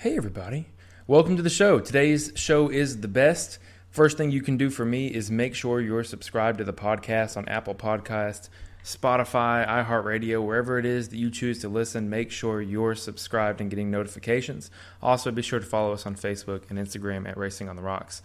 [0.00, 0.64] Hey, everybody.
[1.06, 1.78] Welcome to the show.
[1.78, 3.58] Today's show is the best.
[3.90, 7.36] First thing you can do for me is make sure you're subscribed to the podcast
[7.36, 8.48] on Apple Podcasts,
[8.82, 12.08] Spotify, iHeartRadio, wherever it is that you choose to listen.
[12.08, 14.70] Make sure you're subscribed and getting notifications.
[15.02, 18.22] Also, be sure to follow us on Facebook and Instagram at Racing on the Rocks.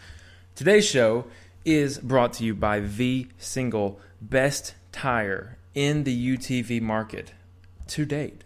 [0.55, 1.25] Today's show
[1.65, 7.33] is brought to you by the single best tire in the UTV market
[7.87, 8.45] to date.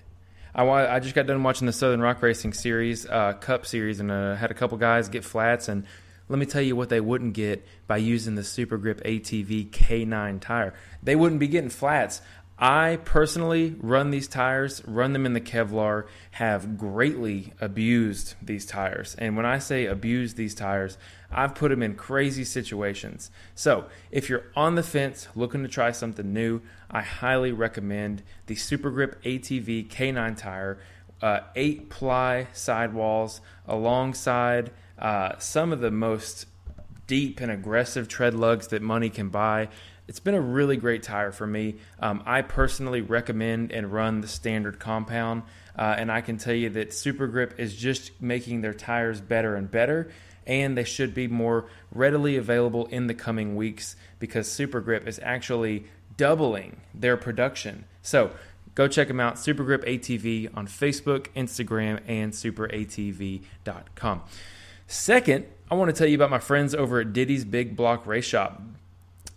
[0.56, 4.12] I, I just got done watching the Southern Rock Racing Series, uh, Cup Series, and
[4.12, 5.68] uh, had a couple guys get flats.
[5.68, 5.86] And
[6.28, 10.40] let me tell you what they wouldn't get by using the Super Grip ATV K9
[10.40, 10.74] tire.
[11.02, 12.22] They wouldn't be getting flats.
[12.62, 19.16] I personally run these tires, run them in the Kevlar, have greatly abused these tires.
[19.18, 20.98] And when I say abuse these tires,
[21.32, 23.32] I've put them in crazy situations.
[23.56, 28.56] So, if you're on the fence looking to try something new, I highly recommend the
[28.56, 30.80] Super Grip ATV K9 tire,
[31.22, 36.46] uh, eight ply sidewalls alongside uh, some of the most
[37.08, 39.70] deep and aggressive tread lugs that money can buy
[40.10, 41.76] it's been a really great tire for me.
[42.00, 45.44] Um, I personally recommend and run the standard compound,
[45.78, 49.56] uh, and I can tell you that Super Grip is just making their tires better
[49.56, 50.12] and better,
[50.48, 55.20] and they should be more readily available in the coming weeks because Super Grip is
[55.22, 55.86] actually
[56.18, 57.86] doubling their production.
[58.02, 58.32] So
[58.74, 64.24] go check them out, Super Grip ATV on Facebook, Instagram, and superatv.com.
[64.88, 68.26] Second, I want to tell you about my friends over at Diddy's Big Block Race
[68.26, 68.60] Shop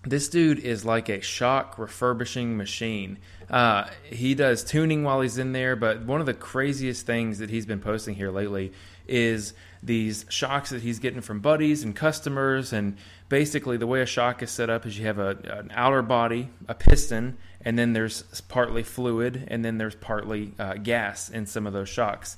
[0.05, 3.19] this dude is like a shock refurbishing machine.
[3.48, 7.50] Uh, he does tuning while he's in there, but one of the craziest things that
[7.50, 8.73] he's been posting here lately
[9.06, 12.73] is these shocks that he's getting from buddies and customers.
[12.73, 12.97] And
[13.28, 16.48] basically, the way a shock is set up is you have a, an outer body,
[16.67, 21.67] a piston, and then there's partly fluid, and then there's partly uh, gas in some
[21.67, 22.36] of those shocks.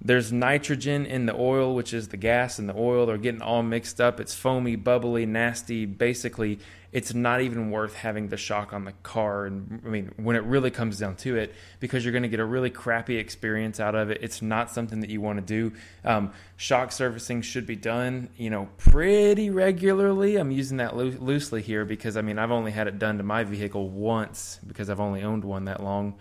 [0.00, 3.06] There's nitrogen in the oil, which is the gas and the oil.
[3.06, 4.20] They're getting all mixed up.
[4.20, 5.86] It's foamy, bubbly, nasty.
[5.86, 6.58] Basically,
[6.92, 9.46] it's not even worth having the shock on the car.
[9.46, 12.40] And I mean, when it really comes down to it, because you're going to get
[12.40, 14.18] a really crappy experience out of it.
[14.22, 15.76] It's not something that you want to do.
[16.04, 20.36] Um, shock servicing should be done, you know, pretty regularly.
[20.36, 23.24] I'm using that lo- loosely here because I mean, I've only had it done to
[23.24, 26.16] my vehicle once because I've only owned one that long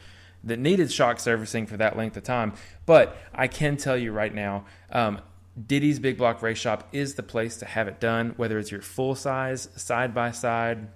[0.45, 2.53] that needed shock servicing for that length of time.
[2.85, 5.19] But I can tell you right now, um,
[5.67, 8.81] Diddy's Big Block Race Shop is the place to have it done, whether it's your
[8.81, 10.89] full size, side by side,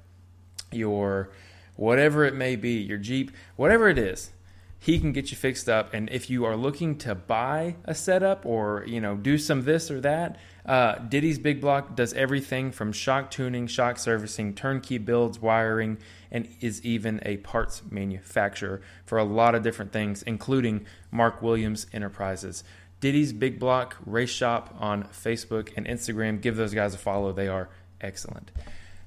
[0.71, 1.31] your
[1.75, 4.31] whatever it may be, your Jeep, whatever it is.
[4.77, 8.45] He can get you fixed up, and if you are looking to buy a setup
[8.45, 10.37] or you know do some this or that,
[10.69, 15.97] uh, Diddy's Big Block does everything from shock tuning, shock servicing, turnkey builds, wiring,
[16.29, 21.87] and is even a parts manufacturer for a lot of different things, including Mark Williams
[21.91, 22.63] Enterprises.
[22.99, 26.39] Diddy's Big Block Race Shop on Facebook and Instagram.
[26.39, 27.31] Give those guys a follow.
[27.31, 27.69] They are
[27.99, 28.51] excellent.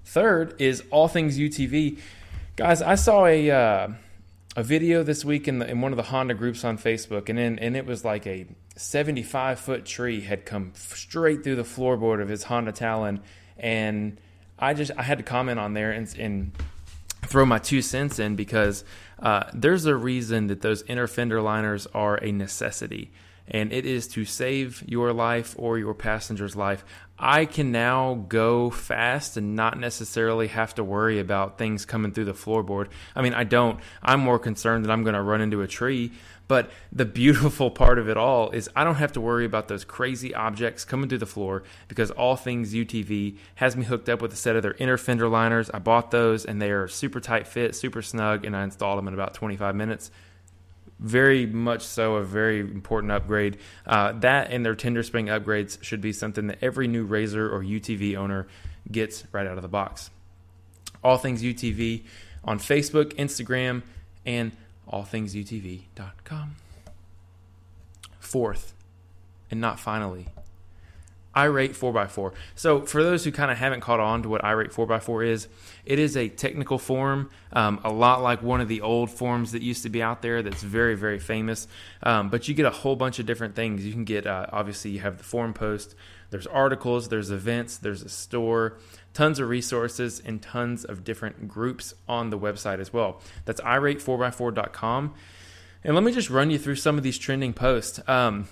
[0.04, 2.00] Third is All Things UTV.
[2.56, 3.88] Guys, I saw a uh,
[4.54, 7.38] a video this week in, the, in one of the Honda groups on Facebook, and
[7.38, 8.46] in, and it was like a
[8.76, 13.20] 75 foot tree had come straight through the floorboard of his Honda Talon,
[13.56, 14.20] and
[14.58, 16.52] I just I had to comment on there and, and
[17.22, 18.84] throw my two cents in because
[19.20, 23.10] uh, there's a reason that those inner fender liners are a necessity,
[23.48, 26.84] and it is to save your life or your passenger's life.
[27.24, 32.24] I can now go fast and not necessarily have to worry about things coming through
[32.24, 32.88] the floorboard.
[33.14, 33.78] I mean, I don't.
[34.02, 36.10] I'm more concerned that I'm going to run into a tree.
[36.48, 39.84] But the beautiful part of it all is I don't have to worry about those
[39.84, 44.32] crazy objects coming through the floor because All Things UTV has me hooked up with
[44.32, 45.70] a set of their inner fender liners.
[45.72, 49.06] I bought those and they are super tight fit, super snug, and I installed them
[49.06, 50.10] in about 25 minutes
[51.02, 53.58] very much so a very important upgrade.
[53.84, 57.60] Uh, that and their tender spring upgrades should be something that every new RZR or
[57.60, 58.46] UTV owner
[58.90, 60.10] gets right out of the box.
[61.02, 62.04] All Things UTV
[62.44, 63.82] on Facebook, Instagram,
[64.24, 64.52] and
[64.90, 66.56] allthingsutv.com.
[68.20, 68.72] Fourth,
[69.50, 70.28] and not finally,
[71.36, 72.32] irate 4x4.
[72.54, 75.48] So, for those who kind of haven't caught on to what irate 4x4 is,
[75.84, 79.62] it is a technical forum, um, a lot like one of the old forums that
[79.62, 81.66] used to be out there that's very, very famous.
[82.02, 83.84] Um, but you get a whole bunch of different things.
[83.84, 85.94] You can get, uh, obviously, you have the forum post,
[86.30, 88.78] there's articles, there's events, there's a store,
[89.12, 93.20] tons of resources, and tons of different groups on the website as well.
[93.44, 95.14] That's irate4x4.com.
[95.84, 98.00] And let me just run you through some of these trending posts.
[98.08, 98.48] Um,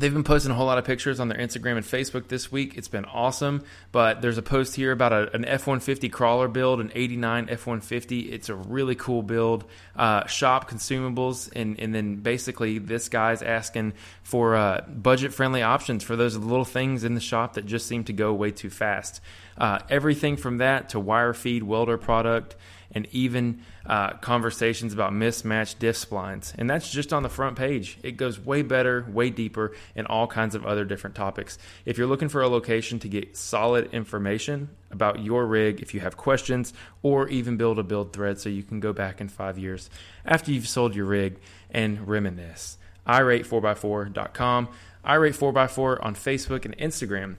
[0.00, 2.78] They've been posting a whole lot of pictures on their Instagram and Facebook this week.
[2.78, 3.62] It's been awesome.
[3.92, 7.66] But there's a post here about a, an F 150 crawler build, an 89 F
[7.66, 8.20] 150.
[8.32, 9.66] It's a really cool build.
[9.94, 13.92] Uh, shop consumables, and, and then basically this guy's asking
[14.22, 18.02] for uh, budget friendly options for those little things in the shop that just seem
[18.04, 19.20] to go way too fast.
[19.58, 22.56] Uh, everything from that to wire feed welder product
[22.92, 26.52] and even uh, conversations about mismatched diff splines.
[26.58, 27.98] And that's just on the front page.
[28.02, 31.58] It goes way better, way deeper, and all kinds of other different topics.
[31.84, 36.00] If you're looking for a location to get solid information about your rig, if you
[36.00, 36.72] have questions,
[37.02, 39.88] or even build a build thread so you can go back in five years
[40.24, 41.38] after you've sold your rig
[41.70, 42.76] and reminisce,
[43.06, 44.68] irate4x4.com,
[45.04, 47.36] irate4x4 on Facebook and Instagram.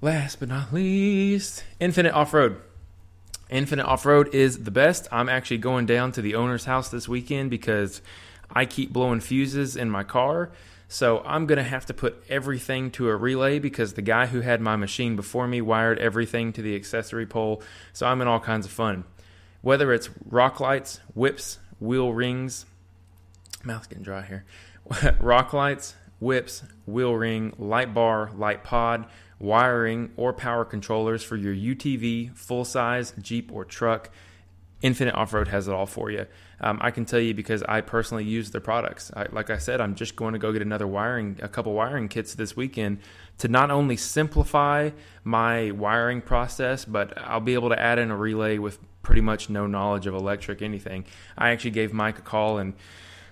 [0.00, 2.60] Last but not least, Infinite Off Road.
[3.50, 5.06] Infinite Off Road is the best.
[5.12, 8.00] I'm actually going down to the owner's house this weekend because
[8.50, 10.50] I keep blowing fuses in my car.
[10.88, 14.40] So I'm going to have to put everything to a relay because the guy who
[14.40, 17.62] had my machine before me wired everything to the accessory pole.
[17.92, 19.04] So I'm in all kinds of fun.
[19.60, 22.66] Whether it's rock lights, whips, wheel rings,
[23.64, 24.44] mouth's getting dry here.
[25.20, 29.06] rock lights, whips, wheel ring, light bar, light pod,
[29.44, 34.10] wiring, or power controllers for your UTV, full size, Jeep, or truck.
[34.82, 36.26] Infinite Off Road has it all for you.
[36.60, 39.10] Um, I can tell you because I personally use their products.
[39.16, 42.08] I, like I said, I'm just going to go get another wiring, a couple wiring
[42.08, 42.98] kits this weekend
[43.38, 44.90] to not only simplify
[45.22, 49.48] my wiring process, but I'll be able to add in a relay with pretty much
[49.48, 51.06] no knowledge of electric anything.
[51.36, 52.74] I actually gave Mike a call and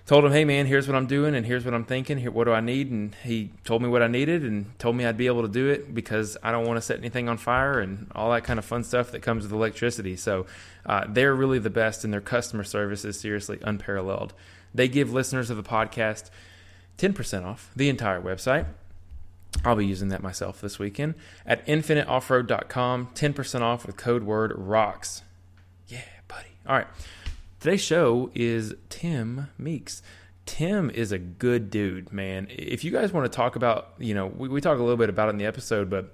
[0.05, 2.17] told him, "Hey man, here's what I'm doing and here's what I'm thinking.
[2.17, 5.05] Here, what do I need?" And he told me what I needed and told me
[5.05, 7.79] I'd be able to do it because I don't want to set anything on fire
[7.79, 10.15] and all that kind of fun stuff that comes with electricity.
[10.15, 10.45] So
[10.85, 14.33] uh, they're really the best, and their customer service is seriously unparalleled.
[14.73, 16.29] They give listeners of the podcast
[16.97, 18.65] 10% off the entire website.
[19.63, 21.15] I'll be using that myself this weekend
[21.45, 23.09] at infiniteoffroad.com.
[23.13, 25.21] 10% off with code word ROCKS.
[25.87, 26.49] Yeah, buddy.
[26.67, 26.87] All right.
[27.63, 30.01] Today's show is Tim Meeks.
[30.45, 32.47] Tim is a good dude, man.
[32.49, 35.07] If you guys want to talk about, you know, we, we talk a little bit
[35.07, 36.13] about it in the episode, but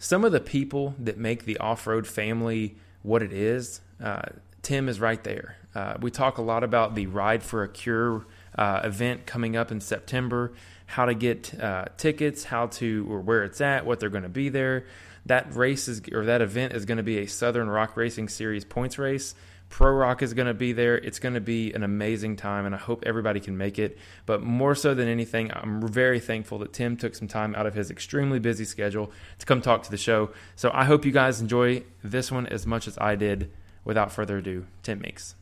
[0.00, 4.30] some of the people that make the off road family what it is, uh,
[4.62, 5.58] Tim is right there.
[5.76, 8.26] Uh, we talk a lot about the Ride for a Cure
[8.58, 10.54] uh, event coming up in September,
[10.86, 14.28] how to get uh, tickets, how to, or where it's at, what they're going to
[14.28, 14.86] be there.
[15.26, 18.64] That race is, or that event is going to be a Southern Rock Racing Series
[18.64, 19.36] points race.
[19.70, 20.98] Pro Rock is going to be there.
[20.98, 23.96] It's going to be an amazing time, and I hope everybody can make it.
[24.26, 27.74] But more so than anything, I'm very thankful that Tim took some time out of
[27.74, 30.32] his extremely busy schedule to come talk to the show.
[30.56, 33.50] So I hope you guys enjoy this one as much as I did.
[33.82, 35.34] Without further ado, Tim Meeks.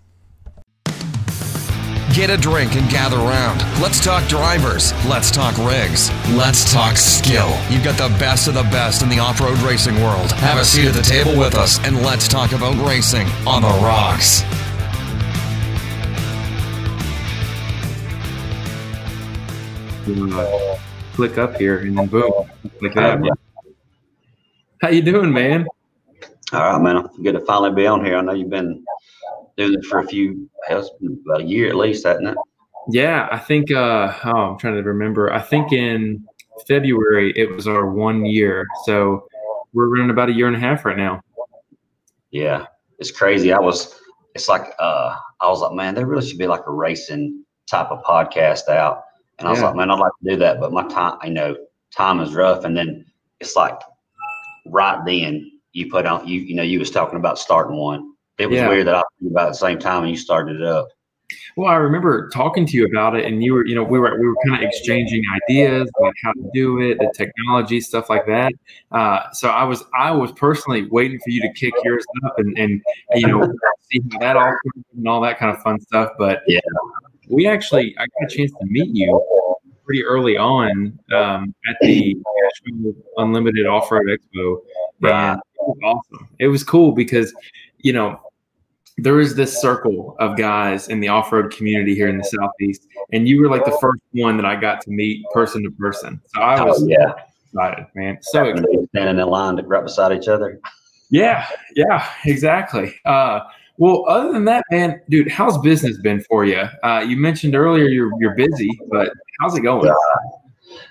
[2.18, 3.60] Get a drink and gather round.
[3.80, 4.92] Let's talk drivers.
[5.06, 6.10] Let's talk rigs.
[6.32, 7.56] Let's talk skill.
[7.70, 10.32] You've got the best of the best in the off road racing world.
[10.32, 13.68] Have a seat at the table with us and let's talk about racing on the
[13.68, 14.42] rocks.
[20.10, 20.76] Uh,
[21.12, 22.50] click up here and then boom,
[22.82, 23.38] like that.
[24.82, 25.68] How you doing, man?
[26.52, 27.08] All right, man.
[27.22, 28.16] Good to finally be on here.
[28.16, 28.84] I know you've been
[29.58, 32.36] doing it for a few, about a year at least, hasn't it?
[32.90, 33.70] Yeah, I think.
[33.70, 35.30] Uh, oh, I'm trying to remember.
[35.32, 36.24] I think in
[36.66, 39.26] February it was our one year, so
[39.74, 41.20] we're running about a year and a half right now.
[42.30, 42.66] Yeah,
[42.98, 43.52] it's crazy.
[43.52, 44.00] I was.
[44.34, 47.90] It's like uh, I was like, man, there really should be like a racing type
[47.90, 49.02] of podcast out.
[49.38, 49.66] And I was yeah.
[49.66, 51.56] like, man, I'd like to do that, but my time, I know,
[51.94, 52.64] time is rough.
[52.64, 53.04] And then
[53.40, 53.78] it's like
[54.66, 58.46] right then you put on you, you know, you was talking about starting one it
[58.46, 58.68] was yeah.
[58.68, 60.88] weird that I was about the same time when you started it up.
[61.56, 64.18] Well, I remember talking to you about it, and you were, you know, we were
[64.18, 68.26] we were kind of exchanging ideas about how to do it, the technology, stuff like
[68.26, 68.52] that.
[68.92, 72.56] Uh, so I was I was personally waiting for you to kick yours up and
[72.58, 72.80] and
[73.14, 73.42] you know
[73.90, 74.56] see how that all
[74.96, 76.12] and all that kind of fun stuff.
[76.18, 76.60] But yeah,
[77.28, 79.22] we actually I got a chance to meet you
[79.84, 82.16] pretty early on um, at the
[83.16, 84.58] Unlimited Off Road Expo,
[85.02, 86.28] and it was awesome.
[86.38, 87.34] It was cool because
[87.78, 88.20] you know
[88.98, 93.28] there is this circle of guys in the off-road community here in the southeast and
[93.28, 96.20] you were like the first one that i got to meet person to person.
[96.34, 97.12] So i was oh, yeah.
[97.44, 98.18] excited man.
[98.20, 98.88] So excited.
[98.90, 100.60] standing in line to right beside each other.
[101.10, 102.94] Yeah yeah exactly.
[103.04, 103.40] Uh,
[103.78, 107.86] well other than that man dude how's business been for you uh, you mentioned earlier
[107.86, 109.88] you're, you're busy but how's it going?
[109.88, 109.94] Uh,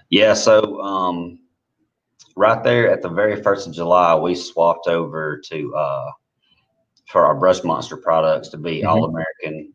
[0.10, 1.40] yeah so um,
[2.38, 6.12] right there at the very first of july we swapped over to uh,
[7.08, 8.88] for our brush monster products to be mm-hmm.
[8.88, 9.74] all American.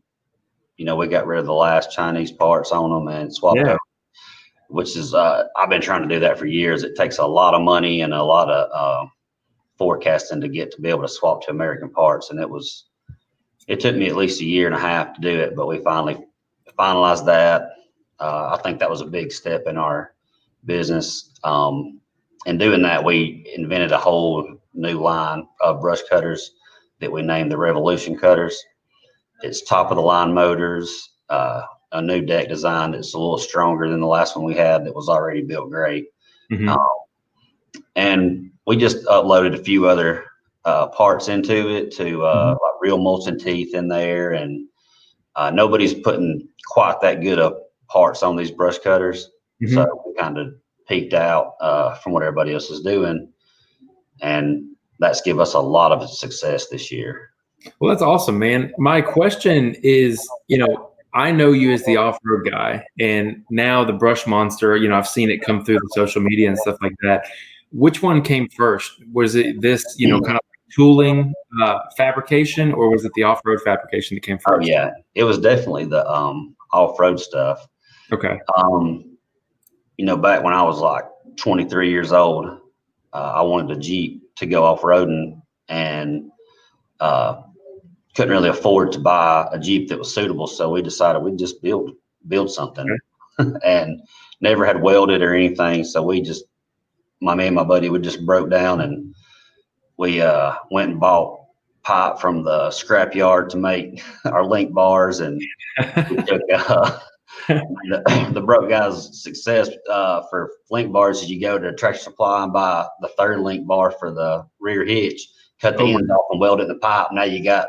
[0.77, 3.77] You know, we got rid of the last Chinese parts on them and swapped yeah.
[4.69, 6.83] which is uh, I've been trying to do that for years.
[6.83, 9.09] It takes a lot of money and a lot of uh,
[9.77, 12.85] forecasting to get to be able to swap to American parts, and it was
[13.67, 15.79] it took me at least a year and a half to do it, but we
[15.79, 16.17] finally
[16.77, 17.69] finalized that.
[18.19, 20.13] Uh, I think that was a big step in our
[20.65, 21.31] business.
[21.43, 21.99] Um,
[22.45, 26.55] in doing that, we invented a whole new line of brush cutters
[27.03, 28.63] that we named the Revolution cutters.
[29.41, 33.89] It's top of the line motors, uh, a new deck design that's a little stronger
[33.89, 36.07] than the last one we had that was already built great.
[36.49, 36.69] Mm-hmm.
[36.69, 36.87] Um,
[37.97, 40.25] and we just uploaded a few other
[40.63, 42.51] uh, parts into it to uh, mm-hmm.
[42.51, 44.65] like real molten teeth in there, and
[45.35, 47.57] uh, nobody's putting quite that good of
[47.89, 49.29] parts on these brush cutters.
[49.61, 49.73] Mm-hmm.
[49.73, 50.53] So we kind of
[50.87, 53.27] peaked out uh, from what everybody else is doing,
[54.21, 54.72] and
[55.03, 57.31] that's give us a lot of success this year.
[57.79, 58.73] Well, that's awesome, man.
[58.77, 63.93] My question is, you know, I know you as the off-road guy, and now the
[63.93, 64.75] brush monster.
[64.75, 67.25] You know, I've seen it come through the social media and stuff like that.
[67.71, 68.91] Which one came first?
[69.11, 70.41] Was it this, you know, kind of
[70.75, 74.67] tooling uh, fabrication, or was it the off-road fabrication that came oh, first?
[74.67, 77.67] Oh yeah, it was definitely the um, off-road stuff.
[78.11, 78.39] Okay.
[78.57, 79.17] Um,
[79.97, 81.05] you know, back when I was like
[81.37, 82.45] 23 years old,
[83.13, 86.31] uh, I wanted a Jeep to go off-roading, and
[86.99, 87.41] uh,
[88.15, 90.47] couldn't really afford to buy a Jeep that was suitable.
[90.47, 91.91] So we decided we'd just build
[92.27, 92.87] build something,
[93.39, 93.57] okay.
[93.63, 94.01] and
[94.41, 95.83] never had welded or anything.
[95.83, 96.45] So we just
[97.21, 99.15] my me and my buddy would just broke down and
[99.97, 101.39] we uh, went and bought
[101.83, 105.41] pipe from the scrap yard to make our link bars and
[106.27, 106.99] took, uh,
[107.47, 112.43] the, the, broke guy's success uh, for link bars is you go to Tractor Supply
[112.43, 115.27] and buy the third link bar for the rear hitch,
[115.59, 117.07] cut the oh end off and weld it in the pipe.
[117.11, 117.67] Now you got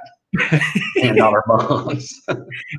[0.96, 2.22] ten dollar bonds.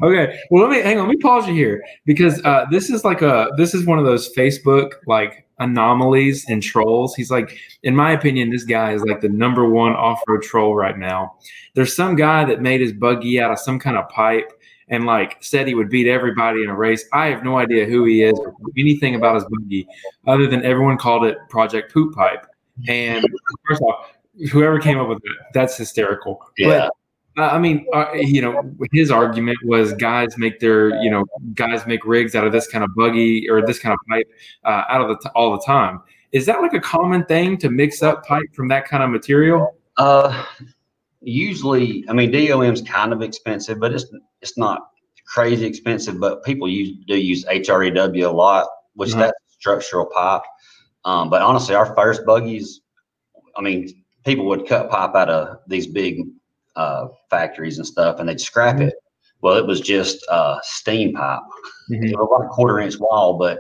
[0.04, 1.08] okay, well let me hang on.
[1.08, 4.06] Let me pause you here because uh, this is like a this is one of
[4.06, 7.16] those Facebook like anomalies and trolls.
[7.16, 10.76] He's like, in my opinion, this guy is like the number one off road troll
[10.76, 11.36] right now.
[11.76, 14.52] There's some guy that made his buggy out of some kind of pipe
[14.90, 17.06] and like said he would beat everybody in a race.
[17.14, 19.88] I have no idea who he is or anything about his buggy
[20.28, 22.46] other than everyone called it Project Poop Pipe.
[22.88, 23.26] And
[23.68, 24.12] first off,
[24.52, 26.40] whoever came up with it, that's hysterical.
[26.58, 26.68] Yeah.
[26.68, 26.92] But
[27.38, 28.64] uh, I mean, uh, you know,
[28.94, 32.84] his argument was guys make their, you know, guys make rigs out of this kind
[32.84, 34.28] of buggy or this kind of pipe
[34.64, 36.02] uh, out of the t- all the time.
[36.32, 39.76] Is that like a common thing to mix up pipe from that kind of material?
[39.98, 40.46] Uh,
[41.26, 44.06] usually, I mean, DOM's kind of expensive, but it's
[44.42, 44.88] it's not
[45.28, 46.20] crazy expensive.
[46.20, 49.20] But people use do use HREW a lot, which mm-hmm.
[49.20, 50.44] that's structural pipe.
[51.04, 52.82] Um, but honestly, our first buggies,
[53.58, 56.22] I mean, people would cut pipe out of these big
[56.76, 58.90] uh, factories and stuff, and they'd scrap mm-hmm.
[58.90, 58.96] it.
[59.42, 61.42] Well, it was just uh, steam pipe.
[61.92, 62.06] Mm-hmm.
[62.06, 63.60] It was like a quarter inch wall, but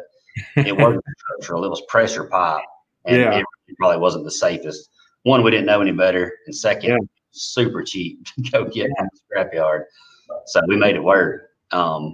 [0.56, 1.66] it wasn't structural.
[1.66, 2.64] It was pressure pipe,
[3.06, 3.40] and yeah.
[3.40, 4.90] it probably wasn't the safest.
[5.24, 6.98] One, we didn't know any better, and second, yeah.
[7.36, 9.84] Super cheap to go get from the scrapyard.
[10.48, 11.50] So we made it work.
[11.72, 12.14] Um,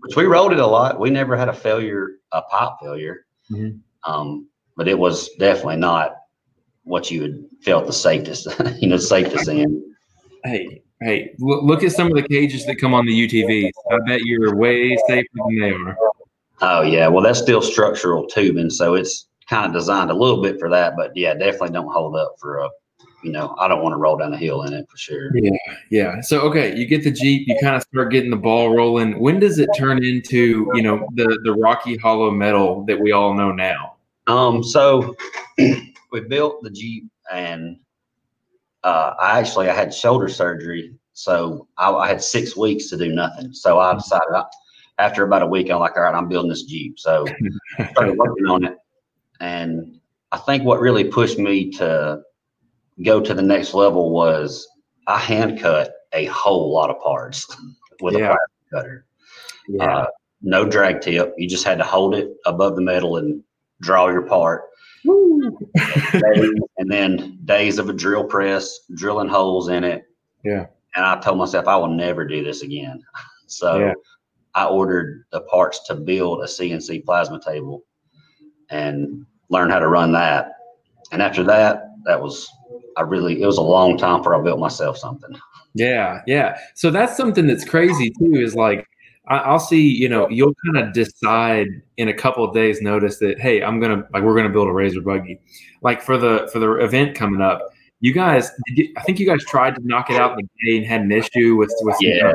[0.00, 0.98] which we rolled it a lot.
[0.98, 3.26] We never had a failure, a pipe failure.
[3.50, 3.78] Mm-hmm.
[4.10, 6.16] Um, but it was definitely not
[6.84, 8.48] what you would felt the safest,
[8.80, 9.94] you know, safest in.
[10.44, 13.72] Hey, hey, look at some of the cages that come on the UTVs.
[13.92, 15.96] I bet you're way safer than they are.
[16.62, 20.58] Oh yeah, well that's still structural tubing, so it's kind of designed a little bit
[20.58, 20.94] for that.
[20.96, 22.68] But yeah, definitely don't hold up for a.
[23.22, 25.30] You know, I don't want to roll down a hill in it for sure.
[25.34, 25.50] Yeah,
[25.90, 26.20] yeah.
[26.20, 29.18] So okay, you get the Jeep, you kind of start getting the ball rolling.
[29.18, 33.34] When does it turn into you know the the Rocky Hollow metal that we all
[33.34, 33.96] know now?
[34.26, 35.16] Um, so
[35.58, 37.78] we built the Jeep and
[38.84, 43.12] uh, I actually I had shoulder surgery, so I, I, had six weeks to do
[43.12, 43.52] nothing.
[43.52, 44.44] So I decided I,
[44.98, 46.98] after about a week, I'm like, all right, I'm building this Jeep.
[46.98, 47.26] So
[47.78, 48.78] I started working on it,
[49.40, 50.00] and
[50.32, 52.22] I think what really pushed me to
[53.04, 54.66] go to the next level was
[55.06, 57.46] I hand cut a whole lot of parts
[58.00, 58.20] with yeah.
[58.20, 58.38] a plasma
[58.72, 59.06] cutter.
[59.68, 59.84] Yeah.
[59.84, 60.06] Uh,
[60.42, 61.34] no drag tip.
[61.36, 63.42] You just had to hold it above the metal and
[63.80, 64.62] draw your part
[65.04, 70.04] and then days of a drill press, drilling holes in it.
[70.44, 70.66] Yeah.
[70.94, 73.02] And I told myself I will never do this again.
[73.52, 73.94] So yeah.
[74.54, 77.82] I ordered the parts to build a CNC plasma table
[78.70, 80.52] and learn how to run that.
[81.10, 82.48] And after that, that was
[82.96, 85.36] I really it was a long time before I built myself something.
[85.74, 86.58] Yeah, yeah.
[86.74, 88.34] So that's something that's crazy too.
[88.34, 88.86] Is like
[89.26, 93.18] I, will see, you know, you'll kind of decide in a couple of days notice
[93.18, 95.40] that, hey, I'm gonna like we're gonna build a RZR buggy.
[95.82, 97.62] Like for the for the event coming up,
[98.00, 98.50] you guys,
[98.96, 101.56] I think you guys tried to knock it out the day and had an issue
[101.56, 102.32] with with yeah.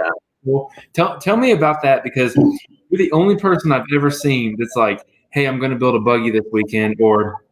[0.93, 5.01] Tell tell me about that because you're the only person I've ever seen that's like,
[5.31, 7.43] hey, I'm going to build a buggy this weekend, or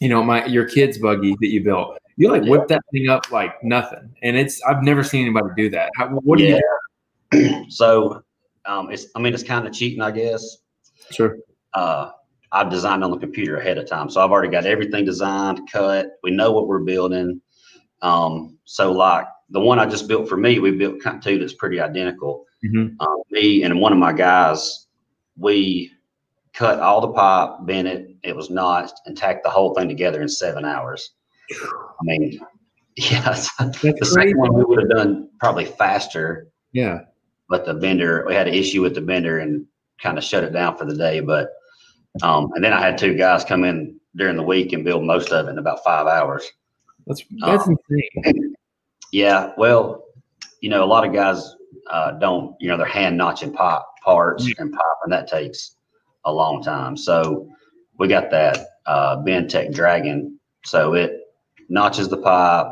[0.00, 1.98] you know, my your kid's buggy that you built.
[2.18, 5.70] You like whip that thing up like nothing, and it's I've never seen anybody do
[5.70, 5.90] that.
[5.94, 6.58] How, what do yeah.
[7.32, 7.48] you?
[7.50, 7.64] Do?
[7.70, 8.24] so,
[8.66, 10.58] um, it's I mean it's kind of cheating, I guess.
[11.12, 11.38] Sure.
[11.74, 12.10] Uh,
[12.50, 16.18] I've designed on the computer ahead of time, so I've already got everything designed, cut.
[16.24, 17.40] We know what we're building.
[18.02, 21.38] Um, so like the one I just built for me, we built kind of two
[21.38, 22.46] that's pretty identical.
[22.64, 23.00] Mm-hmm.
[23.00, 24.88] Um, me and one of my guys,
[25.36, 25.92] we
[26.52, 30.20] cut all the pipe, bent it, it was notched, and tacked the whole thing together
[30.20, 31.12] in seven hours.
[31.50, 32.40] I mean,
[32.96, 37.00] yeah, the That's second one we would have done probably faster, Yeah.
[37.48, 39.66] but the vendor, we had an issue with the vendor and
[40.02, 41.20] kind of shut it down for the day.
[41.20, 41.50] But,
[42.22, 45.30] um, and then I had two guys come in during the week and build most
[45.32, 46.48] of it in about five hours.
[47.06, 48.54] That's that's Um, insane.
[49.10, 50.04] Yeah, well,
[50.60, 51.54] you know, a lot of guys
[51.90, 54.52] uh, don't, you know, they're hand notching pipe parts Yeah.
[54.58, 55.76] and pipe, and that takes
[56.26, 56.94] a long time.
[56.94, 57.48] So
[57.98, 59.22] we got that uh,
[59.72, 60.38] Dragon.
[60.64, 61.17] So it
[61.68, 62.66] notches the pipe,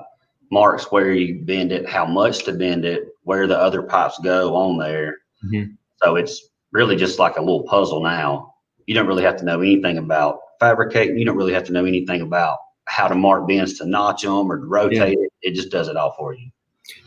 [0.50, 4.55] marks where you bend it, how much to bend it, where the other pipes go
[4.55, 5.19] on there.
[5.45, 5.76] Mhm.
[6.03, 8.55] So it's really just like a little puzzle now.
[8.87, 11.19] You don't really have to know anything about fabricating.
[11.19, 14.50] You don't really have to know anything about how to mark bends to notch them
[14.50, 15.33] or to rotate it.
[15.43, 16.49] It just does it all for you.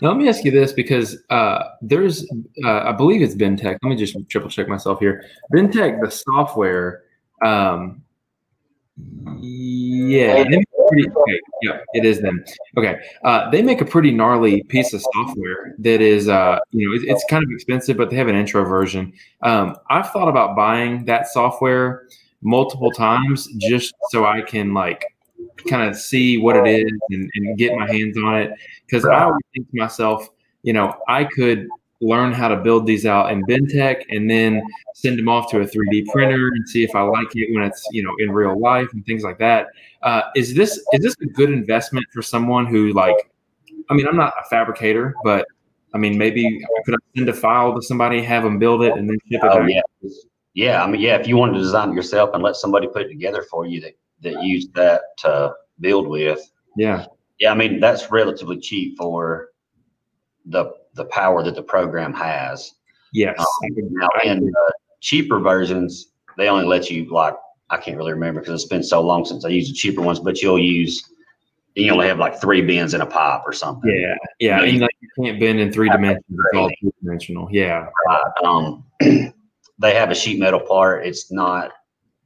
[0.01, 2.29] Now let me ask you this because uh, there's,
[2.65, 3.77] uh, I believe it's Bend-Tech.
[3.81, 5.23] Let me just triple check myself here.
[5.51, 7.03] Bend-Tech, the software.
[7.41, 8.03] Um,
[9.39, 12.43] yeah, they make a pretty, okay, yeah, it is them.
[12.77, 16.95] Okay, uh, they make a pretty gnarly piece of software that is, uh, you know,
[16.95, 19.13] it, it's kind of expensive, but they have an intro version.
[19.43, 22.07] Um, I've thought about buying that software
[22.41, 25.05] multiple times just so I can like
[25.67, 28.51] kind of see what it is and, and get my hands on it
[28.85, 30.29] because I always think to myself,
[30.63, 31.67] you know, I could
[32.01, 34.61] learn how to build these out in Bend-Tech and then
[34.95, 37.85] send them off to a 3D printer and see if I like it when it's
[37.91, 39.67] you know in real life and things like that.
[40.01, 43.15] Uh, is this is this a good investment for someone who like?
[43.89, 45.45] I mean, I'm not a fabricator, but
[45.93, 48.93] I mean, maybe I could I send a file to somebody, have them build it,
[48.95, 49.69] and then ship it Oh back?
[49.69, 50.09] yeah,
[50.53, 50.83] yeah.
[50.83, 51.15] I mean, yeah.
[51.17, 53.81] If you wanted to design it yourself and let somebody put it together for you
[53.81, 56.39] that that used that to build with,
[56.77, 57.05] Yeah,
[57.39, 57.51] yeah.
[57.51, 59.49] I mean, that's relatively cheap for
[60.45, 62.73] the the power that the program has.
[63.13, 63.35] yes.
[63.39, 63.45] Um,
[63.91, 67.35] now, in the cheaper versions, they only let you like
[67.71, 70.19] I can't really remember because it's been so long since I used the cheaper ones.
[70.19, 71.03] But you'll use
[71.75, 73.89] you only have like three bends in a pipe or something.
[73.89, 74.63] Yeah, yeah.
[74.63, 77.47] You- like you can't bend in three dimensions; it's all two dimensional.
[77.51, 78.31] Yeah, Right.
[78.43, 78.83] Um,
[79.79, 81.05] they have a sheet metal part.
[81.05, 81.71] It's not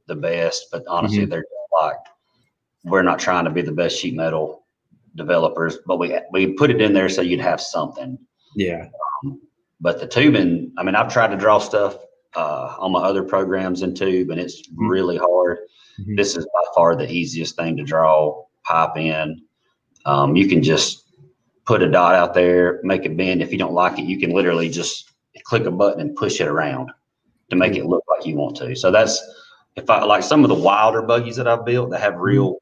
[0.06, 1.30] the best, but honestly, Mm-hmm.
[1.30, 1.96] they're just like
[2.84, 4.64] we're not trying to be the best sheet metal
[5.14, 8.18] developers, but we we put it in there so you'd have something.
[8.54, 8.88] Yeah,
[9.80, 11.98] But the tubing, I mean, I've tried to draw stuff
[12.36, 14.90] uh, on my other programs in tube, and it's Mhm.
[14.90, 15.58] really hard.
[16.00, 16.16] Mhm.
[16.16, 19.40] This is by far the easiest thing to draw pipe in.
[20.04, 21.04] Um, you can just
[21.64, 23.40] put a dot out there, make a bend.
[23.40, 25.10] If you don't like it, you can literally just
[25.44, 26.90] click a button and push it around
[27.50, 28.74] to make it look like you want to.
[28.74, 29.20] So that's
[29.76, 32.58] if I like some of the wilder buggies that I've built that have real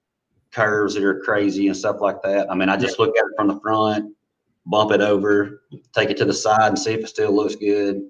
[0.51, 2.51] curves that are crazy and stuff like that.
[2.51, 4.15] I mean, I just look at it from the front,
[4.66, 5.62] bump it over,
[5.94, 8.01] take it to the side and see if it still looks good.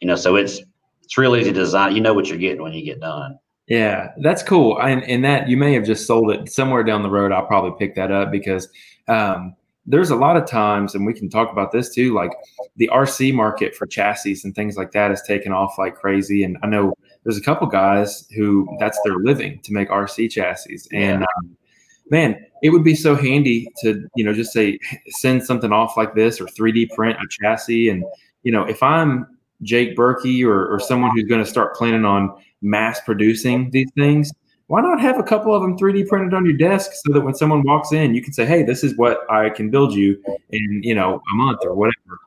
[0.00, 0.60] You know, so it's
[1.02, 1.94] it's real easy to design.
[1.94, 3.38] You know what you're getting when you get done.
[3.66, 4.08] yeah.
[4.22, 4.80] That's cool.
[4.80, 7.32] And and that you may have just sold it somewhere down the road.
[7.32, 8.68] I'll probably pick that up because
[9.08, 9.54] um,
[9.86, 12.14] there's a lot of times, and we can talk about this too.
[12.14, 12.32] Like
[12.76, 16.44] the RC market for chassis and things like that has taken off like crazy.
[16.44, 20.80] And I know there's a couple guys who that's their living to make RC chassis.
[20.92, 21.56] And um,
[22.10, 26.14] man, it would be so handy to you know just say send something off like
[26.14, 27.88] this or 3D print a chassis.
[27.88, 28.04] And
[28.42, 29.26] you know if I'm
[29.62, 34.32] Jake Berkey or, or someone who's going to start planning on mass producing these things,
[34.66, 37.34] why not have a couple of them 3D printed on your desk so that when
[37.34, 40.80] someone walks in, you can say, "Hey, this is what I can build you in
[40.82, 42.18] you know a month or whatever."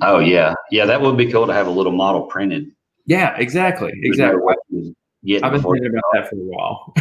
[0.00, 2.72] Oh yeah, yeah, that would be cool to have a little model printed.
[3.06, 4.40] Yeah, exactly, exactly.
[4.40, 6.94] what you get I've been thinking about that for a while.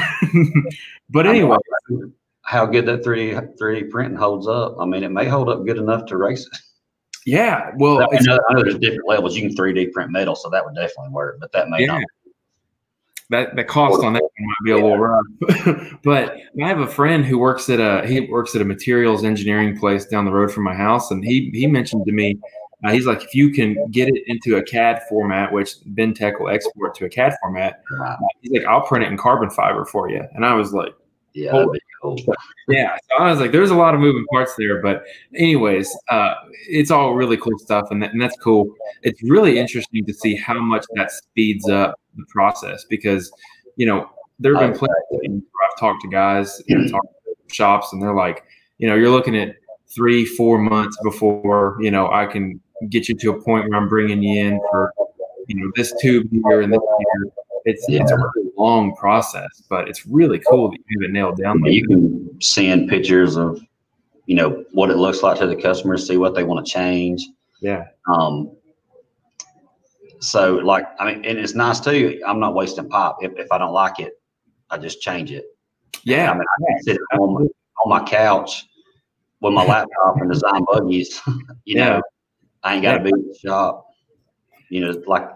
[1.10, 1.58] but anyway,
[2.42, 4.76] how good that 3D 3D printing holds up.
[4.80, 6.58] I mean, it may hold up good enough to race it.
[7.26, 7.72] yeah.
[7.78, 9.36] Well, I I know there's different levels.
[9.36, 11.38] You can 3D print metal, so that would definitely work.
[11.40, 11.88] But that may Yeah.
[11.98, 12.04] not.
[13.32, 15.26] that the cost on that one might be a little rough.
[16.04, 19.76] but I have a friend who works at a he works at a materials engineering
[19.78, 22.40] place down the road from my house, and he he mentioned to me.
[22.84, 26.50] Uh, he's like, if you can get it into a CAD format, which Bend-Tech will
[26.50, 28.18] export to a CAD format, Right.
[28.42, 30.22] he's like, I'll print it in carbon fiber for you.
[30.36, 30.94] And I was like,
[31.36, 31.66] Yeah,
[32.02, 32.18] cool.
[32.68, 35.04] Yeah, so I was like, there's a lot of moving parts there, but
[35.36, 36.34] anyways, uh,
[36.70, 38.74] it's all really cool stuff, and, that, and that's cool.
[39.04, 43.32] It's really interesting to see how much that speeds up the process because
[43.76, 46.88] you know, there have been plenty of things where I've talked to guys, you know,
[46.88, 48.44] talked to shops, and they're like,
[48.78, 49.56] you know, you're looking at
[49.94, 53.88] three, four months before you know I can get you to a point where I'm
[53.88, 54.94] bringing you in for
[55.48, 57.32] you know this tube here and this here.
[57.66, 58.02] It's yeah.
[58.02, 61.64] it's a really long process, but it's really cool that you have it nailed down.
[61.66, 63.60] You can send pictures of
[64.28, 67.26] you know what it looks like to the customers, see what they want to change.
[67.62, 67.86] Yeah.
[68.08, 68.52] Um.
[70.20, 72.22] So like I mean, and it's nice too.
[72.26, 73.18] I'm not wasting pop.
[73.22, 74.14] If, if I don't like it,
[74.70, 75.46] I just change it.
[76.04, 76.30] Yeah.
[76.32, 78.66] I mean, I can sit on my, on my couch
[79.42, 81.20] with my laptop and design buggies.
[81.66, 82.02] you know,
[82.64, 83.04] I ain't got to yeah.
[83.04, 83.88] be in the shop.
[84.70, 85.28] You know, like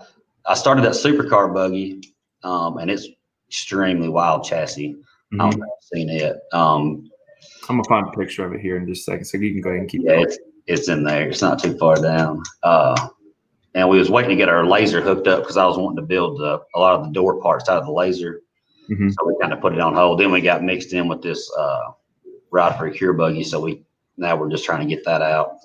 [0.45, 2.01] I started that supercar buggy,
[2.43, 3.07] um, and it's
[3.47, 4.93] extremely wild chassis.
[4.93, 5.41] Mm-hmm.
[5.41, 6.37] I don't know if you've seen it.
[6.53, 7.09] Um,
[7.67, 9.61] I'm gonna find a picture of it here in just a second, so you can
[9.61, 10.01] go ahead and keep.
[10.03, 11.29] Yeah, it's, it's in there.
[11.29, 12.43] It's not too far down.
[12.63, 13.09] Uh,
[13.75, 16.07] and we was waiting to get our laser hooked up because I was wanting to
[16.07, 18.41] build uh, a lot of the door parts out of the laser.
[18.89, 19.09] Mm-hmm.
[19.09, 20.19] So we kind of put it on hold.
[20.19, 21.91] Then we got mixed in with this uh,
[22.51, 23.43] ride for a cure buggy.
[23.43, 23.83] So we
[24.17, 25.57] now we're just trying to get that out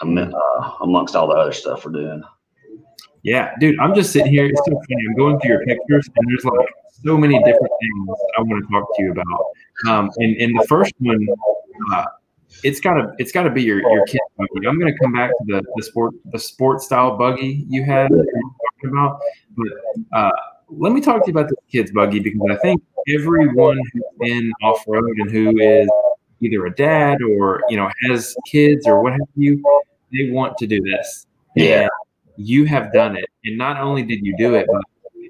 [0.00, 2.22] uh, amongst all the other stuff we're doing.
[3.22, 4.46] Yeah, dude, I'm just sitting here.
[4.46, 5.04] It's so funny.
[5.08, 6.68] I'm going through your pictures, and there's like
[7.04, 9.44] so many different things I want to talk to you about.
[9.88, 11.26] Um, and, and the first one,
[11.92, 12.04] uh,
[12.64, 14.66] it's gotta it's gotta be your your kid buggy.
[14.66, 18.90] I'm gonna come back to the the sport the sport style buggy you had talking
[18.90, 19.20] about,
[19.56, 19.68] but
[20.12, 20.30] uh,
[20.68, 24.52] let me talk to you about the kids buggy because I think everyone who's been
[24.62, 25.88] off road and who is
[26.40, 29.62] either a dad or you know has kids or what have you,
[30.12, 31.26] they want to do this.
[31.56, 31.90] Yeah, and
[32.36, 34.82] you have done it, and not only did you do it, but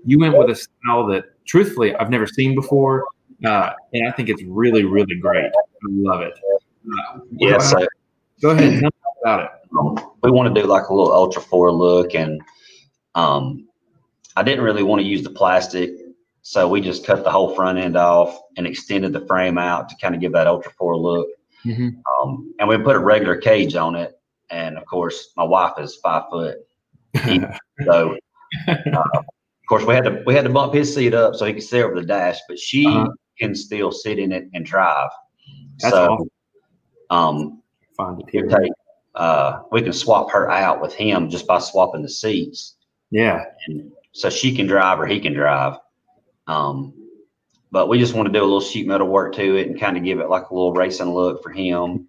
[0.04, 3.04] you went with a style that, truthfully, I've never seen before,
[3.44, 5.46] uh, and I think it's really, really great.
[5.46, 6.34] I love it.
[6.86, 7.86] Uh, yeah, so,
[8.40, 8.80] go ahead.
[8.80, 10.04] Tell me about it.
[10.22, 12.40] We want to do like a little Ultra Four look, and
[13.14, 13.68] um,
[14.36, 15.90] I didn't really want to use the plastic
[16.42, 19.96] so we just cut the whole front end off and extended the frame out to
[19.96, 21.28] kind of give that Ultra 4 look.
[21.64, 21.88] Mm-hmm.
[22.20, 24.18] Um, and we put a regular cage on it.
[24.50, 26.58] And of course, my wife is five foot.
[27.84, 28.16] so,
[28.68, 29.24] uh, of
[29.68, 31.84] course, we had to we had to bump his seat up so he could sit
[31.84, 33.08] over the dash, but she uh-huh.
[33.38, 35.10] can still sit in it and drive.
[35.80, 36.28] That's so,
[37.10, 37.62] awesome.
[37.98, 38.72] um, it take,
[39.14, 42.76] uh, we can swap her out with him just by swapping the seats.
[43.10, 43.44] Yeah.
[43.66, 45.76] And so she can drive or he can drive.
[46.46, 46.94] Um,
[47.70, 49.96] but we just want to do a little sheet metal work to it and kind
[49.96, 52.08] of give it like a little racing look for him.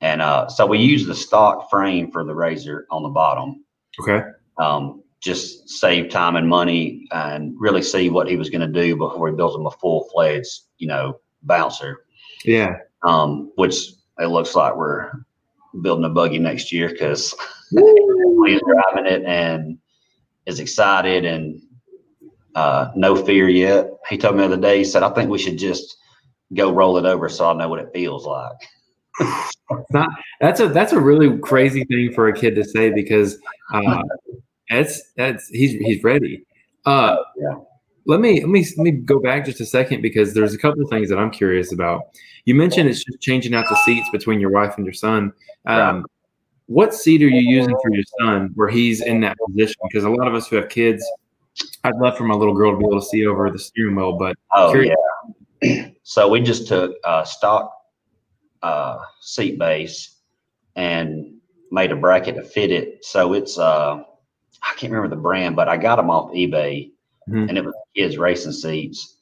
[0.00, 3.64] And uh, so we use the stock frame for the RZR on the bottom.
[4.00, 4.22] Okay.
[4.58, 8.96] Um, just save time and money and really see what he was going to do
[8.96, 12.04] before he builds him a full fledged, you know, bouncer.
[12.44, 12.76] Yeah.
[13.04, 13.76] Um, which
[14.18, 15.12] it looks like we're
[15.80, 17.34] building a buggy next year because
[17.70, 19.78] he's driving it and
[20.46, 21.62] is excited and
[22.54, 23.90] uh, no fear yet.
[24.08, 25.96] He told me the other day, he said, I think we should just
[26.54, 28.56] go roll it over so I know what it feels like.
[29.90, 30.08] Not,
[30.40, 33.38] that's a that's a really crazy thing for a kid to say because
[33.72, 34.02] uh,
[34.70, 36.44] that's that's he's he's ready.
[36.84, 37.54] Uh, yeah.
[38.06, 40.82] Let me let me let me go back just a second because there's a couple
[40.82, 42.02] of things that I'm curious about.
[42.44, 45.32] You mentioned it's just changing out the seats between your wife and your son.
[45.66, 46.06] Um.
[46.66, 49.76] What seat are you using for your son where he's in that position?
[49.82, 51.04] Because a lot of us who have kids,
[51.84, 54.16] I'd love for my little girl to be able to see over the steering wheel,
[54.16, 54.96] but oh curious.
[55.60, 55.88] yeah.
[56.02, 57.72] so we just took a stock
[58.62, 60.16] uh, seat base
[60.76, 61.34] and
[61.70, 63.04] made a bracket to fit it.
[63.04, 64.02] So it's uh,
[64.62, 66.90] I can't remember the brand, but I got them off eBay,
[67.28, 67.48] mm-hmm.
[67.48, 69.18] and it was his racing seats.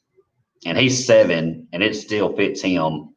[0.65, 3.15] And he's seven, and it still fits him.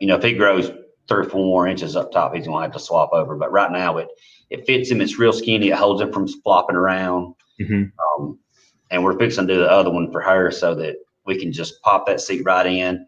[0.00, 0.70] You know, if he grows
[1.08, 3.36] three or four more inches up top, he's gonna have to swap over.
[3.36, 4.08] But right now, it
[4.50, 5.00] it fits him.
[5.00, 5.68] It's real skinny.
[5.68, 7.34] It holds him from flopping around.
[7.60, 8.22] Mm-hmm.
[8.22, 8.38] Um,
[8.90, 11.80] and we're fixing to do the other one for her so that we can just
[11.82, 13.06] pop that seat right in.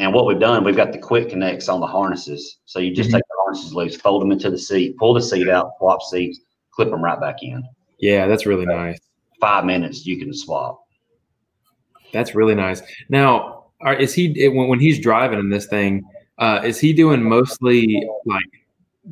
[0.00, 2.56] And what we've done, we've got the quick connects on the harnesses.
[2.64, 3.18] So you just mm-hmm.
[3.18, 6.40] take the harnesses loose, fold them into the seat, pull the seat out, swap seats,
[6.70, 7.62] clip them right back in.
[7.98, 8.98] Yeah, that's really so nice.
[9.42, 10.82] Five minutes, you can swap.
[12.14, 12.80] That's really nice.
[13.10, 16.02] Now, are, is he when, when he's driving in this thing?
[16.38, 18.42] Uh, is he doing mostly like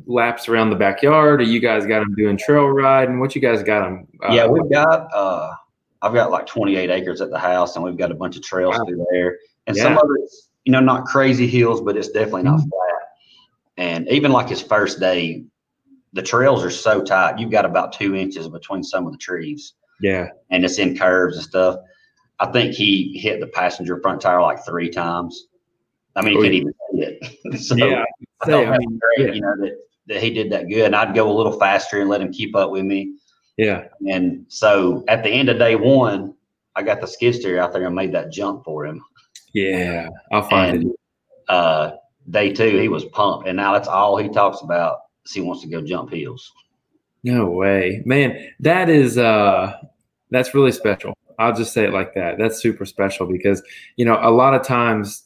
[0.07, 1.39] laps around the backyard?
[1.39, 3.19] Or you guys got him doing trail riding?
[3.19, 4.07] What you guys got him?
[4.27, 5.53] Uh, yeah, we've got uh,
[6.01, 8.75] I've got like 28 acres at the house, and we've got a bunch of trails
[8.75, 8.85] wow.
[8.85, 9.37] through there.
[9.67, 9.83] And yeah.
[9.83, 12.69] some of it's, you know, not crazy hills, but it's definitely not mm-hmm.
[12.69, 13.07] flat.
[13.77, 15.43] And even like his first day,
[16.13, 17.39] the trails are so tight.
[17.39, 19.73] You've got about two inches between some of the trees.
[19.99, 20.27] Yeah.
[20.51, 21.79] And it's in curves and stuff.
[22.39, 25.47] I think he hit the passenger front tire like three times.
[26.15, 27.59] I mean, he oh, couldn't even see it.
[27.59, 28.03] so yeah.
[28.41, 29.33] I, I mean, great, yeah.
[29.33, 30.85] you know, that, that he did that good.
[30.85, 33.15] And I'd go a little faster and let him keep up with me.
[33.57, 33.85] Yeah.
[34.07, 36.35] And so at the end of day one,
[36.75, 39.01] I got the skid steer out there and made that jump for him.
[39.53, 40.95] Yeah, I'll find And it.
[41.47, 41.91] uh,
[42.29, 44.99] day two, he was pumped, and now that's all he talks about.
[45.31, 46.51] He wants to go jump hills.
[47.23, 48.51] No way, man.
[48.59, 49.73] That is uh,
[50.31, 51.13] that's really special.
[51.37, 52.37] I'll just say it like that.
[52.37, 53.61] That's super special because
[53.95, 55.23] you know a lot of times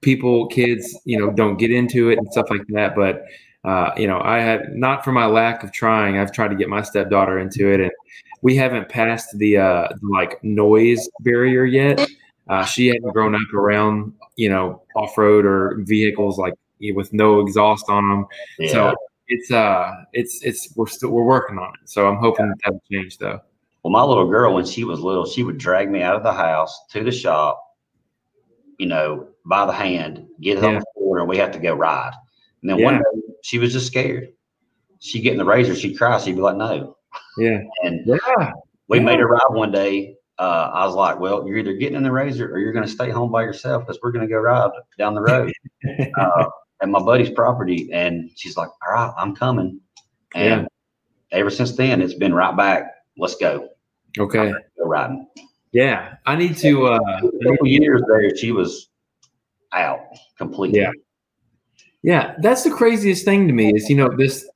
[0.00, 2.94] people, kids, you know, don't get into it and stuff like that.
[2.94, 3.24] But
[3.64, 6.18] uh, you know, I had not for my lack of trying.
[6.18, 7.90] I've tried to get my stepdaughter into it, and
[8.42, 12.06] we haven't passed the uh, the, like noise barrier yet.
[12.48, 16.54] Uh, she hadn't grown up around you know off road or vehicles like
[16.94, 18.26] with no exhaust on them.
[18.58, 18.72] Yeah.
[18.72, 18.94] So
[19.26, 21.88] it's uh it's it's we're still we're working on it.
[21.88, 23.40] So I'm hoping that that'll change though.
[23.82, 26.32] Well, my little girl, when she was little, she would drag me out of the
[26.32, 27.62] house to the shop,
[28.78, 31.74] you know, by the hand, get it on the floor, and we have to go
[31.74, 32.12] ride.
[32.62, 34.32] And then one day she was just scared.
[34.98, 36.96] She'd get in the RZR, she'd cry, she'd be like, no.
[37.38, 37.60] Yeah.
[37.84, 38.52] And Yeah.
[38.88, 39.04] we Yeah.
[39.04, 40.16] made her ride one day.
[40.38, 42.90] Uh, I was like, well, you're either getting in the RZR or you're going to
[42.90, 45.52] stay home by yourself because we're going to go ride down the road
[46.18, 46.44] uh,
[46.80, 47.90] at my buddy's property.
[47.92, 49.80] And she's like, all right, I'm coming.
[50.36, 50.68] And
[51.32, 52.84] ever since then, it's been right back.
[53.16, 53.68] Let's go.
[54.16, 54.52] Okay.
[54.78, 55.26] Go riding.
[55.72, 56.14] Yeah.
[56.24, 58.88] I need to uh I A need couple to- years there, she was
[59.72, 60.00] out
[60.38, 60.80] completely.
[60.80, 60.92] Yeah.
[62.02, 64.48] Yeah, that's the craziest thing to me is, you know, this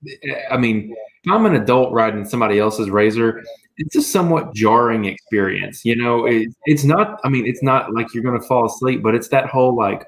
[0.49, 3.43] I mean, if I'm an adult riding somebody else's RZR,
[3.79, 5.85] it's a somewhat jarring experience.
[5.85, 9.03] You know, it, it's not I mean, it's not like you're going to fall asleep,
[9.03, 10.07] but it's that whole like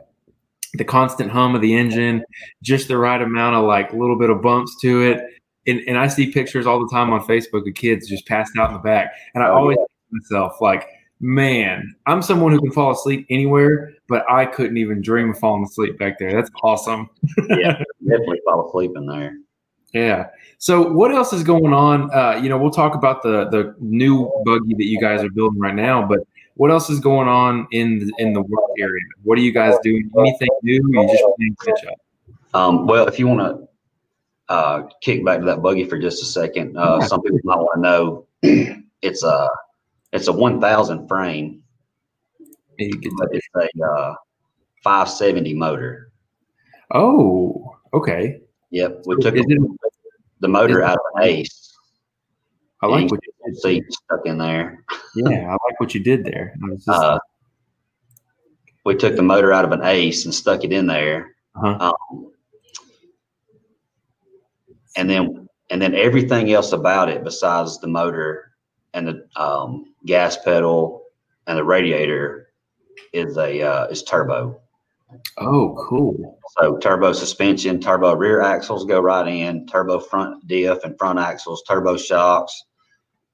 [0.74, 2.24] the constant hum of the engine,
[2.62, 5.20] just the right amount of like a little bit of bumps to it.
[5.66, 8.68] And, and I see pictures all the time on Facebook of kids just passed out
[8.68, 9.12] in the back.
[9.34, 10.88] And I Oh, always think to myself, like,
[11.20, 15.64] man, I'm someone who can fall asleep anywhere, but I couldn't even dream of falling
[15.64, 16.32] asleep back there.
[16.32, 17.08] That's awesome.
[17.48, 19.38] Yeah, definitely fall asleep in there.
[19.94, 20.26] Yeah.
[20.58, 22.12] So what else is going on?
[22.12, 25.60] Uh, you know, we'll talk about the the new buggy that you guys are building
[25.60, 26.20] right now, but
[26.54, 29.02] what else is going on in the, in the work area?
[29.22, 30.10] What are you guys doing?
[30.18, 30.80] Anything new?
[30.96, 31.98] Or you just playing catch up?
[32.54, 36.26] Um, well, if you want to uh, kick back to that buggy for just a
[36.26, 38.26] second, uh, some people might want to know
[39.02, 39.48] it's a
[40.12, 41.62] it's a 1,000 frame,
[42.78, 44.14] you get but it's a uh,
[44.84, 46.12] 570 motor.
[46.92, 48.40] Oh, okay.
[48.74, 49.46] Yep, we took it,
[50.40, 51.78] the motor out of an Ace.
[52.82, 54.84] I like what you see stuck in there.
[55.14, 56.56] yeah, I like what you did there.
[56.70, 57.20] Just, Uh,
[58.84, 61.36] we took the motor out of an Ace and stuck it in there.
[61.54, 61.92] Uh-huh.
[62.10, 62.32] Um,
[64.96, 68.50] and then and then everything else about it besides the motor
[68.92, 71.04] and the um, gas pedal
[71.46, 72.48] and the radiator
[73.12, 74.60] is a uh, is turbo.
[75.38, 76.38] Oh, cool.
[76.58, 81.62] So turbo suspension, turbo rear axles go right in, turbo front diff and front axles,
[81.68, 82.64] turbo shocks.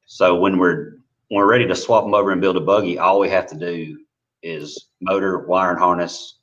[0.06, 0.94] So when we're
[1.28, 3.56] when we're ready to swap them over and build a buggy, all we have to
[3.56, 3.98] do
[4.42, 6.38] is motor, wire and harness,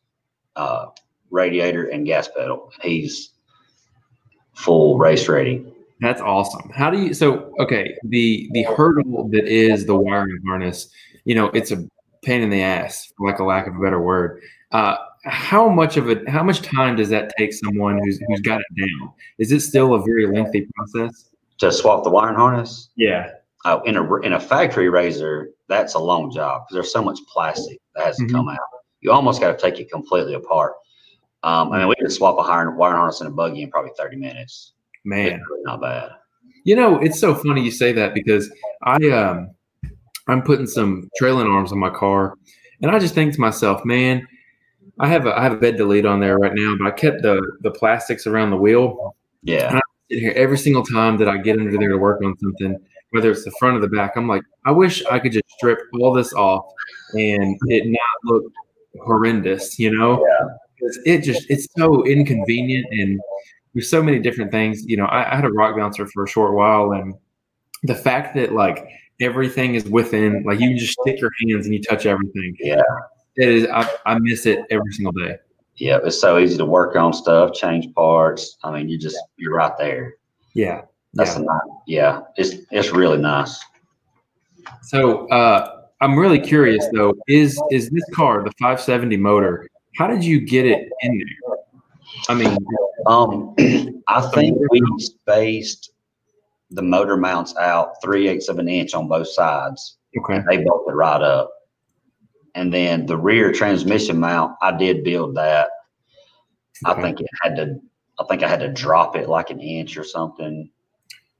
[0.55, 0.87] uh,
[1.29, 2.71] radiator, and gas pedal.
[2.81, 3.31] He's
[4.53, 5.65] full race ready.
[5.99, 6.69] That's awesome.
[6.69, 7.13] How do you?
[7.13, 10.89] So, okay, the the hurdle that is the wiring harness.
[11.25, 11.85] You know, it's a
[12.23, 14.41] pain in the ass, for like a lack of a better word.
[14.71, 14.95] Uh,
[15.27, 16.27] how much of it?
[16.29, 19.11] How much time does that take someone who's who's got it down?
[19.37, 21.29] Is it still a very lengthy process?
[21.59, 23.31] To swap the wire and harness Yeah.
[23.65, 27.19] uh, in a in a factory RZR, that's a long job because there's so much
[27.31, 28.31] plastic that has to Mhm.
[28.31, 28.57] come out.
[29.01, 30.73] You almost got to take it completely apart.
[31.43, 33.91] Um, I mean, we could swap a wire, wire harness in a buggy in probably
[33.97, 34.73] 30 minutes.
[35.05, 35.41] Man.
[35.49, 36.09] Really not bad.
[36.63, 38.51] You know, it's so funny you say that because
[38.83, 39.49] I um
[40.27, 42.33] I'm putting some trailing arms on my car,
[42.81, 44.27] and I just think to myself, man,
[44.99, 47.21] I have a I have a bed delete on there right now, but I kept
[47.21, 49.15] the the plastics around the wheel.
[49.43, 49.79] Yeah.
[50.09, 52.77] Sit here every single time that I get under there to work on something,
[53.11, 55.79] whether it's the front or the back, I'm like, I wish I could just strip
[55.99, 56.65] all this off
[57.13, 58.43] and it not look
[59.03, 60.25] horrendous, you know?
[60.25, 60.47] Yeah.
[60.79, 63.19] 'Cause it just it's so inconvenient and
[63.73, 64.83] there's so many different things.
[64.85, 67.13] You know, I, I had a rock bouncer for a short while, and
[67.83, 68.87] the fact that like
[69.21, 72.55] everything is within, like you can just stick your hands and you touch everything.
[72.59, 72.81] Yeah.
[73.37, 73.67] It is.
[73.67, 75.37] I, I miss it every single day.
[75.75, 75.99] Yeah.
[76.03, 78.57] It's so easy to work on stuff, change parts.
[78.63, 80.15] I mean, you just, you're right there.
[80.53, 80.81] Yeah.
[81.13, 81.41] That's yeah.
[81.41, 82.21] a nice, yeah.
[82.35, 83.59] It's, it's really nice.
[84.83, 87.13] So uh, I'm really curious though.
[87.27, 89.67] Is is this car the 570 motor?
[89.95, 91.57] How did you get it in there?
[92.29, 92.57] I mean,
[93.05, 93.55] Um,
[94.07, 95.91] I think we spaced
[96.71, 99.97] the motor mounts out three eighths of an inch on both sides.
[100.19, 100.43] okay.
[100.47, 101.51] They bolted right up.
[102.55, 105.69] And then the rear transmission mount, I did build that.
[106.85, 107.75] I think it had to,
[108.19, 110.69] I think I had to drop it like an inch or something.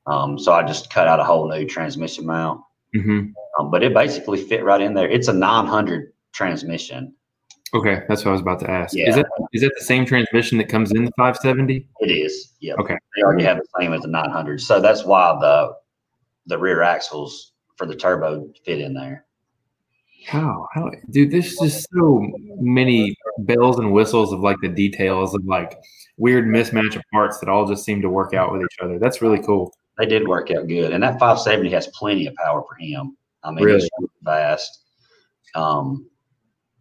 [0.08, 2.62] Um, so I just cut out a whole new transmission mount.
[2.96, 3.32] Mm-hmm.
[3.60, 5.10] Um, but it basically fit right in there.
[5.10, 7.14] It's a 900 transmission.
[7.74, 8.96] Okay, that's what I was about to ask.
[8.96, 9.10] Yeah.
[9.10, 11.88] Is that is that the same transmission that comes in the 570?
[12.00, 12.54] It is.
[12.62, 12.76] Yeah.
[12.80, 12.96] Okay.
[13.16, 14.62] They already have the same as the 900.
[14.62, 15.74] So that's why the
[16.46, 19.26] the rear axles for the turbo fit in there.
[20.28, 20.68] How?
[20.74, 20.92] How?
[21.10, 25.78] Dude, there's just so many bells and whistles of like the details of like
[26.18, 29.00] weird mismatch of parts that all just seem to work out with each other.
[29.00, 29.74] That's really cool.
[29.98, 30.92] They did work out good.
[30.92, 33.16] And that 570 has plenty of power for him.
[33.44, 33.78] I mean, Really?
[33.78, 33.90] it's
[34.26, 34.84] fast.
[35.56, 36.10] Um,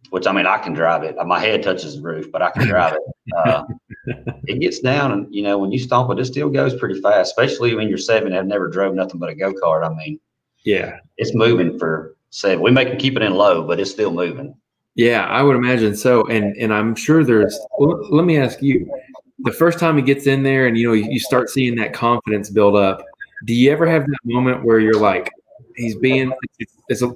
[0.09, 1.15] which I mean, I can drive it.
[1.25, 3.01] My head touches the roof, but I can drive it.
[3.35, 3.63] Uh,
[4.45, 7.31] it gets down, and you know, when you stomp it, it still goes pretty fast.
[7.31, 9.89] Especially when you're seven, and have never drove nothing but a go kart.
[9.89, 10.19] I mean,
[10.63, 10.99] Yeah.
[11.17, 12.61] it's moving for seven.
[12.61, 14.55] We make them keep it in low, but it's still moving.
[14.95, 16.25] Yeah, I would imagine so.
[16.27, 18.91] And and I'm sure there's well, let me ask you,
[19.39, 21.93] the first time he gets in there and you know you, you start seeing that
[21.93, 23.03] confidence build up,
[23.45, 25.29] do you ever have that moment where you're like,
[25.75, 27.11] he's being it's, it's a,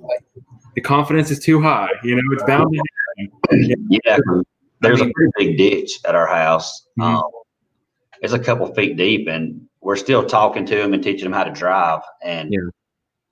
[0.75, 2.81] the confidence is too high, you know, it's bound to
[3.57, 3.87] happen.
[4.05, 4.17] Yeah,
[4.81, 6.85] there's I mean- a pretty big ditch at our house.
[6.99, 7.03] Mhm.
[7.15, 7.23] Um,
[8.21, 11.43] it's a couple feet deep, and we're still talking to him and teaching him how
[11.43, 12.01] to drive.
[12.23, 12.59] And Yeah.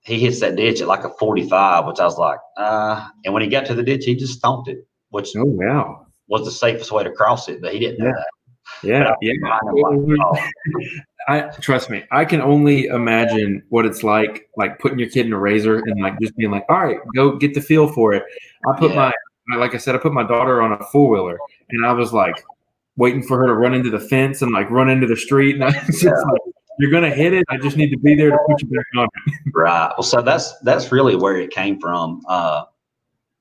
[0.02, 3.06] He hits that ditch at like a 45, which I was like, uh.
[3.24, 6.06] And when he got to the ditch, he just stomped it, which Oh wow.
[6.28, 8.12] was the safest way to cross it, but he didn't Yeah.
[8.12, 8.26] that.
[8.82, 9.32] Yeah, yeah.
[9.64, 10.36] Like, oh,
[11.28, 12.04] I trust me.
[12.12, 16.00] I can only imagine what it's like, like putting your kid in a RZR and
[16.00, 18.22] like just being like, "All right, go get the feel for it."
[18.68, 19.10] I put Yeah.
[19.48, 21.36] my, like I said, I put my daughter on a four wheeler,
[21.70, 22.36] and I was like
[22.96, 25.64] waiting for her to run into the fence and like run into the street, and
[25.64, 27.44] I was just like, "You're gonna hit it.
[27.48, 29.92] I just need to be there to put you back on." it." Right.
[29.96, 32.22] Well, so that's that's really where it came from.
[32.28, 32.64] Uh,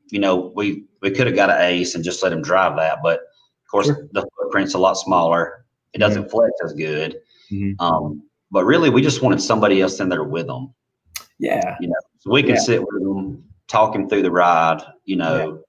[0.10, 3.00] you know, we we could have got an ace and just let him drive that,
[3.04, 4.08] but of course Sure.
[4.12, 5.66] the footprint's a lot smaller.
[5.94, 7.18] It doesn't flex as good.
[7.52, 7.76] Mhm.
[7.80, 10.74] Um, but really, we just wanted somebody else in there with them,
[11.40, 12.62] Yeah, You know, so we can Yeah.
[12.62, 15.62] sit with them, talk him through the ride, you know,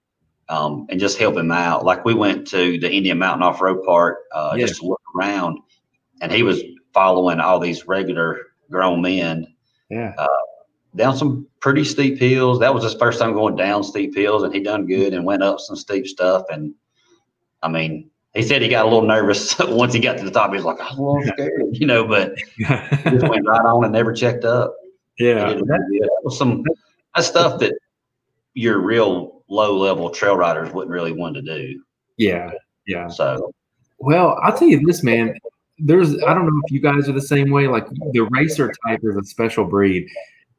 [0.49, 1.85] um, and just help him out.
[1.85, 4.67] Like we went to the Indian Mountain Off Road Park uh, Yeah.
[4.67, 5.59] just to look around,
[6.23, 6.61] and he was
[6.93, 8.39] following all these regular
[8.71, 9.47] grown men
[9.91, 10.27] yeah, uh,
[10.95, 12.61] down some pretty steep hills.
[12.61, 15.43] That was his first time going down steep hills, and he done good and went
[15.43, 16.45] up some steep stuff.
[16.49, 16.75] And
[17.63, 20.51] I mean, he said he got a little nervous once he got to the top.
[20.51, 23.93] He was like, "I'm a little scared," you know, but just went right on and
[23.93, 24.75] never checked up.
[25.19, 25.53] Yeah.
[25.53, 26.65] That was some
[27.15, 27.75] that's stuff that
[28.55, 31.83] your real low level trail riders wouldn't really want to do.
[32.17, 32.53] Yeah,
[32.87, 33.09] yeah.
[33.09, 33.53] So
[33.99, 35.35] Well, I'll tell you this, man.
[35.83, 37.67] There's I don't know if you guys are the same way.
[37.67, 40.09] Like the racer type is a special breed.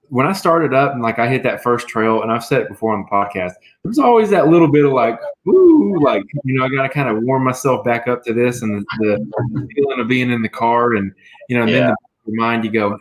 [0.10, 2.68] When I started up and like I hit that first trail, and I've said it
[2.68, 3.54] before on the podcast,
[3.84, 7.08] there's always that little bit of like, ooh, like you know, I got to kind
[7.08, 10.50] of warm myself back up to this, and the, the feeling of being in the
[10.50, 11.14] car, and
[11.48, 11.94] you know, and then Yeah.
[12.26, 12.98] the mind you go,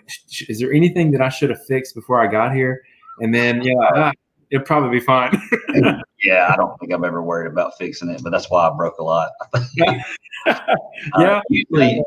[0.49, 2.81] is there anything that I should have fixed before I got here?
[3.19, 4.13] And then yeah, ah,
[4.51, 5.33] it'll probably be fine.
[6.25, 8.99] yeah, I don't think I've ever worried about fixing it, but that's why I broke
[8.99, 9.31] a lot.
[11.15, 12.03] Uh, usually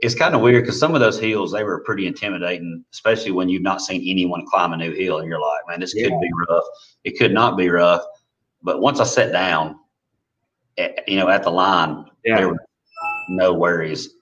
[0.00, 3.48] it's kind of weird because some of those hills they were pretty intimidating, especially when
[3.48, 6.30] you've not seen anyone climb a new hill, and you're like, man, this could be
[6.48, 6.64] rough.
[7.04, 8.02] It could not be rough,
[8.62, 9.76] but once I sat down,
[10.78, 12.36] at, you know, at the line, Yeah.
[12.36, 12.58] there were
[13.28, 14.14] no worries,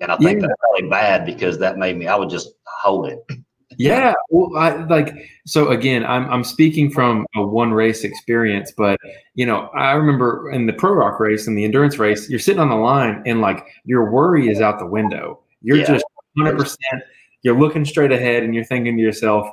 [0.00, 0.48] and I think Yeah.
[0.48, 2.06] that's probably bad because that made me.
[2.06, 3.24] I would just hold it.
[3.78, 5.14] Yeah, well, I like
[5.46, 6.04] so again.
[6.04, 8.98] I'm I'm speaking from a one race experience, but
[9.34, 12.60] you know, I remember in the pro rock race and the endurance race, you're sitting
[12.60, 15.40] on the line and like your worry is out the window.
[15.62, 15.86] You're Yeah.
[15.86, 16.58] just 100.
[16.58, 17.02] percent
[17.42, 19.48] You're looking straight ahead and you're thinking to yourself,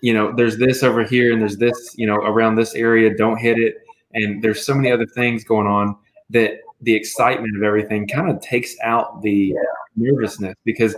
[0.00, 3.14] you know, there's this over here and there's this, you know, around this area.
[3.16, 3.76] Don't hit it.
[4.14, 5.96] And there's so many other things going on
[6.30, 9.54] that the excitement of everything kind of takes out the
[9.96, 10.96] nervousness because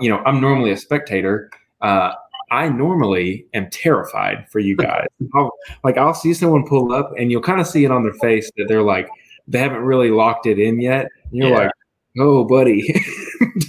[0.00, 2.12] you know I'm normally a spectator uh,
[2.50, 5.06] I normally am terrified for you guys.
[5.34, 5.50] I'll,
[5.84, 8.50] like I'll see someone pull up, and you'll kind of see it on their face
[8.56, 9.08] that they're like
[9.48, 11.06] they haven't really locked it in yet.
[11.24, 11.56] And you're Yeah.
[11.58, 11.70] like,
[12.18, 12.94] "Oh, buddy."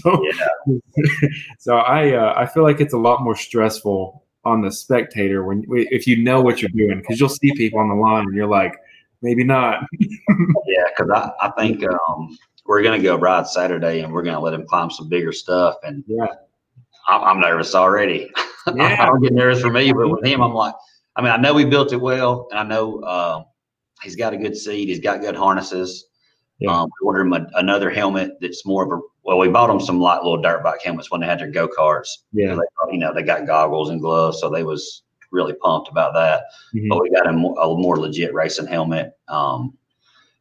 [1.60, 5.63] So I uh, I feel like it's a lot more stressful on the spectator when
[5.70, 8.48] if you know what you're doing because you'll see people on the line and you're
[8.48, 8.76] like,
[9.22, 9.84] maybe not.
[10.00, 14.54] Yeah, because I, I think um, we're gonna go ride Saturday, and we're gonna let
[14.54, 16.28] him climb some bigger stuff, and Yeah.
[17.08, 18.32] I'm, I'm nervous already.
[18.68, 19.05] I Yeah.
[19.05, 20.74] don't get nervous for me, but with him, I'm like,
[21.16, 23.43] I mean, I know we built it well, and I know uh,
[24.03, 24.88] he's got a good seat.
[24.88, 26.05] He's got good harnesses.
[26.60, 26.72] Yeah.
[26.72, 29.38] Um, we ordered him a, another helmet that's more of a well.
[29.38, 32.10] We bought him some light little dirt bike helmets when they had their go karts.
[32.34, 32.55] Yeah.
[32.55, 36.45] They, you know, they got goggles and gloves, so they was really pumped about that.
[36.76, 36.89] Mhm.
[36.89, 39.14] But we got him a more legit racing helmet.
[39.28, 39.78] Um,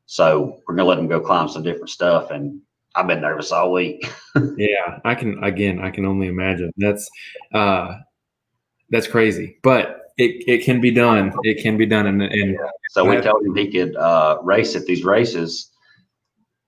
[0.06, 2.60] so we're gonna let him go climb some different stuff, and
[2.96, 4.08] I've been nervous all week.
[4.58, 6.70] Yeah, I can again, I can only imagine.
[6.76, 7.08] That's
[7.54, 7.94] uh
[8.90, 11.32] That's crazy, but it, it can be done.
[11.42, 12.56] It can be done, and, and
[12.90, 15.70] so we told him he could uh, race at these races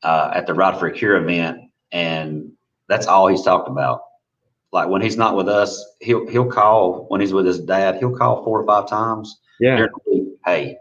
[0.03, 1.59] uh, at the Ride for a Cure event,
[1.93, 2.53] and
[2.89, 4.01] that's all he's talked about.
[4.73, 7.97] Like when he's not with us, he'll he'll call when he's with his dad.
[7.97, 9.41] He'll call four or five times.
[9.61, 9.87] Yeah.
[10.45, 10.77] Hey,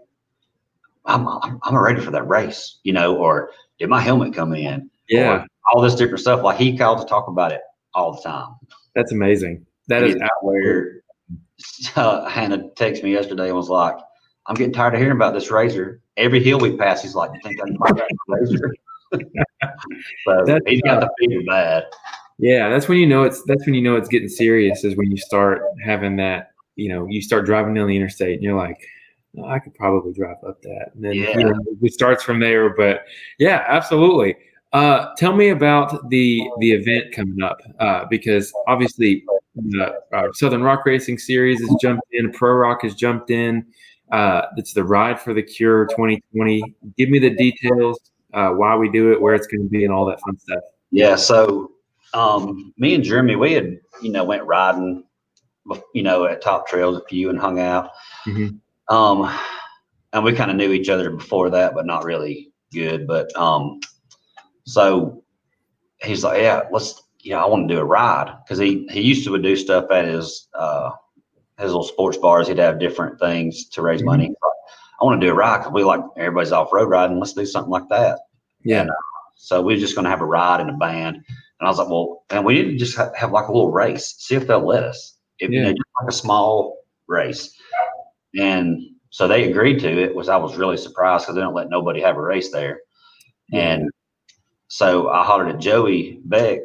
[1.05, 4.89] I'm, I'm I'm ready for that race, you know, or did my helmet come in?
[5.09, 5.45] Yeah.
[5.71, 6.43] All this different stuff.
[6.43, 7.61] Like he called to talk about it
[7.93, 8.55] all the time.
[8.95, 9.65] That's amazing.
[9.87, 11.01] That is out where
[11.95, 13.95] uh, Hannah texted me yesterday and was like,
[14.45, 15.99] I'm getting tired of hearing about this RZR.
[16.15, 18.69] Every hill we pass, he's like, You think I can buy that RZR?
[20.25, 21.83] so that's, he's got the fever bad.
[22.39, 25.09] Yeah, that's when you know it's that's when you know it's getting serious is when
[25.09, 28.79] you start having that, you know, you start driving down the interstate and you're like,
[29.37, 30.91] oh, I could probably drive up that.
[30.93, 31.37] And then yeah.
[31.37, 32.69] you know, it starts from there.
[32.75, 33.05] But
[33.39, 34.35] yeah, absolutely.
[34.73, 39.23] Uh, tell me about the the event coming up uh, because obviously
[39.55, 43.65] the uh, Southern Rock Racing Series has jumped in, Pro Rock has jumped in.
[44.11, 46.63] Uh, it's the Ride for the Cure 2020.
[46.97, 47.99] Give me the details,
[48.33, 50.63] uh, why we do it, where it's going to be, and all that fun stuff.
[50.91, 51.71] Yeah, so
[52.13, 55.03] um, me and Jeremy, we had you know went riding,
[55.93, 57.91] you know, at Top Trails a few and hung out.
[58.25, 58.95] Mm-hmm.
[58.95, 59.37] Um,
[60.13, 63.07] and we kind of knew each other before that, but not really good.
[63.07, 63.79] But um,
[64.67, 65.23] so
[66.03, 68.99] he's like, yeah, let's, you know, I want to do a ride because he he
[69.01, 70.91] used to do stuff at his uh,
[71.57, 72.49] his little sports bars.
[72.49, 74.09] He'd have different things to raise mm-hmm.
[74.09, 74.35] money.
[75.01, 77.17] I want to do a ride because we like everybody's off road riding.
[77.17, 78.19] Let's do something like that.
[78.63, 78.81] Yeah.
[78.81, 78.93] And, uh,
[79.35, 81.15] so we are just going to have a ride and a band.
[81.15, 81.25] And
[81.61, 84.15] I was like, well, and we need to just have, have like a little race,
[84.17, 85.17] see if they'll let us.
[85.39, 85.59] If yeah.
[85.59, 87.55] you know, just like a small race.
[88.37, 90.13] And so they agreed to it.
[90.13, 92.81] Was I was really surprised because they don't let nobody have a race there.
[93.53, 93.89] And
[94.67, 96.59] so I hollered at Joey Beck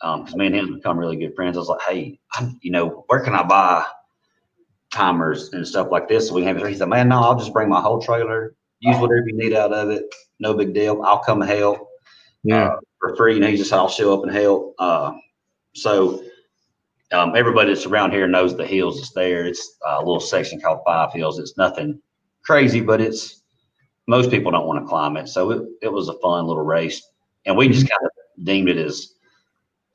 [0.00, 1.56] because um, me and him have become really good friends.
[1.56, 3.84] I was like, hey, I'm, you know, where can I buy
[4.92, 6.28] timers and stuff like this?
[6.28, 6.64] So we have.
[6.66, 8.54] He said, man, no, I'll just bring my whole trailer.
[8.80, 10.04] Use whatever you need out of it.
[10.40, 11.02] No big deal.
[11.02, 11.88] I'll come and help.
[12.42, 12.66] Yeah.
[12.66, 13.34] Uh, for free.
[13.34, 14.74] You know, he just said, I'll show up and help.
[14.78, 15.12] Uh,
[15.74, 16.22] so
[17.12, 19.46] um, everybody that's around here knows the hills is there.
[19.46, 21.38] It's a little section called Five Hills.
[21.38, 22.00] It's nothing
[22.44, 23.42] crazy, but it's
[24.06, 25.28] most people don't want to climb it.
[25.28, 27.02] So it, it was a fun little race
[27.46, 27.90] and we just mm-hmm.
[27.90, 29.14] kind of deemed it as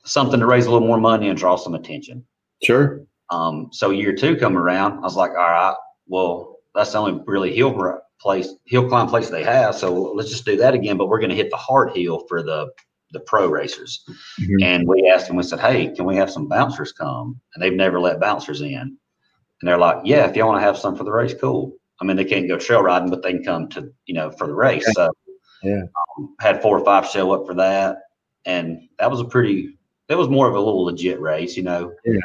[0.04, 2.24] something to raise a little more money and draw some attention.
[2.62, 3.02] Sure.
[3.30, 5.74] Um, so year two come around, I was like, all right,
[6.06, 9.74] well, that's the only really hill place, hill climb place they have.
[9.74, 10.96] So let's just do that again.
[10.96, 12.70] But we're going to hit the hard hill for the
[13.12, 14.04] the pro racers.
[14.40, 14.62] Mm-hmm.
[14.62, 17.40] And we asked them, we said, hey, can we have some bouncers come?
[17.54, 18.76] And they've never let bouncers in.
[18.76, 21.72] And they're like, yeah, if y'all want to have some for the race, cool.
[22.00, 24.46] I mean, they can't go trail riding, but they can come to you know for
[24.46, 24.84] the race.
[24.84, 24.92] Okay.
[24.94, 25.12] So
[25.62, 25.82] yeah.
[26.18, 27.98] Um, had four or five show up for that.
[28.44, 31.92] And that was a pretty, that was more of a little legit race, you know.
[32.04, 32.18] Yeah.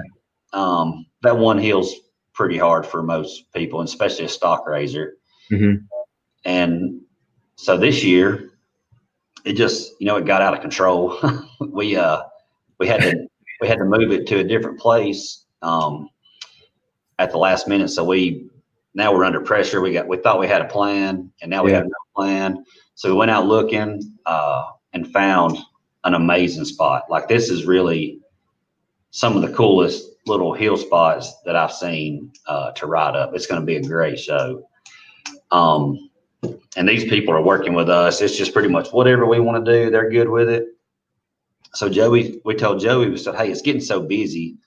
[0.54, 1.94] Um, that one hill's
[2.34, 5.12] pretty hard for most people, and especially a stock RZR.
[5.52, 5.86] Mm-hmm.
[6.46, 7.02] And
[7.56, 8.52] so this year,
[9.44, 11.20] it just, you know, it got out of control.
[11.60, 12.22] we, uh,
[12.80, 13.28] we had to,
[13.62, 16.10] we had to move it to a different place, um,
[17.20, 17.90] at the last minute.
[17.90, 18.50] So we,
[18.94, 19.82] now we're under pressure.
[19.82, 21.78] We got, we thought we had a plan and now we yeah.
[21.78, 22.66] have no plan.
[22.96, 25.58] So we went out looking uh, and found
[26.06, 27.04] an amazing spot.
[27.10, 28.20] Like this is really
[29.12, 33.36] some of the coolest little hill spots that I've seen uh, to ride up.
[33.36, 34.68] It's going to be a great show.
[35.52, 36.10] Um,
[36.76, 38.22] and these people are working with us.
[38.22, 40.68] It's just pretty much whatever we want to do, they're good with it.
[41.74, 44.58] So Joey, we told Joey, we said, "Hey, it's getting so busy.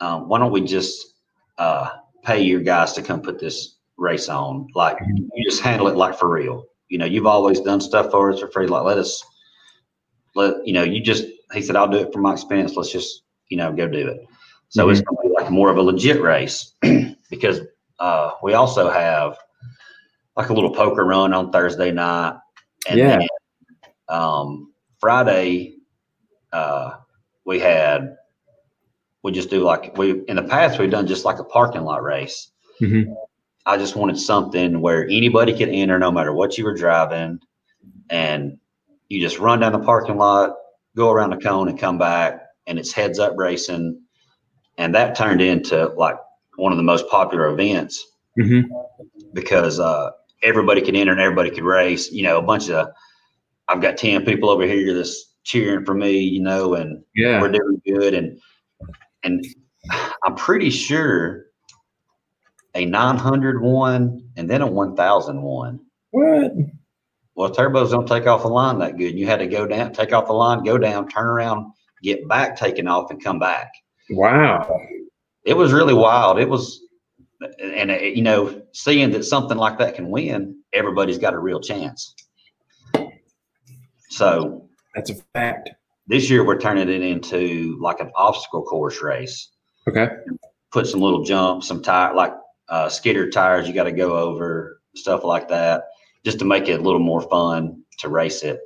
[0.00, 1.14] Um, why don't we just
[1.58, 1.90] uh,
[2.24, 4.68] pay your guys to come put this race on?
[4.74, 8.30] Like you just handle it like for real." You know, you've always done stuff for
[8.30, 8.66] us for free.
[8.66, 9.24] Like, let us,
[10.34, 11.24] let, you know, you just,
[11.54, 12.76] he said, I'll do it for my expense.
[12.76, 14.26] Let's just, you know, go do it.
[14.68, 14.90] So mm-hmm.
[14.90, 16.74] it's going to be like more of a legit race
[17.30, 17.60] because
[18.00, 19.38] uh, we also have
[20.36, 22.38] like a little poker run on Thursday night.
[22.88, 23.18] And yeah.
[23.18, 23.28] then
[24.08, 25.76] um, Friday,
[26.52, 26.96] uh,
[27.44, 28.16] we had,
[29.22, 32.02] we just do like, we, in the past, we've done just like a parking lot
[32.02, 32.50] race.
[32.80, 33.12] Mm-hmm.
[33.66, 37.40] I just wanted something where anybody could enter no matter what you were driving.
[38.08, 38.58] And
[39.08, 40.54] you just run down the parking lot,
[40.96, 44.00] go around the cone and come back, and it's heads up racing.
[44.78, 46.16] And that turned into like
[46.56, 48.06] one of the most popular events
[48.38, 48.72] mm-hmm.
[49.34, 50.10] because uh,
[50.42, 52.10] everybody could enter and everybody could race.
[52.10, 52.88] You know, a bunch of,
[53.68, 57.40] I've got 10 people over here that's cheering for me, you know, and yeah.
[57.40, 58.14] we're doing good.
[58.14, 58.40] And,
[59.22, 59.44] and
[60.24, 61.46] I'm pretty sure
[62.74, 65.80] a 901, and then a 1000 one.
[66.10, 66.52] What?
[67.34, 69.18] Well, turbos don't take off the line that good.
[69.18, 72.56] You had to go down, take off the line, go down, turn around, get back
[72.56, 73.72] taken off, and come back.
[74.10, 74.78] Wow.
[75.44, 76.38] it was really wild.
[76.38, 76.80] It was,
[77.62, 81.60] and uh, you know, seeing that something like that can win, everybody's got a real
[81.60, 82.14] chance.
[84.10, 85.70] So that's a fact.
[86.08, 89.48] This year we're turning it into like an obstacle course race.
[89.88, 90.08] Okay.
[90.72, 92.32] Put some little jumps, some tire like
[92.70, 95.84] uh, skidder tires you got to go over, stuff like that,
[96.24, 98.60] just to make it a little more fun to race it.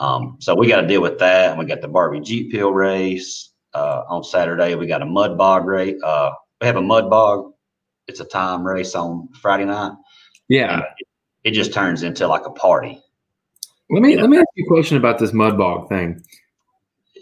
[0.00, 1.50] Um, so we got to deal with that.
[1.50, 4.74] And we got the Barbie Jeep Hill race uh, on Saturday.
[4.74, 6.00] We got a mud bog race.
[6.02, 6.30] Uh,
[6.60, 7.52] we have a mud bog.
[8.06, 9.92] It's a time race on Friday night.
[10.48, 10.80] Yeah.
[10.80, 10.84] It,
[11.44, 13.00] it, just turns into like a party.
[13.90, 16.22] Let me let me ask you a question about this mud bog thing.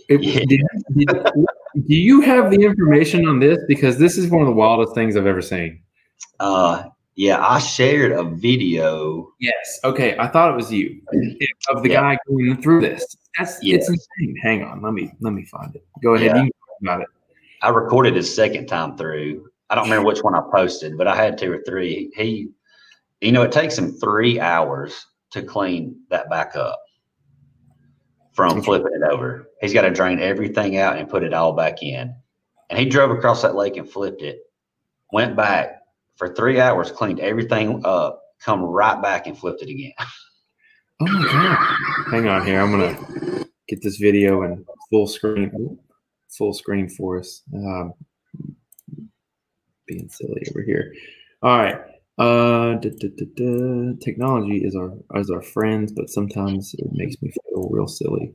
[0.09, 0.41] It, yeah.
[0.49, 0.63] did,
[0.97, 1.09] did,
[1.89, 3.59] do you have the information on this?
[3.67, 5.83] Because this is one of the wildest things I've ever seen.
[6.41, 6.85] Uh,
[7.15, 9.33] yeah, I shared a video.
[9.41, 9.81] Yes.
[9.85, 10.17] Okay.
[10.19, 11.01] I thought it was you
[11.71, 12.01] of the yeah.
[12.01, 13.17] guy going through this.
[13.39, 13.89] That's yes.
[13.89, 14.37] it's insane.
[14.43, 14.83] Hang on.
[14.83, 15.87] Let me let me find it.
[16.03, 16.37] Go ahead.
[16.37, 16.45] Yeah.
[16.45, 16.51] You
[16.83, 17.09] about it.
[17.63, 19.49] I recorded his second time through.
[19.71, 22.13] I don't remember which one I posted, but I had two or three.
[22.15, 22.51] He,
[23.21, 26.79] you know, it takes him three hours to clean that back up
[28.33, 29.49] from flipping it over.
[29.63, 32.15] He's got to drain everything out and put it all back in.
[32.69, 34.41] And he drove across that lake and flipped it,
[35.13, 35.81] went back,
[36.17, 39.93] for three hours, cleaned everything up, come right back and flipped it again.
[40.99, 41.77] Oh my god!
[42.11, 42.59] Hang on here.
[42.59, 45.79] I'm gonna get this video in full screen,
[46.31, 47.43] full screen for us.
[47.55, 47.93] Um,
[49.87, 50.95] being silly over here.
[51.43, 51.79] All right.
[52.19, 57.31] Uh, da, da, da, technology is our is our friend, but sometimes it makes me
[57.31, 58.33] feel real silly.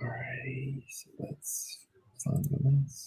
[0.00, 1.78] All right, so let's
[2.24, 3.04] find this.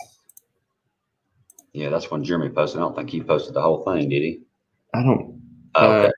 [1.74, 2.80] Yeah, that's when Jeremy posted.
[2.80, 4.41] I don't think he posted the whole thing, did he?
[4.93, 5.41] I don't.
[5.76, 6.07] Oh, okay.
[6.07, 6.11] Uh,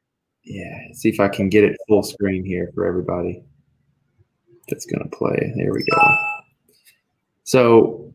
[0.44, 3.44] yeah, see if I can get it full screen here for everybody.
[4.68, 5.54] That's gonna play.
[5.56, 6.16] There we go.
[7.44, 8.14] So,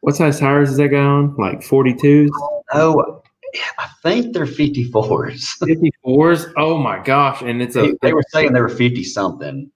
[0.00, 1.34] what size tires is that guy on?
[1.36, 2.28] Like 42s?
[2.72, 3.22] Oh,
[3.78, 5.58] I think they're 54s.
[6.04, 6.52] 54s?
[6.56, 7.42] Oh my gosh!
[7.42, 7.94] And it's a.
[8.02, 9.70] They were saying they were 50 something.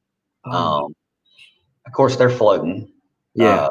[0.45, 0.84] Oh.
[0.84, 0.95] Um,
[1.86, 2.93] of course, they're floating.
[3.34, 3.66] Yeah.
[3.66, 3.70] Uh,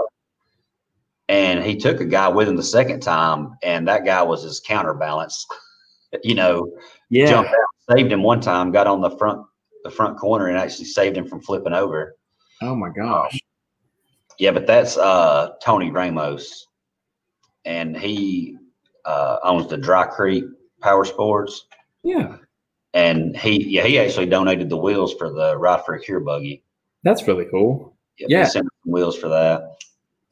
[1.31, 4.59] and he took a guy with him the second time, and that guy was his
[4.59, 5.47] counterbalance.
[6.25, 6.69] You know,
[7.09, 9.45] yeah, jumped out, saved him one time, got on the front
[9.85, 12.17] the front corner, and actually saved him from flipping over.
[12.61, 13.39] Oh my gosh!
[14.37, 16.67] Yeah, but that's uh, Tony Ramos,
[17.63, 18.57] and he
[19.05, 20.43] uh, owns the Dry Creek
[20.81, 21.65] Power Sports.
[22.03, 22.35] Yeah,
[22.93, 26.61] and he yeah he actually donated the wheels for the Ride for a Cure buggy.
[27.03, 27.95] That's really cool.
[28.19, 28.45] Yeah, yeah.
[28.47, 29.77] sent wheels for that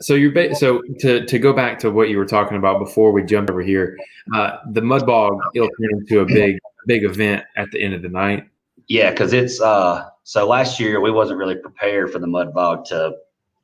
[0.01, 3.11] so you're ba- so to to go back to what you were talking about before
[3.11, 3.97] we jump over here,
[4.33, 8.01] uh, the mud bog it'll turn into a big big event at the end of
[8.01, 8.47] the night.
[8.87, 12.85] Yeah, because it's uh so last year we wasn't really prepared for the mud bog
[12.85, 13.15] to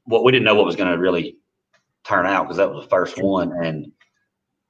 [0.05, 1.37] what well, we didn't know what was going to really
[2.03, 3.91] turn out because that was the first one and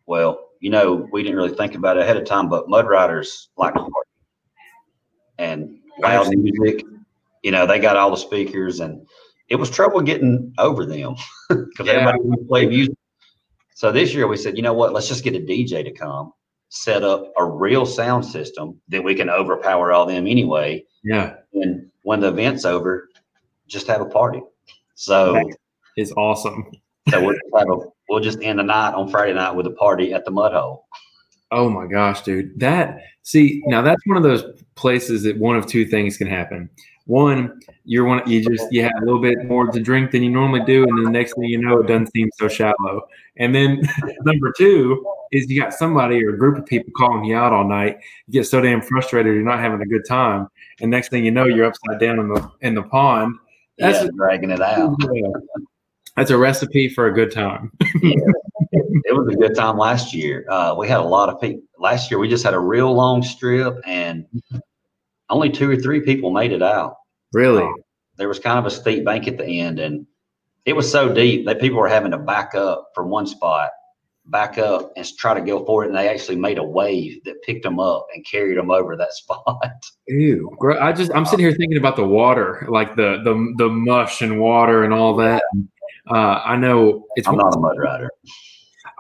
[0.06, 3.50] well you know we didn't really think about it ahead of time but mud riders
[3.58, 3.74] like
[5.38, 6.86] and loud music
[7.44, 9.06] you know they got all the speakers and
[9.50, 11.16] it was trouble getting over them
[11.50, 11.94] because yeah.
[11.94, 12.96] everybody would play music.
[13.76, 14.94] So this year we said, you know what?
[14.94, 16.32] Let's just get a DJ to come,
[16.70, 20.84] set up a real sound system that we can overpower all them anyway.
[21.04, 21.36] Yeah.
[21.54, 23.10] And when the event's over,
[23.68, 24.42] just have a party.
[24.96, 25.50] So
[25.98, 26.72] it's awesome.
[27.10, 27.78] so we'll just, have a,
[28.10, 30.88] we'll just end the night on Friday night with a party at the Mud Hole.
[31.52, 32.60] Oh my gosh, dude!
[32.60, 34.44] That see now that's one of those
[34.74, 36.70] places that one of two things can happen
[37.06, 40.32] one, you're one you just you have a little bit more to drink than you
[40.32, 43.08] normally do, and then the next thing you know, it doesn't seem so shallow.
[43.38, 43.82] And then
[44.26, 47.68] number two is you got somebody or a group of people calling you out all
[47.68, 47.98] night.
[48.28, 50.48] You get so damn frustrated, you're not having a good time,
[50.82, 53.36] and next thing you know, you're upside down in the in the pond.
[53.78, 54.96] That's yeah, dragging it out.
[56.16, 57.72] That's a recipe for a good time.
[58.02, 58.16] yeah,
[58.72, 60.46] it was a good time last year.
[60.50, 61.62] Uh, we had a lot of people.
[61.78, 64.26] Last year, we just had a real long strip, and
[65.30, 66.96] only two or three people made it out.
[67.34, 67.64] Really?
[67.64, 67.76] Um,
[68.18, 70.06] there was kind of a steep bank at the end, and
[70.66, 73.72] it was so deep that people were having to back up from one spot,
[74.28, 75.88] back up and try to go for it.
[75.88, 79.14] And they actually made a wave that picked them up and carried them over that
[79.14, 79.72] spot.
[80.08, 80.56] Ew!
[80.80, 84.40] I just I'm sitting here thinking about the water, like the the the mush and
[84.40, 85.44] water and all that.
[86.10, 87.28] Uh, I know it's.
[87.28, 88.10] I'm not a mud rider.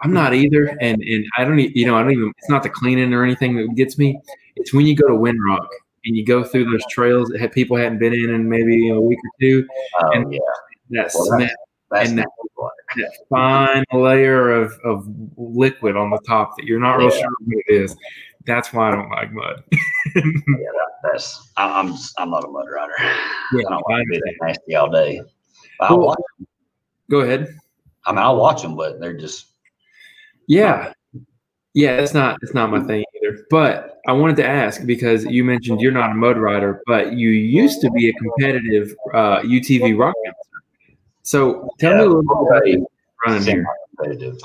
[0.03, 2.33] I'm not either, and and I don't you know I don't even.
[2.37, 4.19] It's not the cleaning or anything that gets me.
[4.57, 5.67] It's when you go to Windrock
[6.05, 9.19] and you go through those trails that people hadn't been in in maybe a week
[9.19, 9.67] or two.
[10.01, 10.39] Oh, and yeah.
[10.91, 11.49] That well, smell
[11.91, 12.27] that's and that,
[12.95, 17.63] that, fine layer of, of liquid on the top that you're not real sure what
[17.67, 17.95] it is.
[18.45, 19.63] That's why I don't like mud.
[19.71, 22.93] yeah, that, that's I'm I'm not a mud rider.
[22.99, 25.21] Yeah, I don't want to be that nasty all day.
[25.87, 26.15] Cool.
[27.09, 27.55] Go ahead.
[28.05, 29.47] I mean, I'll watch them, but they're just
[30.47, 30.93] yeah,
[31.75, 31.97] yeah.
[31.97, 33.45] It's not it's not my thing either.
[33.51, 37.29] But I wanted to ask because you mentioned you're not a motor rider, but you
[37.29, 40.39] used to be a competitive uh, UTV rock bouncer.
[41.23, 42.89] So tell Yeah, me a little bit about
[43.27, 43.65] running here.
[43.97, 44.37] competitive.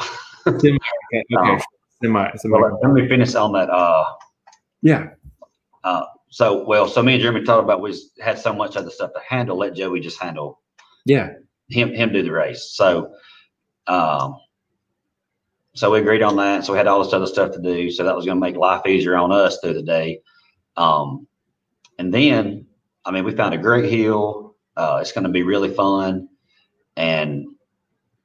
[0.60, 0.78] Semi,
[1.12, 1.52] okay, okay.
[1.52, 1.60] Um,
[2.02, 2.58] semi, semi.
[2.58, 3.70] Well, let me finish on that.
[3.70, 4.04] Uh,
[4.82, 5.10] Yeah,
[5.84, 9.12] uh, so well, so me and Jeremy talked about we had so much other stuff
[9.14, 9.58] to handle.
[9.58, 10.60] Let Joey just handle
[11.04, 11.34] yeah,
[11.68, 12.72] him him do the race.
[12.74, 13.12] So,
[13.86, 14.38] um,
[15.80, 16.62] so we agreed on that.
[16.62, 17.90] So we had all this other stuff to do.
[17.90, 20.20] So that was going to make life easier on us through the day.
[20.76, 21.26] Um,
[21.98, 22.66] and then,
[23.06, 24.56] I mean, we found a great hill.
[24.76, 26.28] Uh, it's going to be really fun.
[26.98, 27.46] And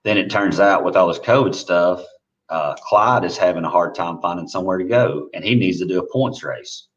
[0.03, 2.03] then it turns out with all this COVID stuff,
[2.49, 5.85] uh, Clyde is having a hard time finding somewhere to go, and he needs to
[5.85, 6.89] do a points race.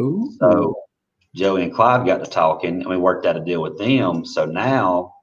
[0.00, 0.32] Ooh.
[0.40, 0.74] So
[1.36, 4.24] Joey and Clyde got to talking and we worked out a deal with them.
[4.24, 5.14] So now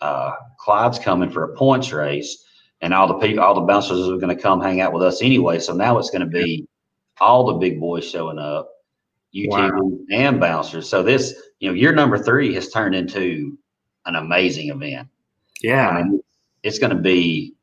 [0.00, 0.30] uh,
[0.60, 2.44] Clyde's coming for a points race
[2.82, 5.22] and all the people, all the bouncers are going to come hang out with us
[5.22, 5.60] anyway.
[5.60, 6.66] So now it's going to be
[7.20, 8.68] all the big boys showing up,
[9.34, 10.88] UTV and bouncers.
[10.88, 13.56] So this, you know, year number three has turned into
[14.04, 15.08] an amazing event.
[15.62, 16.20] yeah, I mean,
[16.64, 17.54] it's going to be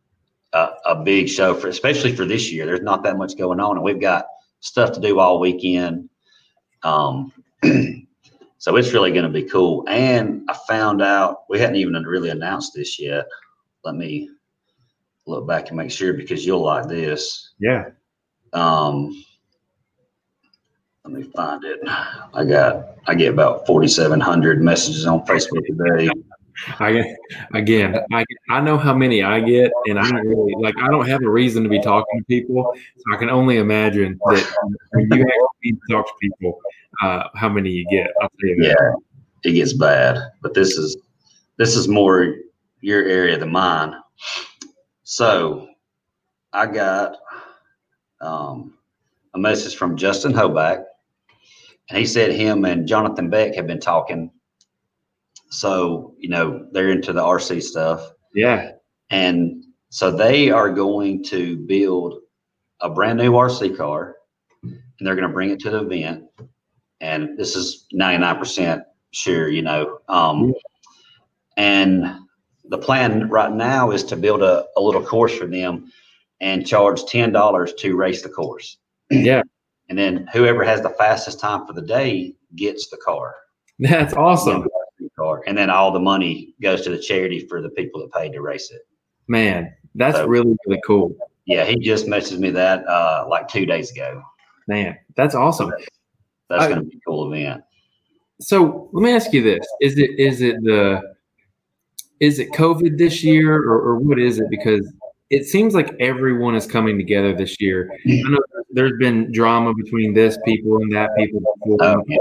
[0.53, 2.65] a, a big show for, especially for this year.
[2.65, 4.25] There's not that much going on, and we've got
[4.61, 6.09] stuff to do all weekend.
[6.83, 7.33] Um,
[8.57, 9.83] so it's really going to be cool.
[9.89, 13.25] And I found out we hadn't even really announced this yet.
[13.83, 14.29] Let me
[15.29, 17.53] look back and make sure because you'll like this.
[17.59, 17.89] yeah.
[18.53, 19.23] Um,
[21.03, 21.79] let me find it.
[22.33, 26.09] I got I get about 4,700 messages on Facebook today.
[26.79, 27.17] I get
[27.53, 27.99] again.
[28.11, 30.75] I I know how many I get, and I don't really like.
[30.77, 34.19] I don't have a reason to be talking to people, so I can only imagine
[34.25, 34.55] that
[34.91, 36.59] when you actually talk to people,
[37.01, 38.11] uh, how many you get.
[38.41, 38.91] You yeah,
[39.43, 40.17] it gets bad.
[40.41, 40.97] But this is
[41.57, 42.35] this is more
[42.81, 43.95] your area than mine.
[45.11, 45.67] So
[46.53, 47.17] I got
[48.21, 48.75] um,
[49.33, 50.83] a message from Justin Hoback,
[51.89, 54.29] and he said him and Jonathan Beck have been talking.
[55.49, 58.73] So you know they're into the RC stuff, Yeah.
[59.09, 62.19] and so they are going to build
[62.79, 64.17] a brand new RC car,
[64.61, 66.25] and they're going to bring it to the event.
[67.01, 70.01] And this is ninety nine percent sure, you know.
[70.07, 70.53] Um,
[71.57, 72.05] and
[72.69, 75.91] the plan right now is to build a, a little course for them
[76.41, 78.77] and charge ten dollars to race the course.
[79.09, 79.41] Yeah.
[79.89, 83.35] And then whoever has the fastest time for the day gets the car.
[83.79, 84.67] That's awesome,
[85.17, 85.43] Car.
[85.47, 88.41] And then all the money goes to the charity for the people that paid to
[88.41, 88.81] race it.
[89.27, 89.73] man.
[89.95, 91.15] That's So- really really cool,
[91.45, 94.21] Yeah, he just messaged me that uh, like two days ago.
[94.67, 94.95] man.
[95.15, 95.71] That's awesome.
[96.49, 97.63] That's I- going to be a cool event.
[98.41, 101.01] So let me ask you this: Is it is it the
[102.19, 104.49] is it COVID this year, or, or what is it?
[104.49, 104.91] Because
[105.29, 107.91] it seems like everyone is coming together this year.
[108.07, 108.39] I know
[108.71, 111.77] there's been drama between this people and that people before.
[111.81, 112.19] Oh, yeah.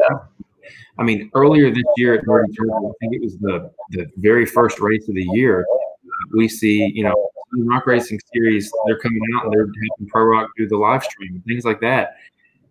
[0.99, 4.45] I mean, earlier this year at Dirty Turtle, I think it was the the very
[4.45, 5.63] first race of the year.
[5.63, 8.71] uh, We see, you know, the Rock Racing Series.
[8.87, 11.81] They're coming out and they're having Pro Rock do the live stream and things like
[11.81, 12.17] that.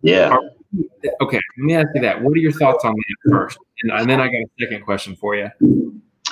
[0.02, 0.36] Yeah.
[1.20, 2.22] Okay, let me ask you that.
[2.22, 3.58] What are your thoughts on that first?
[3.82, 5.48] And, and then I got a second question for you.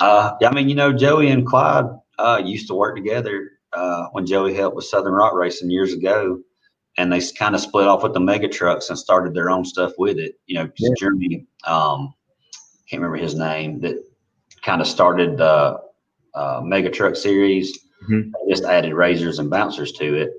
[0.01, 1.85] Uh, yeah, I mean, you know, Joey and Clyde
[2.19, 6.39] uh, used to work together uh, when Joey helped with Southern Rock Racing years ago,
[6.97, 9.93] and they kind of split off with the mega trucks and started their own stuff
[9.97, 10.39] with it.
[10.45, 10.89] You know, Yeah.
[10.97, 12.13] Jeremy, um,
[12.89, 13.97] can't remember his name, that
[14.63, 15.79] kind of started the
[16.33, 17.77] uh, mega truck series.
[18.09, 18.31] Mhm.
[18.31, 20.31] They just added RZRs and bouncers to it,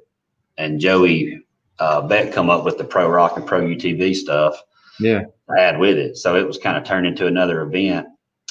[0.56, 1.40] and Joey
[1.80, 4.60] uh, Beck come up with the Pro Rock and Pro UTV stuff
[5.00, 5.22] Yeah,
[5.58, 6.16] add with it.
[6.16, 8.06] So it was kind of turned into another event.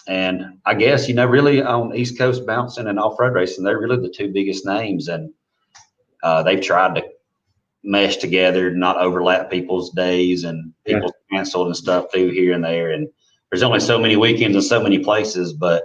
[0.08, 3.80] And I guess, you know, really on East Coast bouncing and off road racing, they're
[3.80, 5.08] really the two biggest names.
[5.10, 5.32] And
[6.24, 7.04] uh, they've tried to
[7.84, 10.96] mesh together, not overlap people's days and Yeah.
[10.96, 12.92] people canceled and stuff through here and there.
[12.92, 13.08] And
[13.52, 15.54] there's only so many weekends and so many places.
[15.54, 15.84] But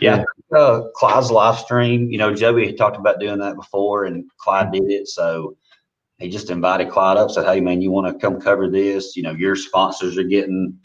[0.00, 0.24] yeah,
[0.56, 4.72] uh, Clyde's live stream, you know, Joey had talked about doing that before and Clyde
[4.72, 5.08] did it.
[5.08, 5.56] So
[6.18, 9.16] he just invited Clyde up, said, Hey man, you want to come cover this?
[9.16, 10.78] You know, your sponsors are getting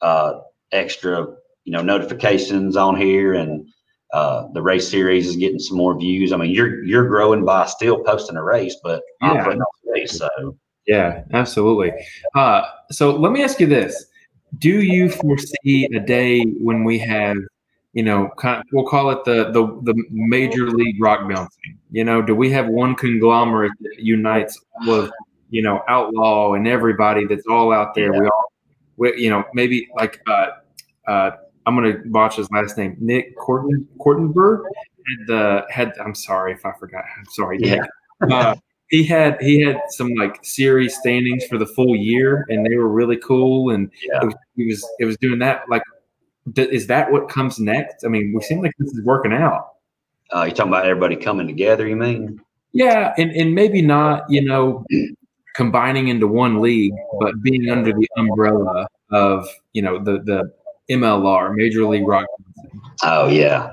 [0.00, 0.40] uh
[0.72, 1.26] extra,
[1.64, 3.66] you know, notifications on here and
[4.12, 6.32] uh the race series is getting some more views.
[6.32, 9.44] I mean, you're you're growing by still posting a race, but I'm Yeah.
[9.44, 10.18] putting on a race.
[10.18, 10.28] So
[10.86, 11.92] yeah, absolutely.
[12.34, 14.04] Uh, so let me ask you this:
[14.58, 17.36] Do you foresee a day when we have,
[17.92, 21.78] you know, kind of, we'll call it the the the major league rock bouncing?
[21.92, 25.12] You know, do we have one conglomerate that unites all of,
[25.50, 28.12] you know, outlaw and everybody that's all out there?
[28.12, 28.52] We all,
[28.96, 30.48] we, you know, maybe like uh,
[31.06, 31.30] uh,
[31.66, 32.96] I'm gonna botch his last name.
[33.00, 34.62] Nick Corton Cortenberg
[35.06, 35.92] had the had.
[36.04, 37.04] I'm sorry if I forgot.
[37.18, 37.58] I'm sorry.
[37.60, 37.84] Yeah.
[38.30, 38.54] Uh,
[38.88, 42.88] he had he had some like series standings for the full year, and they were
[42.88, 43.70] really cool.
[43.70, 44.20] And Yeah.
[44.22, 45.62] it was, he was it was doing that.
[45.68, 45.82] Like,
[46.54, 48.04] th- is that what comes next?
[48.04, 49.68] I mean, we seem like this is working out.
[50.34, 51.86] Uh, you talking about everybody coming together?
[51.88, 52.40] You mean?
[52.72, 54.24] Yeah, and and maybe not.
[54.30, 54.84] You know,
[55.54, 60.52] combining into one league, but being under the umbrella of you know the the
[60.92, 62.26] MLR, Major League Rock.
[63.02, 63.72] Oh yeah.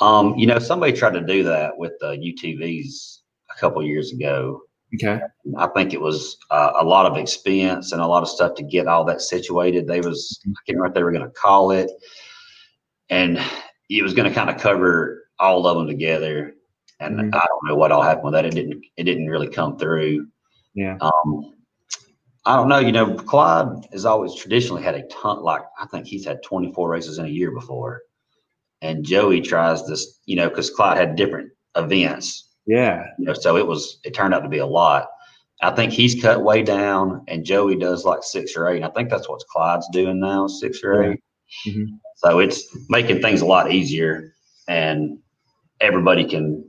[0.00, 3.18] Um, you know, somebody tried to do that with the UTVs
[3.54, 4.62] a couple years ago.
[4.94, 5.20] Okay.
[5.56, 8.62] I think it was uh, a lot of expense and a lot of stuff to
[8.64, 9.86] get all that situated.
[9.86, 11.90] They was I can't remember what they were going to call it,
[13.08, 13.38] and
[13.88, 16.54] it was going to kind of cover all of them together.
[16.98, 17.34] And Mhm.
[17.34, 18.44] I don't know what all happened with that.
[18.46, 18.82] It didn't.
[18.96, 20.26] It didn't really come through.
[20.74, 20.98] Yeah.
[21.00, 21.54] Um,
[22.46, 22.78] I don't know.
[22.78, 25.42] You know, Clyde has always traditionally had a ton.
[25.42, 28.02] Like I think he's had 24 races in a year before,
[28.80, 30.20] and Joey tries this.
[30.24, 32.48] You know, because Clyde had different events.
[32.66, 33.04] Yeah.
[33.18, 34.00] You know, so it was.
[34.04, 35.08] It turned out to be a lot.
[35.62, 38.76] I think he's cut way down, and Joey does like six or eight.
[38.76, 41.10] And I think that's what Clyde's doing now, six or Yeah.
[41.10, 41.20] 8
[41.68, 41.86] Mhm.
[42.16, 44.32] So it's making things a lot easier,
[44.68, 45.18] and
[45.80, 46.64] everybody can.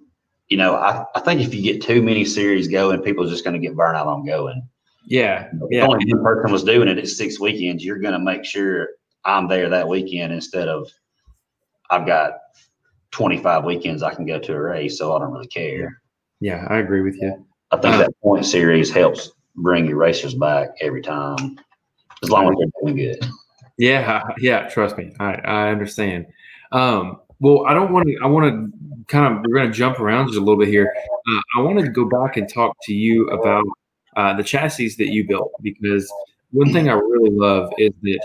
[0.50, 3.46] You know, I, I think if you get too many series going, people are just
[3.46, 4.62] going to get burnt out on going.
[5.06, 5.50] Yeah.
[5.54, 5.88] If Yeah.
[5.88, 8.90] only one person was doing it at six weekends, you're going to make sure
[9.26, 10.90] I'm there that weekend instead of
[11.90, 12.34] I've got
[13.12, 16.02] 25 weekends I can go to a race, so I don't really care.
[16.40, 16.66] Yeah.
[16.70, 17.46] I agree with you.
[17.72, 21.60] I think Uh, that point series helps bring your racers back every time,
[22.24, 23.26] as long as they're doing good.
[23.78, 24.24] Yeah.
[24.40, 24.70] Yeah.
[24.70, 25.14] Trust me.
[25.20, 26.28] I, I understand.
[26.72, 30.00] Um, well, I don't want to, I want to kind of, we're going to jump
[30.00, 30.94] around just a little bit here.
[31.28, 33.66] Uh, I want to go back and talk to you about
[34.22, 36.12] uh, the chassis that you built because
[36.52, 38.20] one thing I really love is that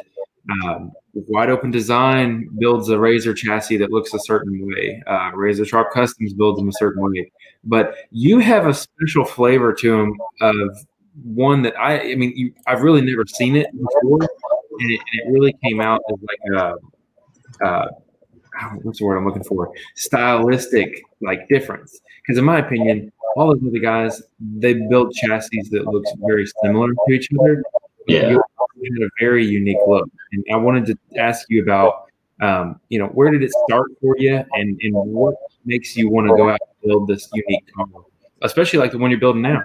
[0.64, 5.02] um, Wide Open Design builds a RZR chassis that looks a certain way.
[5.06, 7.32] Uh, Razor Sharp Customs builds them a certain way,
[7.64, 10.76] but you have a special flavor to them of
[11.24, 15.20] one that I, I mean, you, I've really never seen it before, and it, and
[15.20, 16.60] it really came out as like
[17.62, 17.88] a, uh,
[18.82, 19.72] what's the word I'm looking for?
[19.94, 22.00] Stylistic like difference.
[22.22, 26.92] Because in my opinion, all of the guys they built chassis that looks very similar
[26.92, 27.62] to each other.
[28.08, 28.30] Yeah.
[28.30, 28.42] You
[29.00, 33.06] had a very unique look, and I wanted to ask you about, um, you know,
[33.06, 35.34] where did it start for you, and and what
[35.64, 37.86] makes you want to go out and build this unique car,
[38.42, 39.62] especially like the one you're building now.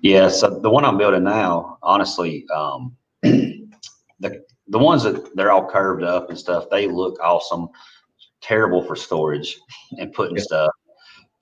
[0.00, 5.68] Yeah, so the one I'm building now, honestly, um, the the ones that they're all
[5.68, 7.68] curved up and stuff, they look awesome.
[8.40, 9.58] Terrible for storage
[9.98, 10.42] and putting Yeah.
[10.42, 10.70] stuff.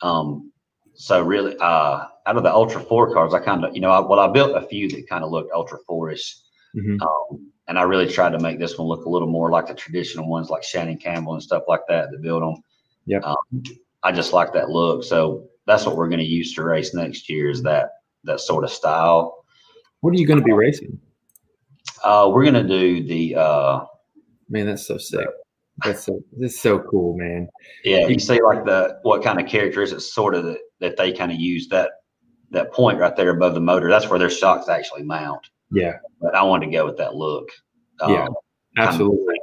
[0.02, 0.52] Um,
[0.94, 4.00] so really, uh, out of the Ultra Four cars, I kind of, you know, I,
[4.00, 6.36] well, I built a few that kind of looked Ultra Four-ish,
[6.76, 7.00] Mhm.
[7.02, 9.74] um, and I really tried to make this one look a little more like the
[9.74, 12.62] traditional ones, like Shannon Campbell and stuff like that, that build them.
[13.06, 13.62] Yeah, Um,
[14.02, 17.28] I just like that look, so that's what we're going to use to race next
[17.28, 17.50] year.
[17.50, 17.90] Is that
[18.24, 19.44] that sort of style?
[20.00, 20.98] What are you going to be racing?
[22.04, 23.84] Uh, we're going to do the uh,
[24.48, 25.26] Man, that's so sick.
[25.82, 27.48] That's so this so cool, man.
[27.82, 28.06] yeah.
[28.06, 31.40] You see, like the what kind of characteristics, sort of that that they kind of
[31.40, 31.90] use that
[32.50, 33.88] that point right there above the motor.
[33.88, 35.48] That's where their shocks actually mount.
[35.72, 37.48] Yeah, But I wanted to go with that look.
[38.00, 38.26] Yeah.
[38.26, 38.34] kind of
[38.76, 39.34] absolutely.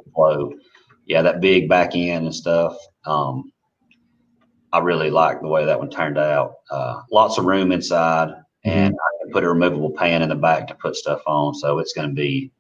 [1.08, 2.78] Yeah, that big back end and stuff.
[3.06, 3.52] Um,
[4.72, 6.54] I really like the way that one turned out.
[6.70, 8.30] Uh, lots of room inside,
[8.64, 11.56] and I can put a removable pan in the back to put stuff on.
[11.56, 12.52] So it's going to be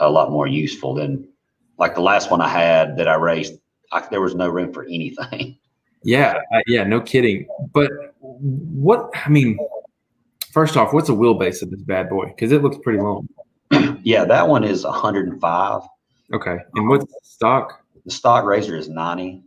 [0.00, 1.28] a lot more useful than
[1.78, 3.54] like the last one I had that I raced.
[3.92, 5.58] I, there was no room for anything.
[6.06, 7.46] Yeah, uh, yeah, no kidding.
[7.72, 7.90] But
[8.20, 9.58] what I mean,
[10.52, 12.26] first off, what's the wheelbase of this bad boy?
[12.26, 13.26] Because it looks pretty long.
[14.02, 15.80] yeah, that one is 105.
[16.34, 17.82] Okay, and what's the stock?
[18.04, 19.44] The stock RZR is 90,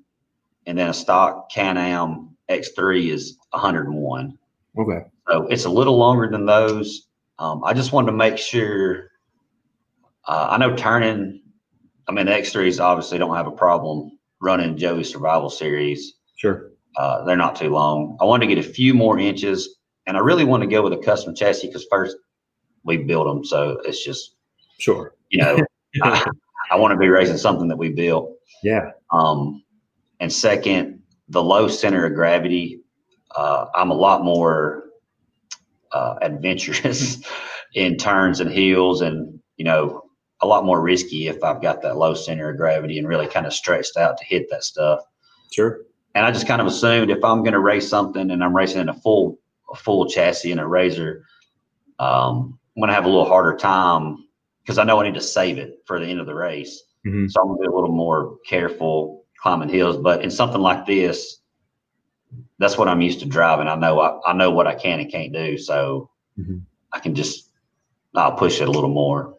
[0.66, 4.36] and then a stock Can-Am X3 is 101.
[4.80, 7.08] Okay, So it's a little longer than those.
[7.40, 9.12] Um, I just wanted to make sure.
[10.28, 11.42] Uh, I know turning.
[12.08, 16.14] I mean, the X3s obviously don't have a problem running Joey's Survival Series.
[16.36, 16.72] sure.
[16.98, 18.18] Uh, they're not too long.
[18.20, 20.94] I wanted to get a few more inches, and I really want to go with
[20.94, 22.18] a custom chassis because first
[22.84, 24.36] we built them, so it's just
[24.80, 25.14] Sure.
[25.30, 25.60] you know
[26.04, 26.26] I,
[26.72, 28.32] I want to be racing something that we built.
[28.64, 28.92] Yeah.
[29.12, 29.64] Um,
[30.20, 32.82] and second, the low center of gravity.
[33.36, 34.86] Uh, I'm a lot more
[35.92, 37.24] uh, adventurous
[37.74, 40.04] in turns and hills, and you know,
[40.42, 43.46] a lot more risky if I've got that low center of gravity and really kind
[43.46, 45.02] of stretched out to hit that stuff.
[45.52, 45.80] Sure.
[46.16, 48.82] And I just kind of assumed if I'm going to race something and I'm racing
[48.82, 49.40] in a full
[49.72, 51.22] a full chassis and a RZR,
[52.00, 54.28] um, I'm going to have a little harder time
[54.62, 56.84] because I know I need to save it for the end of the race.
[57.06, 57.28] Mm-hmm.
[57.28, 59.98] So I'm gonna be a little more careful climbing hills.
[59.98, 61.42] But in something like this,
[62.60, 63.68] that's what I'm used to driving.
[63.68, 66.58] I know I, I know what I can and can't do, so mm-hmm.
[66.94, 67.52] I can just
[68.16, 69.36] I'll push it a little more.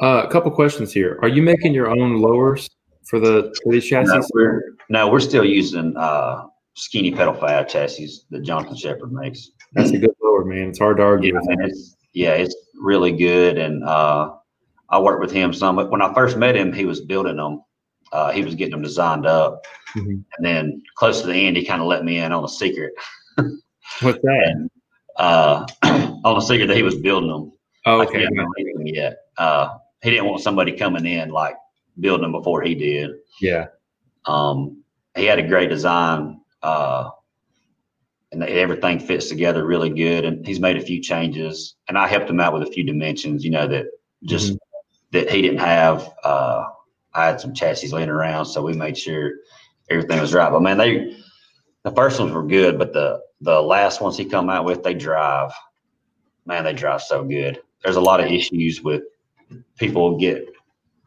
[0.00, 1.18] Uh, a couple questions here.
[1.22, 2.68] Are you making your own lowers
[3.04, 4.12] for the for these chassis?
[4.12, 9.50] No, we're, no, we're still using uh, skinny pedal fab chassis that Jonathan Shepard makes.
[9.72, 10.68] That's a good lower, man.
[10.68, 11.34] It's hard to argue.
[11.34, 14.34] Yeah, it's, yeah, it's really good, and uh,
[14.88, 15.76] I worked with him some.
[15.76, 17.62] When I first met him, he was building them.
[18.12, 19.66] Uh, he was getting them designed up,
[19.96, 20.10] mm-hmm.
[20.10, 22.92] and then close to the end, he kind of let me in on a secret.
[23.36, 24.44] What's that?
[24.46, 24.70] And,
[25.16, 25.66] uh,
[26.24, 27.52] on a secret that he was building them.
[27.86, 28.24] Oh, okay.
[28.24, 28.46] Them
[28.84, 29.18] yet.
[29.36, 31.56] Uh, he didn't want somebody coming in like
[31.98, 33.10] building them before he did.
[33.40, 33.66] Yeah.
[34.26, 34.82] Um,
[35.16, 36.40] he had a great design.
[36.62, 37.10] Uh,
[38.32, 40.24] and everything fits together really good.
[40.24, 43.44] And he's made a few changes, and I helped him out with a few dimensions.
[43.44, 43.86] You know that
[44.24, 44.56] just mm-hmm.
[45.12, 46.10] that he didn't have.
[46.22, 46.64] Uh,
[47.14, 49.32] I had some chassis laying around, so we made sure
[49.90, 50.50] everything was right.
[50.50, 51.16] But man, they
[51.84, 54.94] the first ones were good, but the the last ones he come out with, they
[54.94, 55.52] drive.
[56.46, 57.60] Man, they drive so good.
[57.84, 59.02] There's a lot of issues with
[59.78, 60.46] people get,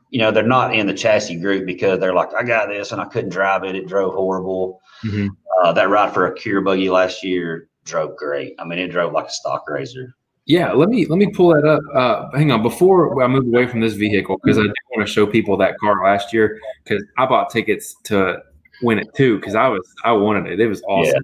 [0.10, 3.02] you know, they're not in the chassis group because they're like, I got this and
[3.02, 3.76] I couldn't drive it.
[3.76, 4.80] It drove horrible.
[5.04, 5.28] Mm-hmm.
[5.62, 8.56] Uh, that ride for a cure buggy last year drove great.
[8.60, 10.14] I mean, it drove like a stock RZR.
[10.46, 11.82] Yeah, let me let me pull that up.
[11.94, 15.14] Uh, hang on, before I move away from this vehicle, because I do want to
[15.14, 18.42] show people that car last year because I bought tickets to
[18.82, 20.60] win it too because I was I wanted it.
[20.60, 21.24] It was awesome.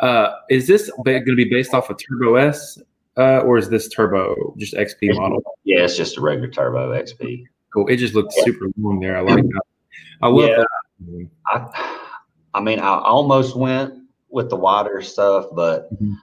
[0.00, 0.06] Yeah.
[0.06, 2.78] Uh, is this going to be based off a of Turbo S
[3.16, 5.42] uh, or is this Turbo just XP model?
[5.64, 7.44] Yeah, it's just a regular Turbo XP.
[7.72, 7.88] Cool.
[7.88, 8.44] It just looked yeah.
[8.44, 9.16] super long there.
[9.16, 9.62] I like that.
[10.22, 10.56] I love yeah.
[10.56, 11.28] that.
[11.46, 12.00] I,
[12.54, 13.94] I mean, I almost went
[14.30, 16.14] with the wider stuff, but mm-hmm.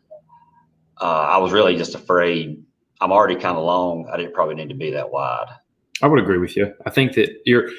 [1.02, 2.64] uh, I was really just afraid.
[3.00, 4.10] I'm already kind of long.
[4.12, 5.48] I didn't probably need to be that wide.
[6.02, 6.74] I would agree with you.
[6.86, 7.70] I think that you're,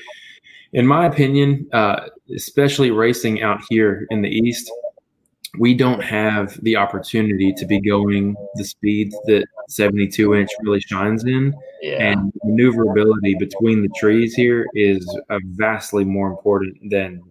[0.73, 4.70] in my opinion, uh, especially racing out here in the East,
[5.59, 11.25] we don't have the opportunity to be going the speeds that 72 inch really shines
[11.25, 11.55] in.
[11.83, 12.12] Yeah.
[12.12, 17.23] And maneuverability between the trees here is vastly more important than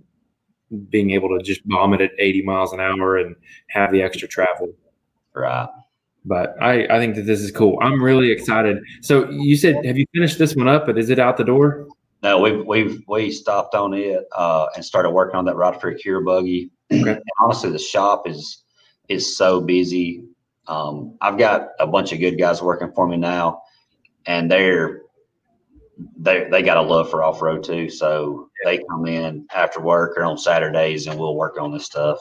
[0.90, 3.36] being able to just bomb it at 80 miles an hour and
[3.70, 4.72] have the extra travel.
[5.34, 5.68] Right.
[6.24, 7.80] But I, I think that this is cool.
[7.82, 8.78] I'm really excited.
[9.02, 10.86] So you said, have you finished this one up?
[10.86, 11.88] But is it out the door?
[12.24, 15.90] No, we've we've we stopped on it uh, and started working on that ride for
[15.90, 16.72] a cure buggy.
[16.92, 17.20] Okay.
[17.40, 18.64] honestly, the shop is
[19.10, 20.26] is so busy.
[20.68, 23.64] Um, I've got a bunch of good guys working for me now,
[24.26, 25.02] and they're
[26.18, 27.90] they they got a love for off road too.
[27.90, 32.20] So they come in after work or on Saturdays, and we'll work on this stuff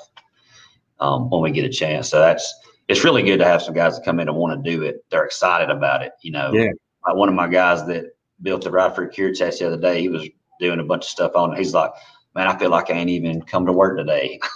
[0.99, 2.09] um, when we get a chance.
[2.09, 2.53] So that's
[2.89, 5.05] it's really good to have some guys that come in and want to do it.
[5.11, 6.13] They're excited about it.
[6.23, 6.71] You know, yeah.
[7.07, 8.13] Like one of my guys that
[8.43, 10.01] built a ride for a cure chassis the other day.
[10.01, 10.29] He was
[10.61, 11.59] doing a bunch of stuff on it.
[11.59, 11.91] He's like,
[12.35, 14.41] "Man, I feel like I ain't even come to work today."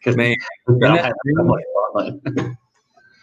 [0.00, 0.36] Because man,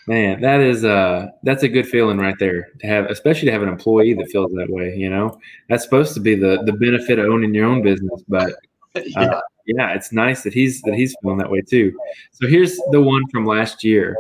[0.08, 3.64] Man, that is uh that's a good feeling right there to have, especially to have
[3.64, 4.96] an employee that feels that way.
[4.96, 8.52] You know, that's supposed to be the the benefit of owning your own business, but
[8.96, 9.40] uh, yeah.
[9.66, 11.98] yeah, it's nice that he's that he's feeling that way too.
[12.32, 14.16] So here's the one from last year,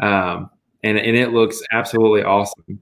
[0.00, 0.48] um,
[0.82, 2.80] and and it looks absolutely awesome.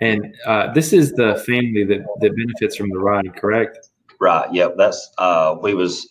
[0.00, 3.88] And uh, this is the family that that benefits from the ride, correct?
[4.20, 4.52] Right.
[4.52, 4.74] Yep.
[4.76, 6.08] That's uh, we was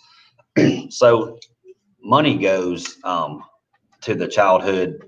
[0.89, 1.37] so
[2.01, 3.43] money goes um,
[4.01, 5.03] to the childhood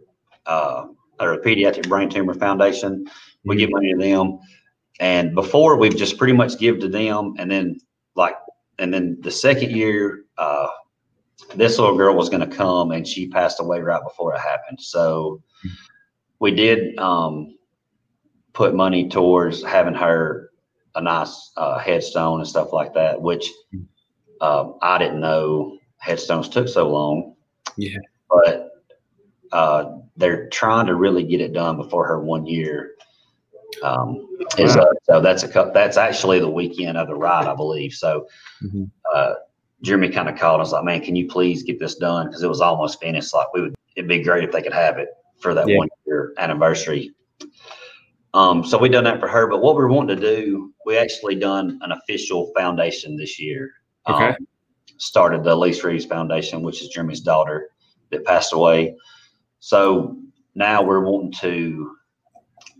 [0.45, 0.87] uh,
[1.19, 3.05] or Pediatric Brain Tumor Foundation.
[3.43, 3.59] We mm-hmm.
[3.59, 4.39] give money to them,
[4.99, 7.79] and before we've just pretty much give to them, and then
[8.15, 8.35] like,
[8.79, 10.67] and then the second year, uh,
[11.55, 14.79] this little girl was going to come, and she passed away right before it happened.
[14.81, 15.41] So
[16.39, 17.56] we did um,
[18.57, 20.49] put money towards having her
[20.95, 23.47] a nice uh, headstone and stuff like that, which
[24.41, 27.35] uh, I didn't know headstones took so long.
[27.77, 28.71] Yeah, but
[29.51, 32.95] uh, they're trying to really get it done before her one year.
[33.83, 34.27] Um,
[34.57, 34.91] is wow.
[35.03, 37.93] so that's a that's actually the weekend of the ride, I believe.
[37.93, 38.25] So
[38.63, 38.85] mm-hmm.
[39.13, 39.35] uh,
[39.83, 42.49] Jeremy kind of called us like, "Man, can you please get this done?" Because it
[42.49, 43.35] was almost finished.
[43.35, 45.77] Like we would, it'd be great if they could have it for that yeah.
[45.77, 47.13] one year anniversary.
[48.33, 49.47] Um, so we done that for her.
[49.47, 53.71] But what we're wanting to do, we actually done an official foundation this year.
[54.07, 54.29] Okay.
[54.29, 54.47] Um,
[54.97, 57.69] started the Elise Reeves Foundation, which is Jeremy's daughter
[58.09, 58.95] that passed away.
[59.59, 60.17] So
[60.55, 61.33] now we're wanting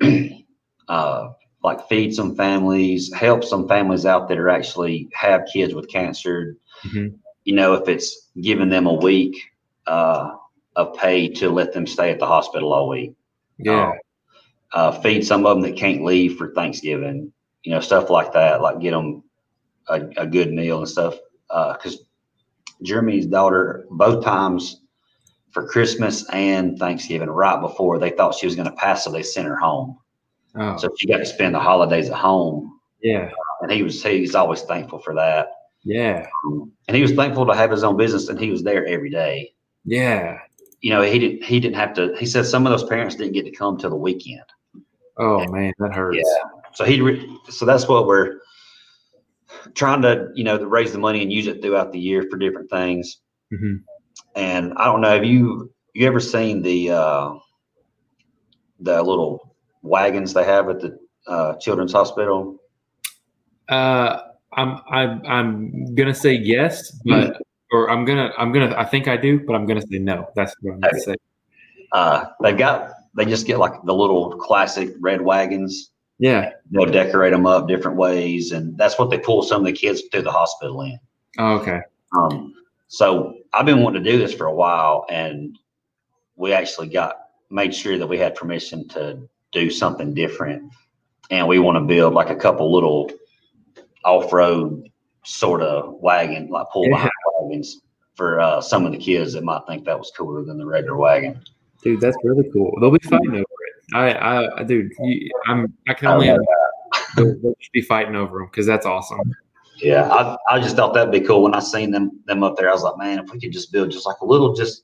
[0.02, 0.46] to
[0.88, 1.30] uh,
[1.64, 6.58] like feed some families, help some families out that are actually have kids with cancer.
[6.86, 7.16] Mm-hmm.
[7.44, 9.36] You know, if it's giving them a week
[9.86, 10.32] uh,
[10.76, 13.14] of pay to let them stay at the hospital all week.
[13.58, 13.94] Yeah.
[14.74, 17.32] Uh, feed some of them that can't leave for Thanksgiving.
[17.64, 18.62] You know, stuff like that.
[18.62, 19.24] Like get them
[19.88, 21.16] a, a good meal and stuff.
[21.48, 22.04] Because uh,
[22.84, 24.82] Jeremy's daughter, both times
[25.52, 29.24] for Christmas and Thanksgiving, right before they thought she was going to pass, so they
[29.24, 29.98] sent her home.
[30.56, 30.78] Oh.
[30.78, 32.80] So she got to spend the holidays at home.
[33.02, 33.30] Yeah,
[33.62, 35.50] and he was he's always thankful for that.
[35.84, 38.86] Yeah, um, and he was thankful to have his own business, and he was there
[38.88, 39.54] every day.
[39.86, 40.40] Yeah,
[40.82, 42.16] you know he didn't he didn't have to.
[42.18, 44.42] He said some of those parents didn't get to come till the weekend.
[45.20, 46.18] Oh and, man, that hurts.
[46.18, 48.40] Yeah, so he re- so that's what we're
[49.74, 52.38] trying to you know to raise the money and use it throughout the year for
[52.38, 53.18] different things.
[53.52, 53.78] Mm-hmm.
[54.36, 57.34] And I don't know, have you you ever seen the uh,
[58.80, 62.58] the little wagons they have at the uh, Children's Hospital?
[63.70, 64.22] Uh,
[64.54, 67.42] I'm I'm I'm gonna say yes, but mm-hmm.
[67.72, 70.28] or I'm gonna I'm gonna I think I do, but I'm gonna say no.
[70.36, 71.16] That's what I'm gonna say.
[71.92, 76.52] Uh, they've got they just get like the little classic red wagons yeah.
[76.72, 78.52] They'll decorate them up different ways.
[78.52, 81.00] And that's what they pull some of the kids through the hospital in.
[81.38, 81.82] Oh, okay.
[82.18, 82.54] Um,
[82.88, 85.58] so I've been wanting to do this for a while and
[86.36, 87.18] we actually got
[87.50, 89.20] made sure that we had permission to
[89.52, 90.72] do something different.
[91.30, 93.12] And we want to build like a couple little
[94.04, 94.90] off road
[95.24, 97.44] sort of wagon, like pull behind yeah.
[97.44, 97.82] wagons
[98.16, 100.98] for uh, some of the kids that might think that was cooler than the regular
[100.98, 101.42] wagon.
[101.84, 102.76] Dude, that's really cool.
[102.80, 103.96] They'll be fighting over it.
[103.96, 106.30] I, I, dude, you, I'm, I can only
[107.18, 109.20] oh, be fighting over them because that's awesome.
[109.78, 112.70] Yeah, I, I just thought that'd be cool when I seen them them up there.
[112.70, 114.84] I was like, man, if we could just build just like a little, just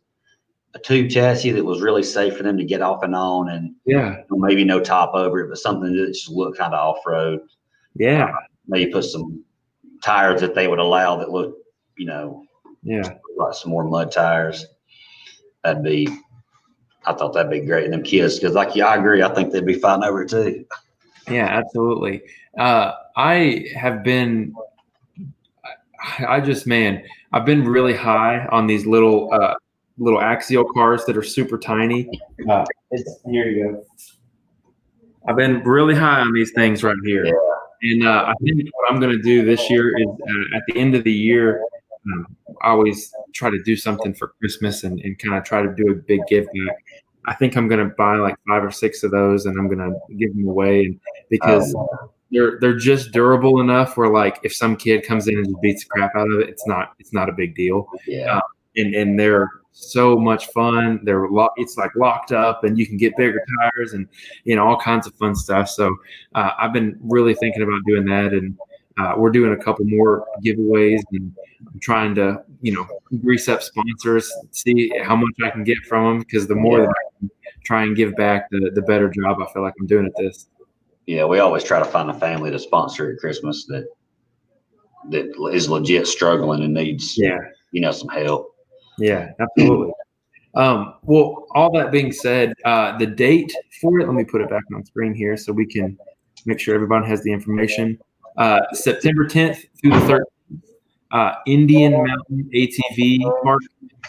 [0.75, 3.73] a tube chassis that was really safe for them to get off and on, and
[3.85, 7.41] yeah, maybe no top over it, but something that just looked kind of off road.
[7.95, 8.35] Yeah, uh,
[8.67, 9.43] maybe put some
[10.03, 11.55] tires that they would allow that look,
[11.97, 12.45] you know,
[12.83, 14.65] yeah, like some more mud tires.
[15.63, 16.07] That'd be
[17.05, 17.85] I thought that'd be great.
[17.85, 19.21] And them kids, because like, yeah, I agree.
[19.21, 20.65] I think they'd be fighting over it too.
[21.29, 22.21] Yeah, absolutely.
[22.57, 24.53] Uh, I have been,
[26.27, 29.55] I just, man, I've been really high on these little, uh,
[29.97, 32.09] little axial cars that are super tiny.
[32.49, 32.65] Uh,
[33.25, 33.85] here you go.
[35.27, 37.25] I've been really high on these things right here.
[37.25, 37.33] Yeah.
[37.83, 40.79] And uh, I think what I'm going to do this year is uh, at the
[40.79, 41.61] end of the year,
[42.13, 45.73] um, I always try to do something for Christmas and, and kind of try to
[45.75, 46.83] do a big give back.
[47.25, 49.79] I think I'm going to buy like five or six of those and I'm going
[49.79, 50.97] to give them away
[51.29, 55.45] because oh, they're they're just durable enough where like if some kid comes in and
[55.45, 57.87] just beats the crap out of it, it's not it's not a big deal.
[58.07, 58.35] Yeah.
[58.35, 58.41] Um,
[58.75, 60.99] and and they're so much fun.
[61.03, 64.07] They're lo- it's like locked up, and you can get bigger tires and
[64.43, 65.69] you know all kinds of fun stuff.
[65.69, 65.95] So
[66.35, 68.57] uh, I've been really thinking about doing that, and
[68.97, 72.87] uh, we're doing a couple more giveaways, and I'm trying to you know
[73.21, 76.85] grease up sponsors, see how much I can get from them because the more yeah.
[76.85, 77.02] that
[77.63, 80.47] try and give back, the the better job I feel like I'm doing at this.
[81.05, 83.87] Yeah, we always try to find a family to sponsor at Christmas that
[85.09, 87.39] that is legit struggling and needs yeah
[87.71, 88.55] you know some help.
[88.97, 89.91] Yeah, absolutely.
[90.55, 93.51] Um, well, all that being said, uh, the date
[93.81, 95.97] for it, let me put it back on screen here so we can
[96.45, 97.97] make sure everyone has the information.
[98.37, 100.21] Uh, September 10th through the 13th
[101.13, 103.61] uh, Indian Mountain ATV Park.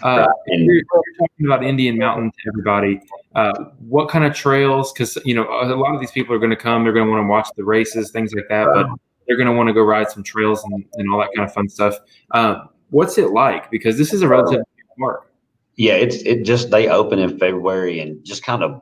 [0.03, 0.85] Uh, you're, you're,
[1.19, 3.01] talking about Indian Mountain to everybody.
[3.35, 4.93] Uh, what kind of trails?
[4.93, 6.85] Because you know a lot of these people are going to come.
[6.85, 8.68] They're going to want to watch the races, things like that.
[8.72, 8.87] But
[9.26, 11.53] they're going to want to go ride some trails and, and all that kind of
[11.53, 11.97] fun stuff.
[12.30, 13.70] Uh, what's it like?
[13.70, 14.64] Because this is a relatively
[14.99, 15.30] park.
[15.76, 18.80] Yeah, it's it just they opened in February and just kind of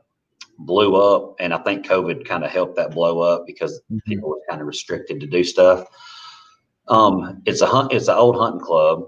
[0.58, 1.36] blew up.
[1.40, 3.98] And I think COVID kind of helped that blow up because mm-hmm.
[4.06, 5.86] people were kind of restricted to do stuff.
[6.88, 7.92] Um, it's a hunt.
[7.92, 9.04] It's an old hunting club,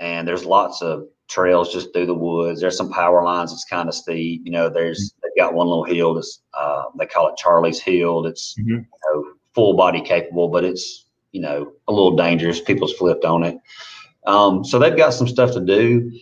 [0.00, 2.60] and there's lots of trails just through the woods.
[2.60, 3.52] There's some power lines.
[3.52, 4.42] It's kind of steep.
[4.44, 6.14] You know, there's they've got one little hill.
[6.14, 8.26] That's uh, they call it Charlie's Hill.
[8.26, 8.70] It's mm-hmm.
[8.70, 9.24] you know,
[9.54, 12.60] full body capable, but it's you know a little dangerous.
[12.60, 13.58] People's flipped on it.
[14.26, 16.12] Um, so they've got some stuff to do.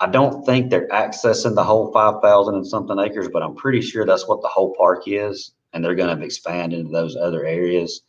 [0.00, 4.04] I don't think they're accessing the whole 5,000 and something acres, but I'm pretty sure
[4.04, 5.52] that's what the whole park is.
[5.72, 8.02] And they're going to expand into those other areas.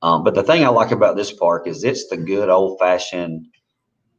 [0.00, 3.46] Um, but the thing I like about this park is it's the good old fashioned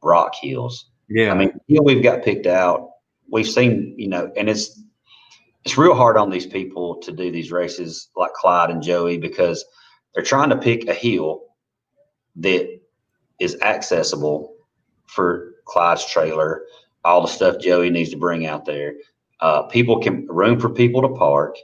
[0.03, 0.88] rock hills.
[1.09, 1.31] Yeah.
[1.31, 2.89] I mean, hill we've got picked out.
[3.31, 4.81] We've seen, you know, and it's
[5.65, 9.63] it's real hard on these people to do these races like Clyde and Joey because
[10.13, 11.43] they're trying to pick a hill
[12.37, 12.79] that
[13.39, 14.55] is accessible
[15.05, 16.63] for Clyde's trailer,
[17.03, 18.93] all the stuff Joey needs to bring out there.
[19.41, 21.55] Uh, people can room for people to park,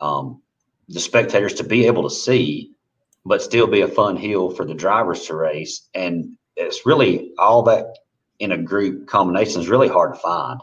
[0.00, 0.40] um,
[0.88, 2.74] the spectators to be able to see
[3.24, 5.88] but still be a fun hill for the drivers to race.
[5.94, 7.86] And it's really all that
[8.38, 10.60] in a group combination is really hard to find.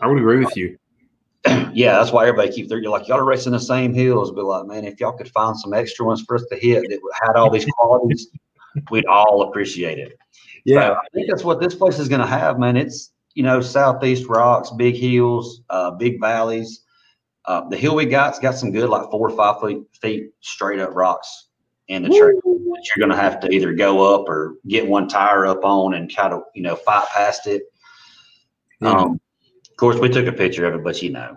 [0.00, 0.78] I would agree with you.
[1.72, 2.78] yeah, that's why everybody keeps there.
[2.78, 4.30] You're like, y'all are racing the same hills.
[4.30, 7.00] Be like, man, if y'all could find some extra ones for us to hit that
[7.22, 8.28] had all these qualities,
[8.90, 10.18] we'd all appreciate it.
[10.64, 12.76] Yeah, So I think that's what this place is going to have, man.
[12.76, 16.84] It's you know southeast rocks, big hills, uh, big valleys.
[17.44, 20.80] Uh, the hill we got's got some good, like four or five feet, feet straight
[20.80, 21.47] up rocks
[21.88, 25.08] in the trail that you're going to have to either go up or get one
[25.08, 27.62] tire up on and kind of you know fight past it.
[28.80, 28.90] Yeah.
[28.90, 29.20] Um,
[29.68, 31.36] of course, we took a picture of it, but you know,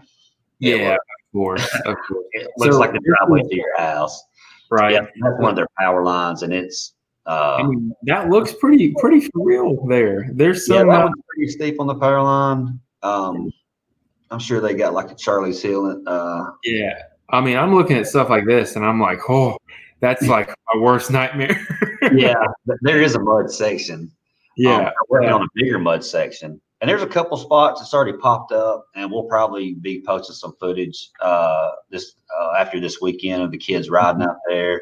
[0.60, 1.00] yeah, of
[1.34, 2.26] course, of course.
[2.34, 4.24] it looks So- like the driveway to your house.
[4.70, 4.94] Right.
[4.94, 6.94] Yeah, that's one of their power lines, and it's
[7.26, 10.30] uh, I mean, that looks pretty pretty for real there.
[10.34, 12.80] There's yeah, some that uh, pretty steep on the power line.
[13.04, 13.52] Um,
[14.32, 16.02] I'm sure they got like a Charlie's Hill.
[16.08, 17.04] Uh, yeah.
[17.30, 19.58] I mean, I'm looking at stuff like this and I'm like, oh,
[20.02, 21.66] that's like my worst nightmare.
[22.14, 22.44] yeah,
[22.82, 24.12] there is a mud section.
[24.58, 24.78] yeah.
[24.78, 28.18] Um, we're working on a bigger mud section, and there's a couple spots that's already
[28.18, 33.44] popped up, and we'll probably be posting some footage uh, this uh, after this weekend
[33.44, 34.82] of the kids riding out there,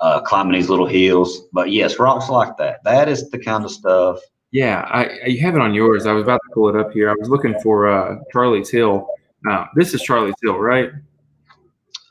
[0.00, 1.42] uh, climbing these little hills.
[1.52, 2.82] But yes, rocks like that.
[2.84, 4.20] That is the kind of stuff.
[4.52, 6.06] Yeah, I you have it on yours.
[6.06, 7.10] I was about to pull it up here.
[7.10, 9.08] I was looking for uh, Charlie's Hill.
[9.50, 10.92] Uh, this is Charlie's Hill, right?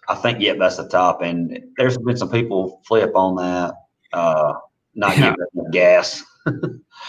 [0.09, 1.21] I think, yep, that's the top.
[1.21, 3.73] And there's been some people flip on that,
[4.11, 4.53] uh,
[4.95, 5.33] not Yeah.
[5.53, 6.23] giving gas.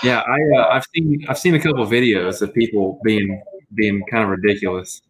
[0.03, 3.41] Yeah, I uh, I've seen I've seen a couple videos of people being
[3.75, 5.03] being kind of ridiculous.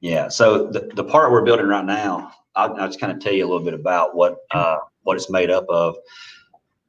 [0.00, 0.28] Yeah.
[0.28, 3.44] So the, the part we're building right now, I'll, I'll just kind of tell you
[3.44, 5.94] a little bit about what uh, what it's made up of.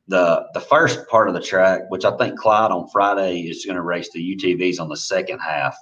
[0.08, 3.76] The the first part of the track, which I think Clyde on Friday is going
[3.76, 5.76] to race the UTVs on the second half.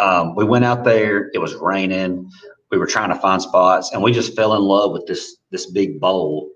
[0.00, 1.30] Um, we went out there.
[1.32, 2.28] It was raining.
[2.70, 5.66] We were trying to find spots, and we just fell in love with this this
[5.70, 6.50] big bowl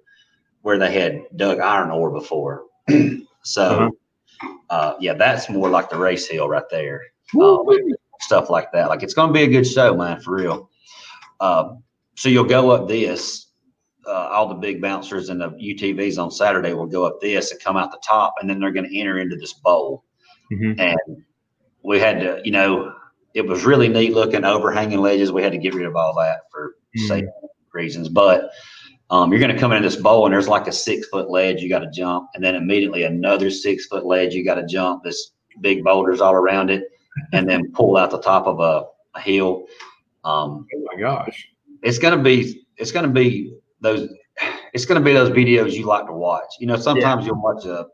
[0.63, 2.65] where they had dug iron ore before.
[3.45, 3.91] so,
[4.43, 4.49] Uh-huh.
[4.71, 7.03] uh, yeah, that's more like the race hill right there.
[7.61, 7.67] Um,
[8.21, 8.89] stuff like that.
[8.89, 10.69] Like it's going to be a good show, man, for real.
[11.41, 11.83] Um,
[12.17, 13.47] so you'll go up this.
[14.07, 17.61] Uh, all the big bouncers and the UTVs on Saturday will go up this and
[17.61, 20.05] come out the top, and then they're going to enter into this bowl.
[20.53, 20.79] Mhm.
[20.81, 21.23] And
[21.85, 22.93] we had to, you know,
[23.35, 25.33] it was really neat looking overhanging ledges.
[25.33, 27.09] We had to get rid of all that for Mhm.
[27.09, 27.31] safety
[27.73, 28.51] reasons, but.
[29.13, 31.61] Um, you're going to come into this bowl and there's like a six foot ledge
[31.61, 35.03] you got to jump, and then immediately another six foot ledge you got to jump.
[35.03, 36.85] This big boulders all around it,
[37.33, 38.85] and then pull out the top of a,
[39.17, 39.67] a hill.
[40.23, 41.45] Um, Oh my gosh.
[41.83, 44.09] it's gonna be it's gonna be those
[44.75, 46.55] it's gonna be those videos you like to watch.
[46.61, 47.89] You know, sometimes you'll watch a,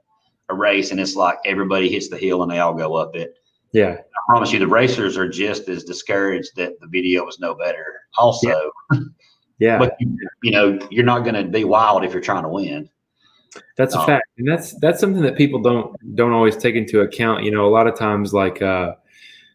[0.51, 3.33] a race and it's like everybody hits the hill and they all go up it.
[3.77, 3.99] Yeah.
[4.01, 8.01] I promise you, the racers are just as discouraged that the video was no better.
[8.17, 8.71] Also,
[9.59, 9.79] Yeah.
[9.79, 12.89] but you, you know, you're not gonna be wild if you're trying to win.
[13.77, 17.03] That's a Um, fact, and that's that's something that people don't don't always take into
[17.03, 17.45] account.
[17.45, 18.93] You know, a lot of times, like uh,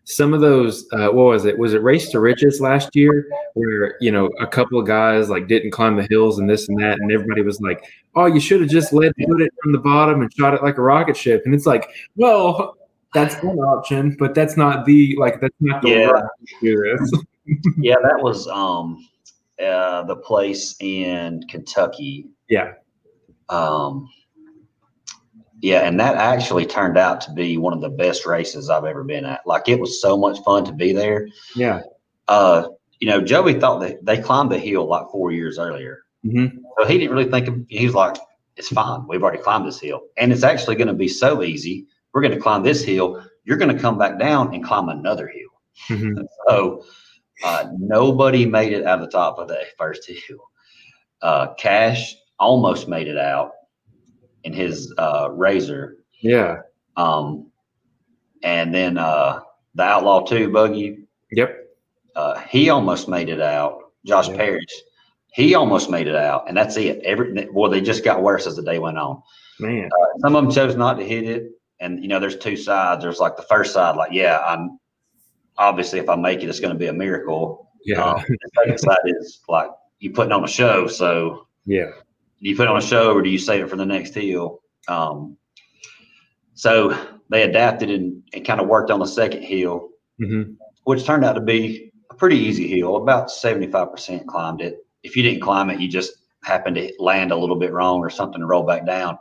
[0.03, 1.57] some of those, uh, what was it?
[1.57, 5.47] Was it Race to Riches last year, where you know a couple of guys like
[5.47, 7.83] didn't climb the hills and this and that, and everybody was like,
[8.15, 10.77] "Oh, you should have just led put it from the bottom and shot it like
[10.77, 12.75] a rocket ship." And it's like, well,
[13.13, 16.05] that's one option, but that's not the like that's not the Yeah.
[16.07, 17.11] right way to do this.
[17.77, 19.07] Yeah, that was um
[19.63, 22.27] uh the place in Kentucky.
[22.49, 22.73] Yeah.
[23.49, 24.09] Um
[25.61, 29.03] yeah, and that actually turned out to be one of the best races I've ever
[29.03, 29.41] been at.
[29.45, 31.27] Like it was so much fun to be there.
[31.55, 31.81] Yeah.
[32.27, 35.99] Uh, you know, Joey thought that they climbed the hill like four years earlier.
[36.23, 36.47] hmm
[36.79, 38.17] So he didn't really think of, he was like,
[38.55, 39.05] it's fine.
[39.07, 40.01] We've already climbed this hill.
[40.17, 41.85] And it's actually going to be so easy.
[42.13, 43.23] We're going to climb this hill.
[43.43, 45.49] You're going to come back down and climb another hill.
[45.97, 46.83] hmm So
[47.43, 50.39] uh, nobody made it out of the top of the first hill.
[51.21, 53.51] Uh, Cash almost made it out
[54.43, 55.93] in his uh, RZR.
[56.21, 56.57] Yeah.
[56.97, 57.51] Um,
[58.43, 59.41] and then uh,
[59.75, 61.55] the Outlaw 2 buggy, Yep.
[62.15, 63.79] uh, he almost made it out.
[64.05, 64.35] Josh Yeah.
[64.37, 64.81] Parrish,
[65.33, 66.47] he almost made it out.
[66.47, 67.01] And that's it.
[67.03, 69.21] Every, well, they just got worse as the day went on.
[69.59, 69.89] Man.
[70.21, 71.51] Some of them chose not to hit it.
[71.81, 73.03] And, you know, there's two sides.
[73.03, 74.79] There's like the first side, like, yeah, I'm
[75.57, 77.69] obviously if I make it, it's going to be a miracle.
[77.83, 78.03] Yeah.
[78.03, 80.87] Um, the second side is like you putting on a show.
[80.87, 81.89] So yeah.
[82.41, 84.61] do you put on a show or do you save it for the next hill?
[84.87, 85.37] Um,
[86.53, 86.95] so
[87.29, 89.89] they adapted and, and kind of worked on the second hill,
[90.19, 90.53] hmm
[90.83, 92.95] which turned out to be a pretty easy hill.
[92.95, 94.79] About 75% climbed it.
[95.03, 96.13] If you didn't climb it, you just
[96.43, 99.17] happened to land a little bit wrong or something to roll back down.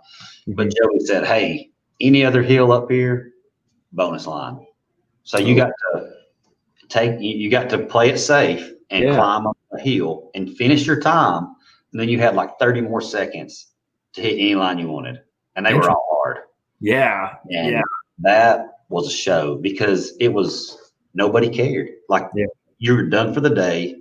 [0.46, 1.69] But Joey said, hey,
[2.00, 3.32] any other hill up here,
[3.92, 4.66] bonus line.
[5.24, 6.10] So you got to
[6.88, 9.14] take, you, you got to play it safe and Yeah.
[9.14, 11.44] climb up a hill and finish your time.
[11.92, 13.68] And then you had like 30 more seconds
[14.14, 15.20] to hit any line you wanted.
[15.56, 16.38] And they were all hard.
[16.80, 17.34] Yeah.
[17.50, 17.82] And Yeah.
[18.20, 21.88] that was a show because it was nobody cared.
[22.08, 22.46] Like Yeah.
[22.78, 23.96] you were done for the day.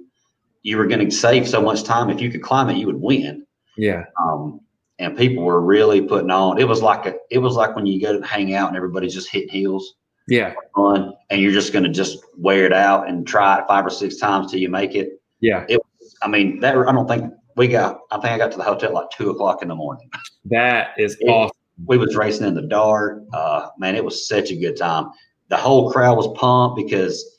[0.63, 2.09] You were going to save so much time.
[2.09, 3.45] If you could climb it, you would win.
[3.77, 4.05] Yeah.
[4.21, 4.61] Um,
[4.99, 6.59] and people were really putting on.
[6.59, 9.13] It was like a, it was like when you go to hang out and everybody's
[9.13, 9.95] just hitting heels.
[10.27, 10.53] Yeah.
[10.75, 13.89] Fun, and you're just going to just wear it out and try it five or
[13.89, 15.21] six times till you make it.
[15.39, 15.65] Yeah.
[15.67, 15.81] It.
[16.21, 18.01] I mean, that I don't think we got.
[18.11, 20.09] I think I got to the hotel like two o'clock in the morning.
[20.45, 21.55] That is It- awesome.
[21.85, 23.23] We was racing in the dark.
[23.31, 25.11] Uh, man, it was such a good time.
[25.47, 27.37] The whole crowd was pumped because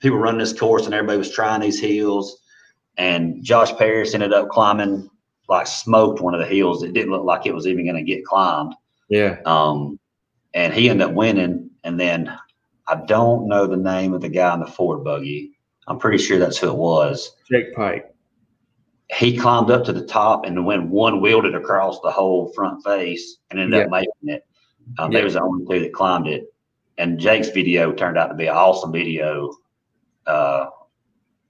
[0.00, 2.42] people running this course and everybody was trying these hills.
[2.98, 5.08] And Josh Paris ended up climbing,
[5.50, 6.82] like smoked one of the hills.
[6.82, 8.74] It didn't look like it was even going to get climbed.
[9.08, 9.40] Yeah.
[9.44, 9.98] Um,
[10.54, 11.70] and he ended up winning.
[11.82, 12.32] And then
[12.86, 15.58] I don't know the name of the guy in the Ford buggy.
[15.88, 17.34] I'm pretty sure that's who it was.
[17.50, 18.06] Jake Pike.
[19.12, 22.84] He climbed up to the top and went one wheeled it across the whole front
[22.84, 24.46] face and ended up making it.
[25.00, 25.18] Um, Yeah.
[25.18, 26.54] They was the only two that climbed it.
[26.96, 29.52] And Jake's video turned out to be an awesome video.
[30.28, 30.66] Uh,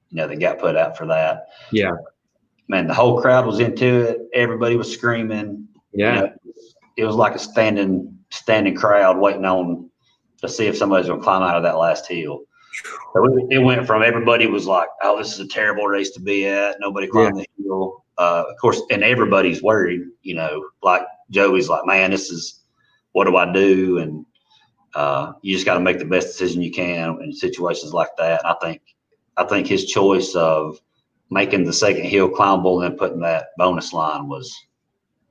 [0.09, 1.49] you know, that got put out for that.
[1.71, 1.93] Yeah.
[2.71, 4.21] Man, the whole crowd was into it.
[4.33, 5.67] Everybody was screaming.
[5.93, 6.15] Yeah.
[6.15, 6.33] You know,
[6.97, 9.91] it was like a standing standing crowd waiting on
[10.41, 12.43] to see if somebody's going to climb out of that last hill.
[13.13, 16.47] So it, went from everybody was like, "Oh, this is a terrible race to be
[16.47, 18.05] at." Nobody climbed the hill.
[18.17, 20.03] Uh, of course, and everybody's worried.
[20.23, 22.61] You know, like Joey's like, "Man, this is
[23.11, 24.25] what do I do?" And
[24.95, 28.45] uh, you just got to make the best decision you can in situations like that.
[28.45, 28.81] And I think,
[29.37, 30.81] I think his choice of
[31.31, 34.55] making the second hill climbable and then putting that bonus line was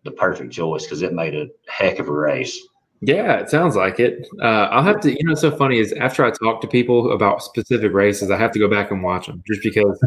[0.04, 2.60] the perfect choice because it made a heck of a race.
[3.02, 4.28] Yeah, it sounds like it.
[4.42, 7.42] Uh, I'll have to, you know, so funny is after I talk to people about
[7.42, 9.98] specific races, I have to go back and watch them just because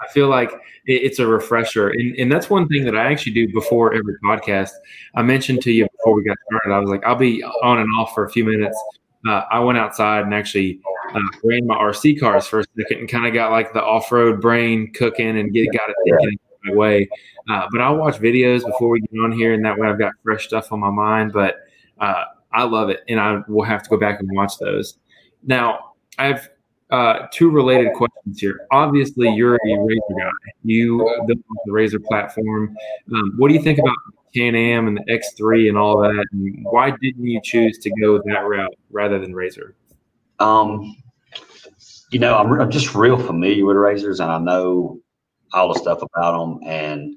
[0.00, 0.50] I feel like
[0.86, 1.88] it, it's a refresher.
[1.88, 4.70] And, and that's one thing that I actually do before every podcast.
[5.14, 7.88] I mentioned to you before we got started, I was like, I'll be on and
[7.98, 8.78] off for a few minutes.
[9.26, 10.78] Uh, I went outside and actually
[11.14, 14.10] uh, ran my RC cars for a second and kind of got like the off
[14.10, 17.08] road brain cooking and get got it thinking my way.
[17.48, 20.12] Uh, but I'll watch videos before we get on here, and that way I've got
[20.22, 21.32] fresh stuff on my mind.
[21.32, 21.56] But
[22.00, 24.98] uh, I love it, and I will have to go back and watch those.
[25.44, 26.48] Now, I have
[26.90, 28.66] uh, two related questions here.
[28.70, 30.30] Obviously, you're a RZR guy.
[30.62, 32.76] You built the RZR platform.
[33.14, 33.96] Um, what do you think about
[34.34, 36.24] Can-Am and the X3 and all that?
[36.32, 39.72] And why didn't you choose to go that route rather than RZR?
[40.38, 40.96] Um,
[42.12, 45.00] you know, I'm, I'm just real familiar with RZRs, and I know
[45.54, 46.60] all the stuff about them.
[46.64, 47.16] And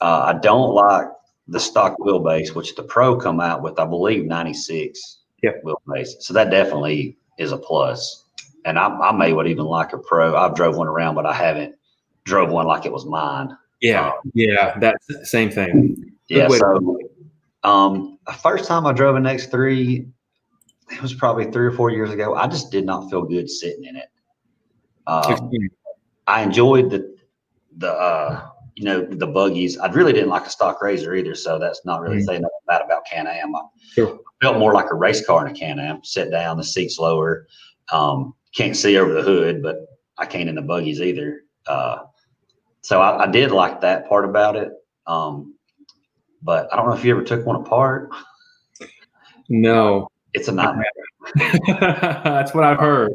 [0.00, 1.06] uh, I don't like
[1.46, 5.62] the stock wheelbase, which the Pro come out with, I believe, 96 Yep.
[5.64, 6.20] wheelbase.
[6.20, 8.24] So that definitely is a plus.
[8.64, 10.36] And I, I may would even like a Pro.
[10.36, 11.76] I've drove one around, but I haven't
[12.24, 13.56] drove one like it was mine.
[13.80, 16.12] Yeah, yeah, that's the same thing.
[16.28, 16.48] Yeah.
[16.48, 16.98] So,
[17.62, 20.10] um, first time I drove an X3,
[20.90, 22.34] it was probably three or four years ago.
[22.34, 24.08] I just did not feel good sitting in it.
[25.06, 25.50] Um,
[26.26, 27.16] I enjoyed the
[27.78, 29.78] the uh, you know the buggies.
[29.78, 32.24] I really didn't like a stock RZR either, so that's not really Mhm.
[32.24, 33.54] saying nothing bad about Can Am.
[33.54, 33.60] I
[33.94, 34.18] Sure.
[34.42, 36.02] felt more like a race car in a Can Am.
[36.04, 37.46] Sit down, the seats lower.
[37.92, 39.86] Um, can't see over the hood, but
[40.18, 41.42] I can't in the buggies either.
[41.66, 41.98] Uh,
[42.80, 44.70] so I, I did like that part about it.
[45.06, 45.54] Um,
[46.42, 48.10] but I don't know if you ever took one apart.
[49.48, 50.84] No, It's a nightmare.
[51.66, 53.10] that's what I've heard.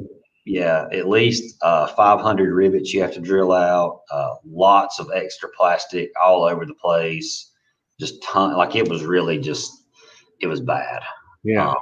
[0.48, 4.02] Yeah, at least uh, 500 rivets you have to drill out.
[4.10, 7.52] Uh, lots of extra plastic all over the place.
[8.00, 8.58] Just ton.
[8.58, 9.72] Like it was really just,
[10.40, 11.04] it was bad.
[11.44, 11.70] Yeah.
[11.70, 11.78] Um,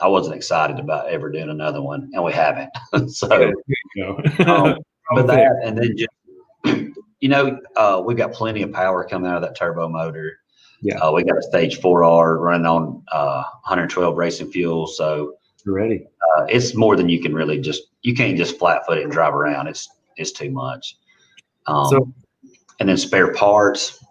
[0.00, 2.70] I wasn't excited about ever doing another one, and we haven't.
[3.08, 3.52] so, um,
[5.14, 9.36] but that, and then just, you know, uh, we've got plenty of power coming out
[9.36, 10.38] of that turbo motor.
[10.82, 10.98] Yeah.
[10.98, 14.86] Uh, we got a stage 4R running on uh, 112 racing fuel.
[14.88, 15.34] So,
[15.64, 16.04] ready.
[16.36, 19.12] uh, it's more than you can really just you can't just flat foot it and
[19.12, 20.96] drive around it's it's too much
[21.66, 22.12] um, So-
[22.80, 24.04] and then spare parts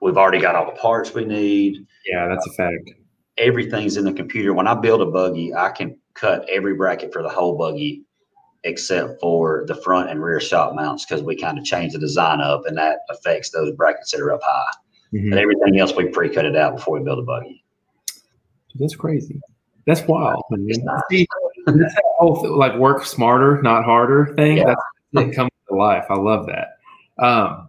[0.00, 2.92] we've already got all the parts we need Yeah, that's a fact.
[3.36, 7.22] everything's in the computer when i build a buggy i can cut every bracket for
[7.24, 8.04] the whole buggy
[8.62, 12.40] except for the front and rear shock mounts because we kind of change the design
[12.40, 14.72] up and that affects those brackets that are up high
[15.12, 15.30] Mhm.
[15.30, 17.62] but everything else we pre-cut it out before we build a buggy
[18.78, 19.40] That's crazy.
[19.86, 20.42] That's wild.
[20.50, 20.66] man.
[20.68, 21.00] It's nice.
[21.10, 21.26] See,
[21.66, 24.58] that's that whole like work smarter, not harder thing.
[24.58, 24.74] Yeah.
[25.12, 26.04] That's it comes to life.
[26.08, 26.78] I love that.
[27.18, 27.68] Um,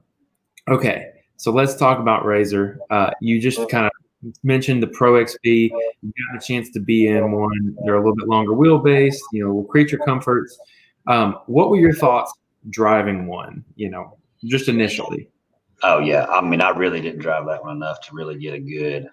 [0.69, 1.07] okay,
[1.37, 2.77] so let's talk about RZR.
[2.89, 3.91] Uh, you just kind of
[4.43, 5.71] mentioned the Pro XP.
[6.03, 7.75] You got a chance to be in one.
[7.83, 9.17] They're a little bit longer wheelbase.
[9.33, 10.57] You know, creature comforts.
[11.07, 12.31] Um, what were your thoughts
[12.69, 13.65] driving one?
[13.75, 15.27] You know, just initially.
[15.83, 18.59] Oh yeah, I mean, I really didn't drive that one enough to really get a
[18.59, 19.07] good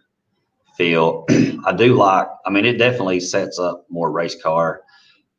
[0.76, 1.26] feel.
[1.66, 2.28] I do like.
[2.46, 4.82] I mean, it definitely sets up more race car,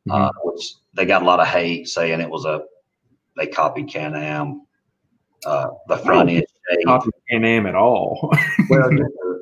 [0.10, 2.64] uh, which they got a lot of hate saying it was a
[3.38, 4.66] they copied Can Am.
[5.45, 6.45] Uh, the front end
[6.86, 8.32] copy Can Am at all.
[8.70, 8.90] well,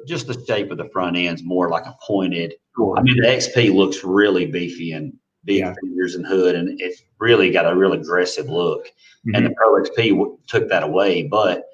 [0.07, 2.53] just the shape of the front end's more like a pointed.
[2.97, 5.13] I mean, the XP looks really beefy and
[5.43, 5.73] big yeah.
[5.81, 8.85] fingers and hood, and it's really got a real aggressive look.
[8.85, 9.35] Mm-hmm.
[9.35, 11.65] And the Pro XP w- took that away, but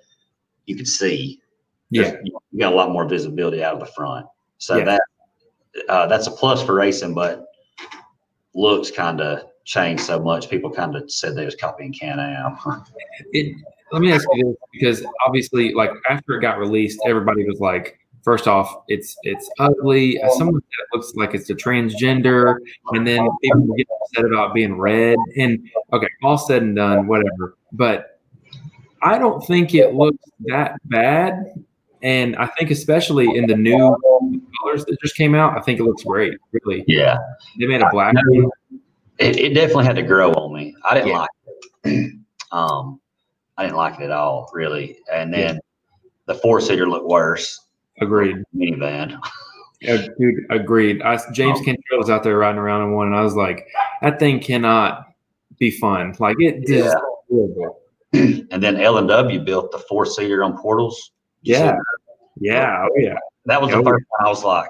[0.65, 1.39] you could see,
[1.89, 4.25] yeah, you got a lot more visibility out of the front.
[4.57, 4.85] So yeah.
[4.85, 5.01] that
[5.89, 7.45] uh, that's a plus for racing, but
[8.53, 10.49] looks kind of changed so much.
[10.49, 12.57] People kind of said they was copying Can Am.
[13.91, 17.99] let me ask you this because obviously, like after it got released, everybody was like,
[18.23, 20.19] first off, it's it's ugly.
[20.37, 22.57] Someone that looks like it's a transgender,
[22.91, 25.17] and then people get upset about being red.
[25.37, 27.57] And okay, all said and done, whatever.
[27.71, 28.14] But
[29.05, 30.17] I don't think it looks
[30.47, 31.53] that bad.
[32.01, 33.95] And I think especially in the new
[34.59, 36.33] colors that just came out, I think it looks great.
[36.51, 36.83] Really.
[36.87, 37.17] Yeah.
[37.59, 38.15] They made a black.
[39.17, 40.75] It, it definitely had to grow on me.
[40.83, 41.19] I didn't yeah.
[41.19, 41.29] like
[41.83, 42.15] it.
[42.51, 42.99] um,
[43.57, 44.97] I didn't like it at all, really.
[45.11, 45.59] And then yeah.
[46.25, 47.61] the four seater looked worse.
[48.01, 48.37] Agreed.
[48.55, 49.17] Minivan.
[49.81, 51.01] Yeah, dude, agreed.
[51.03, 53.67] I, James um, Cantrell was out there riding around in one, and I was like,
[54.01, 55.05] that thing cannot
[55.59, 56.15] be fun.
[56.19, 56.93] Like it yeah.
[57.29, 57.79] horrible.
[58.51, 61.11] And then L and W built the four seater on portals.
[61.41, 61.75] Yeah.
[62.39, 62.83] Yeah.
[62.83, 63.17] Oh yeah.
[63.45, 64.69] That was oh, the first time I was like,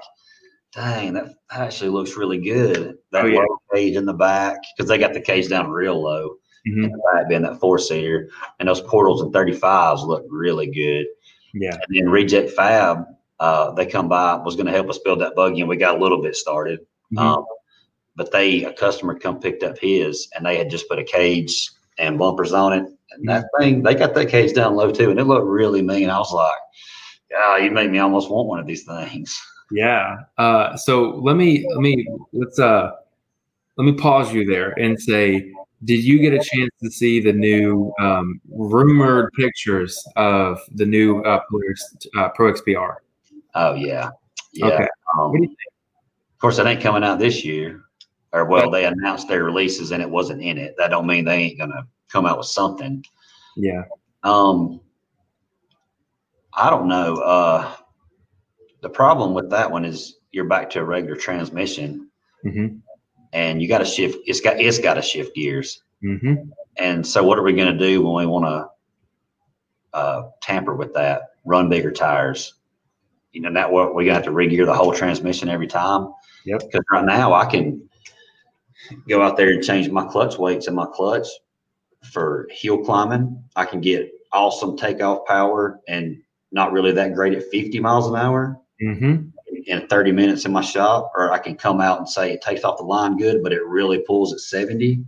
[0.74, 2.98] dang, that actually looks really good.
[3.12, 3.38] That oh, yeah.
[3.38, 6.36] low cage in the back because they got the cage down real low.
[6.68, 6.84] Mm-hmm.
[6.84, 8.28] In the back being that four seater,
[8.58, 11.06] and those portals and 35s look really good.
[11.54, 11.74] Yeah.
[11.74, 13.04] And then Reject Fab,
[13.38, 15.96] uh, they come by, was going to help us build that buggy, and we got
[15.96, 16.80] a little bit started.
[17.14, 17.18] Mm-hmm.
[17.18, 17.44] Um,
[18.16, 21.70] but they, a customer come picked up his, and they had just put a cage
[21.98, 22.86] and bumpers on it.
[23.12, 26.10] And that thing, they got that cage down low too, and it looked really mean.
[26.10, 26.56] I was like,
[27.30, 29.40] "Yeah, you made me almost want one of these things."
[29.70, 30.16] Yeah.
[30.38, 32.92] Uh, so let me let me let's uh
[33.76, 35.52] let me pause you there and say
[35.84, 41.20] did you get a chance to see the new um, rumored pictures of the new
[41.22, 41.40] uh,
[42.16, 42.96] uh, Pro XPR?
[43.54, 44.10] Oh yeah,
[44.52, 44.66] yeah.
[44.66, 44.88] Okay.
[45.18, 47.82] Um, of course, it ain't coming out this year.
[48.36, 50.74] Or well, they announced their releases and it wasn't in it.
[50.78, 53.04] That don't mean they ain't gonna come out with something.
[53.56, 53.84] Yeah.
[54.22, 54.80] Um,
[56.52, 57.16] I don't know.
[57.16, 57.72] Uh,
[58.82, 62.10] the problem with that one is you're back to a regular transmission.
[62.44, 62.76] Mm-hmm
[63.36, 64.18] and you got to shift.
[64.26, 65.82] It's got it's got to shift gears.
[66.02, 66.50] Mm-hmm.
[66.78, 70.94] And so, what are we going to do when we want to uh, tamper with
[70.94, 71.22] that?
[71.44, 72.54] Run bigger tires.
[73.32, 76.12] You know that what we got to regear the whole transmission every time.
[76.46, 76.60] Yep.
[76.60, 77.86] Because right now I can
[79.08, 81.26] go out there and change my clutch weights and my clutch
[82.12, 83.42] for hill climbing.
[83.56, 86.16] I can get awesome takeoff power and
[86.52, 88.60] not really that great at 50 miles an hour.
[88.82, 89.28] Mm-hmm
[89.66, 92.64] in 30 minutes in my shop, or I can come out and say it takes
[92.64, 95.04] off the line good, but it really pulls at 70.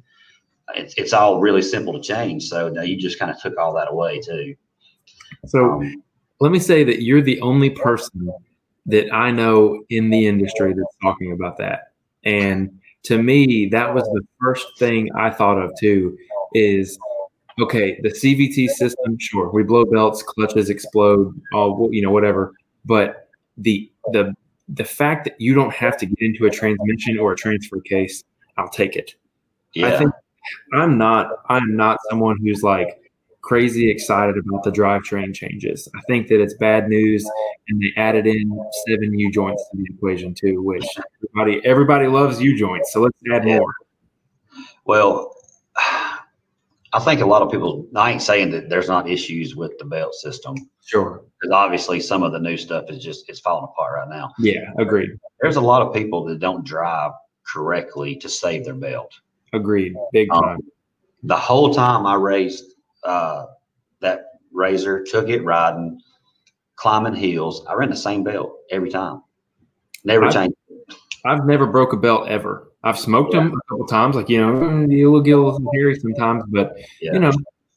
[0.75, 2.45] It's, it's all really simple to change.
[2.49, 4.55] So now you just kind of took all that away too.
[5.47, 6.03] So um,
[6.41, 8.31] let me say that you're the only person
[8.87, 11.93] that I know in the industry that's talking about that.
[12.25, 16.17] And to me, that was the first thing I thought of too
[16.55, 16.99] is
[17.61, 22.55] okay, the CVT system, sure, we blow belts, clutches explode, all you know, whatever.
[22.85, 24.35] But the the
[24.69, 28.23] the fact that you don't have to get into a transmission or a transfer case,
[28.57, 29.15] I'll take it.
[29.75, 29.89] Yeah.
[29.89, 30.13] I think
[30.73, 33.08] I'm not I'm not someone who's like
[33.43, 35.89] crazy excited about the drivetrain changes.
[35.95, 37.29] I think that it's bad news
[37.69, 38.51] and they added in
[38.87, 40.87] seven U joints to the equation too, which
[41.23, 42.93] everybody everybody loves U joints.
[42.93, 43.59] So let's add yeah.
[43.59, 43.75] more.
[44.85, 45.35] Well,
[46.93, 47.87] I think a lot of people.
[47.95, 50.57] I ain't saying that there's not issues with the belt system.
[50.85, 51.23] Sure.
[51.41, 54.33] Because obviously some of the new stuff is just it's falling apart right now.
[54.39, 55.11] Yeah, agreed.
[55.41, 57.13] There's a lot of people that don't drive
[57.47, 59.13] correctly to save their belt.
[59.53, 59.95] Agreed.
[60.13, 60.57] Big um, time.
[60.57, 60.63] Um,
[61.25, 63.47] the whole time I raced uh,
[64.01, 66.01] that RZR, took it riding,
[66.77, 67.65] climbing hills.
[67.69, 69.23] I ran the same belt every time.
[70.05, 70.57] Never I've, changed.
[71.25, 72.73] I've never broke a belt ever.
[72.85, 73.41] I've smoked yeah.
[73.41, 77.13] them a couple times, like you know, you'll get a little hairy sometimes, but yeah.
[77.13, 77.33] you know,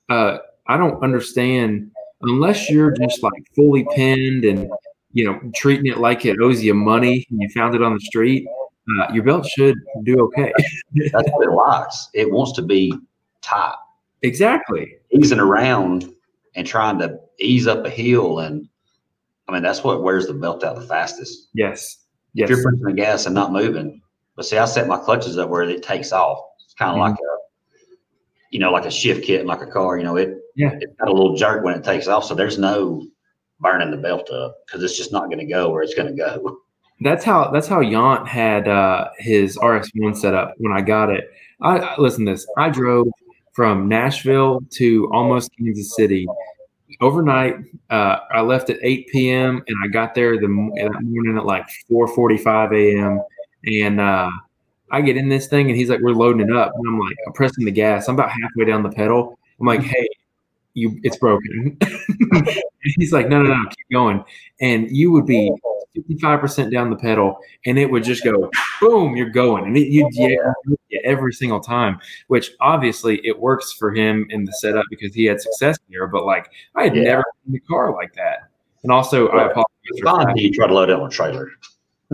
[0.10, 0.38] uh,
[0.68, 1.92] I don't understand
[2.22, 4.70] unless you're just like fully pinned and
[5.12, 8.00] you know treating it like it owes you money and you found it on the
[8.00, 8.48] street.
[8.90, 10.52] Uh, your belt should do okay.
[11.12, 12.10] That's what it likes.
[12.14, 12.94] It wants to be
[13.42, 13.76] tight.
[14.24, 14.98] Exactly.
[15.12, 16.12] Easing around
[16.56, 18.68] and trying to ease up a hill, and
[19.48, 21.50] I mean that's what wears the belt out the fastest.
[21.54, 21.98] Yes.
[22.34, 22.50] Yes.
[22.50, 24.02] If you're pressing the gas and not moving,
[24.36, 26.40] but see, I set my clutches up where it takes off.
[26.64, 27.12] It's kind of mm-hmm.
[27.12, 27.86] like a,
[28.52, 29.98] you know, like a shift kit, like a car.
[29.98, 32.26] You know, it yeah, it's got a little jerk when it takes off.
[32.26, 33.06] So there's no
[33.60, 36.18] burning the belt up because it's just not going to go where it's going to
[36.18, 36.58] go.
[37.04, 41.32] That's how that's how Yant had uh, his RS1 set up when I got it.
[41.60, 42.46] I, I listen to this.
[42.60, 43.08] I drove
[43.62, 46.28] from Nashville to almost Kansas City
[47.00, 47.58] overnight.
[47.92, 49.62] Uh, I left at 8 p.m.
[49.68, 53.22] and I got there the morning at like 4:45 a.m.
[53.64, 54.32] And uh,
[54.90, 57.16] I get in this thing and he's like, "We're loading it up," and I'm like,
[57.28, 58.08] I'm pressing the gas.
[58.08, 59.38] I'm about halfway down the pedal.
[59.60, 60.10] I'm like, "Hey,
[60.74, 61.78] you, it's broken."
[62.98, 64.24] he's like, "No, no, no, keep going."
[64.60, 65.54] And you would be
[65.98, 68.50] 55% down the pedal and it would just go
[68.80, 69.66] boom you're going.
[69.66, 70.38] And it, you'd yeah.
[71.04, 75.42] every single time which obviously it works for him in the setup because he had
[75.42, 77.04] success here but like i had yeah.
[77.04, 78.50] never seen a car like that.
[78.84, 81.52] And also i apologize you try to load it on a trailer.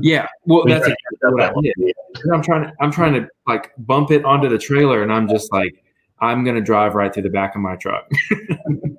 [0.02, 1.96] Yeah well that's exactly what i did.
[2.32, 5.52] I'm trying to i'm trying to like bump it onto the trailer and i'm just
[5.52, 5.84] like
[6.20, 8.10] i'm gonna drive right through the back of my truck.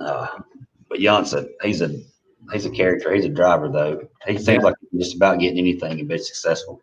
[0.00, 0.26] Uh,
[0.88, 1.90] but Janssen, he's a
[2.52, 3.12] he's a character.
[3.14, 4.08] He's a driver, though.
[4.26, 4.60] He seems yeah.
[4.60, 6.80] like just about getting anything and be successful.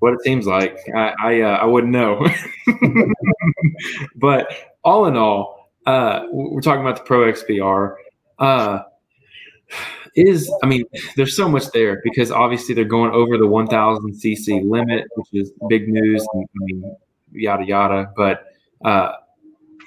[0.00, 2.26] What it seems like, I I, uh, I wouldn't know.
[4.16, 4.48] but
[4.84, 7.94] all in all, uh, we're talking about the Pro XPR.
[8.38, 8.80] Uh,
[10.14, 10.84] is I mean,
[11.16, 15.52] there's so much there because obviously they're going over the 1,000 cc limit, which is
[15.68, 16.26] big news.
[16.34, 16.96] I mean,
[17.32, 18.10] yada yada.
[18.16, 18.44] But
[18.84, 19.12] uh,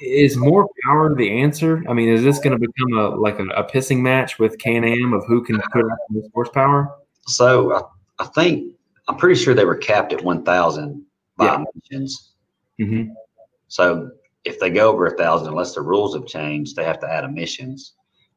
[0.02, 1.84] is more power the answer?
[1.88, 4.84] I mean, is this going to become a like a, a pissing match with Can
[4.84, 6.96] Am of who can put out the most horsepower?
[7.28, 8.76] So I, I, think
[9.08, 11.06] I'm pretty sure they were capped at 1,000
[11.38, 11.64] by yeah.
[11.74, 12.34] emissions.
[12.80, 13.12] Mm-hmm.
[13.68, 14.12] So
[14.44, 17.24] if they go over a thousand, unless the rules have changed, they have to add
[17.24, 17.94] emissions.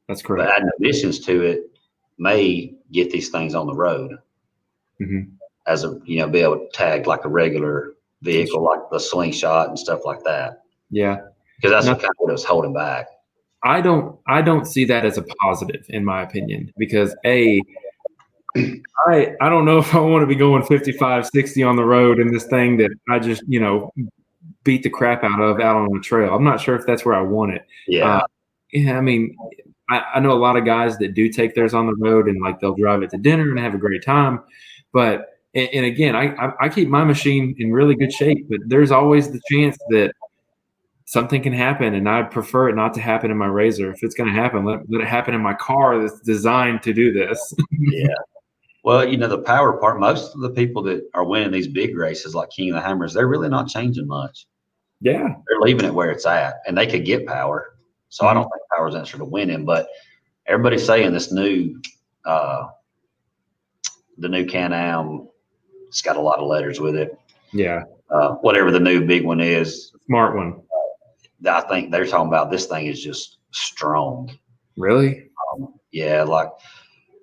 [0.08, 0.48] That's correct.
[0.48, 1.62] But adding emissions to it
[2.18, 4.12] may get these things on the road
[5.00, 5.30] mm-hmm.
[5.66, 9.68] as a you know be able to tag like a regular vehicle, like the slingshot
[9.68, 10.62] and stuff like that.
[10.90, 11.18] Yeah,
[11.56, 13.08] because that's no, kind of what was holding back.
[13.62, 17.60] I don't I don't see that as a positive in my opinion because a
[19.06, 22.20] I I don't know if I want to be going 55 60 on the road
[22.20, 23.92] in this thing that I just, you know,
[24.62, 26.34] beat the crap out of out on the trail.
[26.34, 27.66] I'm not sure if that's where I want it.
[27.86, 28.18] Yeah.
[28.18, 28.26] Uh,
[28.72, 29.36] yeah, I mean,
[29.88, 32.40] I, I know a lot of guys that do take theirs on the road and
[32.42, 34.40] like they'll drive it to dinner and have a great time.
[34.92, 38.60] But and, and again, I, I I keep my machine in really good shape, but
[38.66, 40.12] there's always the chance that
[41.14, 43.94] something can happen and I'd prefer it not to happen in my RZR.
[43.94, 46.92] If it's going to happen, let, let it happen in my car that's designed to
[46.92, 47.54] do this.
[47.70, 48.08] yeah.
[48.82, 51.96] Well, you know, the power part, most of the people that are winning these big
[51.96, 54.46] races like King of the Hammers, they're really not changing much.
[55.00, 55.28] Yeah.
[55.46, 57.76] They're leaving it where it's at and they could get power.
[58.08, 58.30] So mm-hmm.
[58.30, 59.86] I don't think power's answer to winning, but
[60.46, 61.80] everybody's saying this new,
[62.26, 62.66] uh,
[64.18, 65.28] the new Can Am,
[65.86, 67.16] it's got a lot of letters with it.
[67.52, 67.84] Yeah.
[68.10, 69.92] Uh, whatever the new big one is.
[70.06, 70.60] Smart one.
[71.46, 74.30] I think they're talking about this thing is just strong.
[74.76, 75.30] Really?
[75.52, 76.48] Um, yeah, like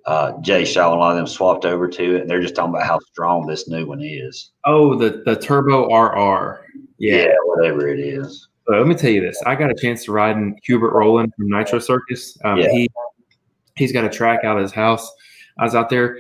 [0.06, 2.56] uh, Jay Shaw and a lot of them swapped over to it, and they're just
[2.56, 4.52] talking about how strong this new one is.
[4.66, 6.66] Oh, the the Turbo RR.
[6.98, 8.48] Yeah, yeah whatever it is.
[8.68, 11.34] So let me tell you this: I got a chance to ride in Hubert Rowland
[11.36, 12.38] from Nitro Circus.
[12.44, 12.72] Um, yeah.
[12.72, 12.90] He
[13.76, 15.12] he's got a track out of his house.
[15.58, 16.18] I was out there.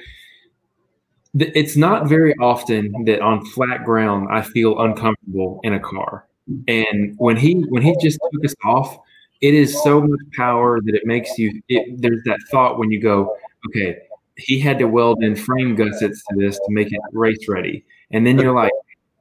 [1.33, 6.27] It's not very often that on flat ground I feel uncomfortable in a car.
[6.67, 8.97] And when he when he just took us off,
[9.41, 11.61] it is so much power that it makes you.
[11.67, 13.35] It, there's that thought when you go,
[13.67, 13.97] okay,
[14.37, 18.25] he had to weld in frame gussets to this to make it race ready, and
[18.25, 18.71] then you're like,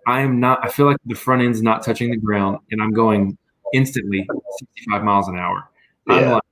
[0.07, 0.65] I am not.
[0.65, 3.37] I feel like the front end's not touching the ground, and I'm going
[3.73, 4.27] instantly
[4.59, 5.69] 65 miles an hour.
[6.07, 6.15] Yeah.
[6.15, 6.43] I'm like,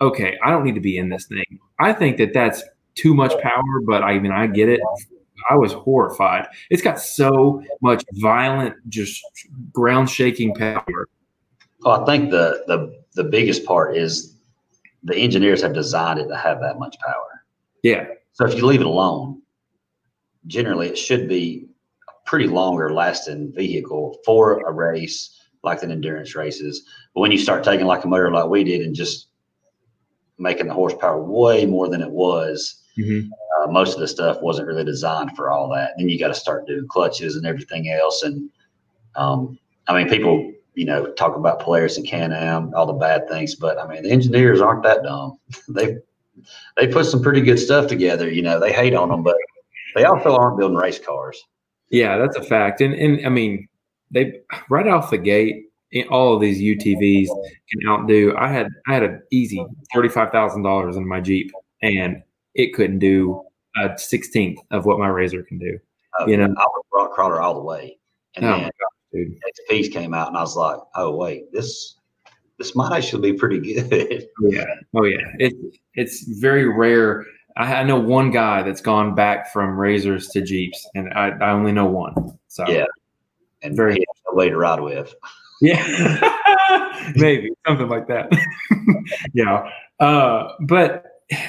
[0.00, 1.58] okay, I don't need to be in this thing.
[1.78, 2.62] I think that that's
[2.94, 4.80] too much power, but I mean, I get it
[5.48, 6.46] I was horrified.
[6.70, 9.22] It's got so much violent, just
[9.72, 11.08] ground shaking power.
[11.84, 14.36] Oh, I think the the the biggest part is
[15.02, 17.44] the engineers have designed it to have that much power.
[17.82, 18.06] Yeah.
[18.32, 19.40] So if you leave it alone,
[20.46, 21.68] generally it should be
[22.08, 26.86] a pretty longer lasting vehicle for a race like the endurance races.
[27.14, 29.28] But when you start taking like a motor like we did and just
[30.38, 33.28] making the horsepower way more than it was, mm-hmm
[33.60, 35.92] uh, most of the stuff wasn't really designed for all that.
[35.96, 38.22] Then you got to start doing clutches and everything else.
[38.22, 38.50] And
[39.16, 39.58] um,
[39.88, 43.78] I mean, people, you know, talk about Polaris and Can-Am, all the bad things, but
[43.78, 45.38] I mean, the engineers aren't that dumb.
[45.68, 45.96] they
[46.76, 48.30] they put some pretty good stuff together.
[48.30, 49.36] You know, they hate on them, but
[49.94, 51.42] they also aren't building race cars.
[51.90, 52.80] Yeah, that's a fact.
[52.80, 53.68] And and I mean,
[54.10, 55.66] they right off the gate,
[56.08, 57.28] all of these UTVs
[57.70, 58.34] can outdo.
[58.38, 62.22] I had I had an easy thirty five thousand dollars in my Jeep, and
[62.54, 63.42] it couldn't do
[63.76, 65.78] a sixteenth of what my RZR can do.
[66.18, 67.98] Oh, you know, I was rock crawler all the way,
[68.36, 68.70] and oh then
[69.14, 71.96] God, XPs came out, and I was like, oh wait, this
[72.58, 74.26] this might actually be pretty good.
[74.42, 74.64] yeah,
[74.94, 75.54] oh yeah, it
[75.94, 77.24] it's very rare.
[77.56, 81.50] I, I know one guy that's gone back from RZRs to Jeeps, and I, I
[81.50, 82.38] only know one.
[82.48, 82.86] So yeah,
[83.62, 85.14] and very no way to ride with.
[85.62, 86.32] Yeah.
[87.16, 88.32] Maybe something like that.
[89.34, 89.70] yeah.
[90.00, 91.04] Uh, but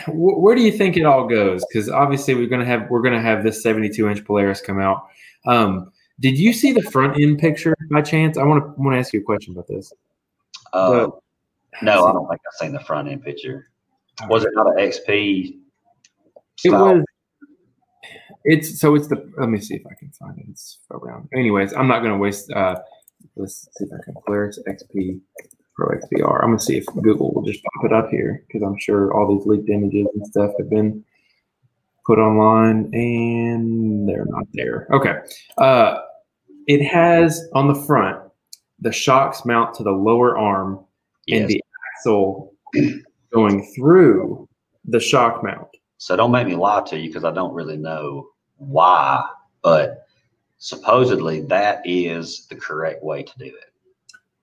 [0.08, 1.64] where do you think it all goes?
[1.66, 5.08] Because obviously we're gonna have we're gonna have this 72 inch Polaris come out.
[5.46, 8.38] Um, did you see the front end picture by chance?
[8.38, 9.92] I want to want to ask you a question about this.
[10.74, 11.12] Uh, The-
[11.82, 13.70] no, I don't think I've seen the front end picture.
[14.30, 15.58] Was it not an XP?
[16.64, 17.04] It was.
[18.44, 19.32] It's so it's the.
[19.38, 20.46] Let me see if I can find it.
[20.50, 21.30] It's around.
[21.36, 22.52] Anyways, I'm not going to waste.
[22.52, 22.76] uh
[23.36, 24.58] Let's see if I can it.
[24.68, 25.22] XP
[25.82, 26.44] Pro XPR.
[26.44, 29.14] I'm going to see if Google will just pop it up here because I'm sure
[29.14, 31.04] all these leaked images and stuff have been
[32.06, 34.88] put online and they're not there.
[34.92, 35.16] Okay.
[35.58, 36.02] Uh,
[36.68, 38.20] it has on the front
[38.80, 40.84] the shocks mount to the lower arm
[41.28, 41.62] and the
[41.96, 42.54] axle
[43.34, 44.48] going through
[44.86, 45.68] the shock mount.
[45.98, 49.24] So don't make me lie to you because I don't really know why,
[49.64, 50.06] but
[50.58, 53.74] supposedly that is the correct way to do it.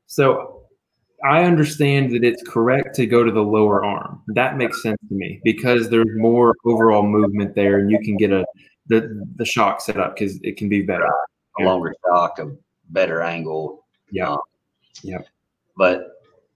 [0.06, 0.57] So
[1.24, 4.22] I understand that it's correct to go to the lower arm.
[4.28, 8.32] That makes sense to me because there's more overall movement there, and you can get
[8.32, 8.44] a
[8.86, 11.04] the the shock set up because it can be better.
[11.06, 11.12] A
[11.58, 11.66] Yeah.
[11.66, 12.56] longer shock, a
[12.90, 13.84] better angle.
[14.10, 14.30] Yeah.
[14.32, 14.38] Um,
[15.02, 15.18] Yeah.
[15.76, 16.12] But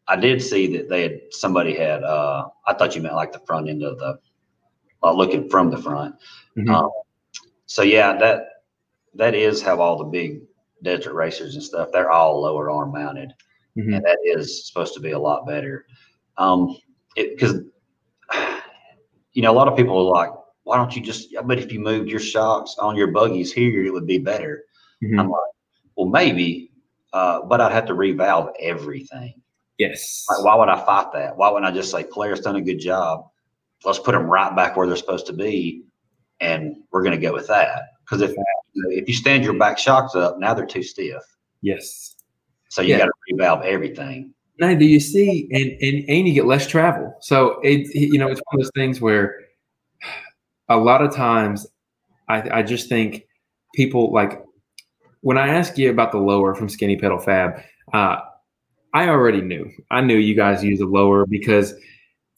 [0.09, 2.03] I did see that they had somebody had.
[2.05, 4.19] uh I thought you meant like the front end of the,
[5.03, 6.15] uh, looking from the front.
[6.57, 6.71] Mhm.
[6.73, 6.91] Um,
[7.67, 8.63] so yeah, that
[9.15, 10.43] that is how all the big
[10.83, 11.91] desert racers and stuff.
[11.93, 13.33] They're all lower arm mounted.
[13.77, 13.97] Mhm.
[13.97, 15.87] and that is supposed to be a lot better.
[16.37, 16.77] Um,
[17.17, 17.61] because
[19.33, 20.31] you know a lot of people are like,
[20.65, 21.35] why don't you just?
[21.37, 24.65] I bet if you moved your shocks on your buggies here, it would be better.
[25.03, 25.19] Mhm.
[25.19, 25.41] I'm like,
[25.97, 26.71] well, maybe,
[27.13, 29.35] uh, but I'd have to revalve everything.
[29.79, 30.25] Yes.
[30.31, 31.37] Like, why would I fight that?
[31.37, 33.27] Why wouldn't I just say, Polaris done a good job?
[33.85, 35.85] Let's put them right back where they're supposed to be,
[36.41, 37.83] and we're going to go with that.
[38.05, 38.33] Because if
[38.75, 41.23] if you stand your back shocks up, now they're too stiff.
[41.63, 42.12] Yes.
[42.73, 42.99] So you Yeah.
[43.01, 44.33] got to revalve everything.
[44.59, 47.15] Now, do you see, and, and and you get less travel.
[47.21, 49.37] So it, you know, it's one of those things where
[50.71, 51.67] a lot of times,
[52.31, 53.25] I I just think
[53.75, 54.43] people like
[55.21, 57.61] when I ask you about the lower from Skinny Pedal Fab,
[57.93, 58.21] uh,
[58.95, 59.71] I already knew.
[59.91, 61.75] I knew you guys use a lower because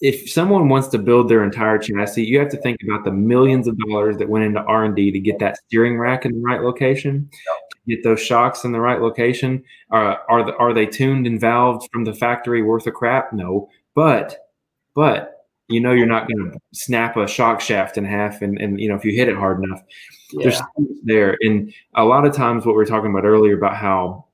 [0.01, 3.69] if someone wants to build their entire chassis, you have to think about the millions
[3.69, 6.41] of dollars that went into R and D to get that steering rack in the
[6.41, 7.31] right location,
[7.87, 9.63] get those shocks in the right location.
[9.91, 13.33] Are are the, are they tuned and valved from the factory worth a crap?
[13.33, 14.37] No, but
[14.95, 18.81] but you know you're not going to snap a shock shaft in half, and and
[18.81, 19.83] you know if you hit it hard enough,
[20.35, 20.67] there's Yeah.
[20.79, 21.37] much there.
[21.41, 24.27] And a lot of times, what we were talking about earlier about how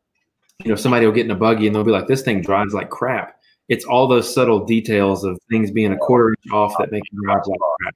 [0.64, 2.74] you know somebody will get in a buggy and they'll be like, "This thing drives
[2.74, 3.36] like crap."
[3.68, 7.16] It's all those subtle details of things being a quarter inch off that make it
[7.24, 7.94] drive like crap.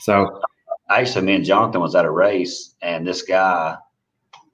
[0.00, 0.40] So
[0.88, 3.76] actually me and Jonathan was at a race and this guy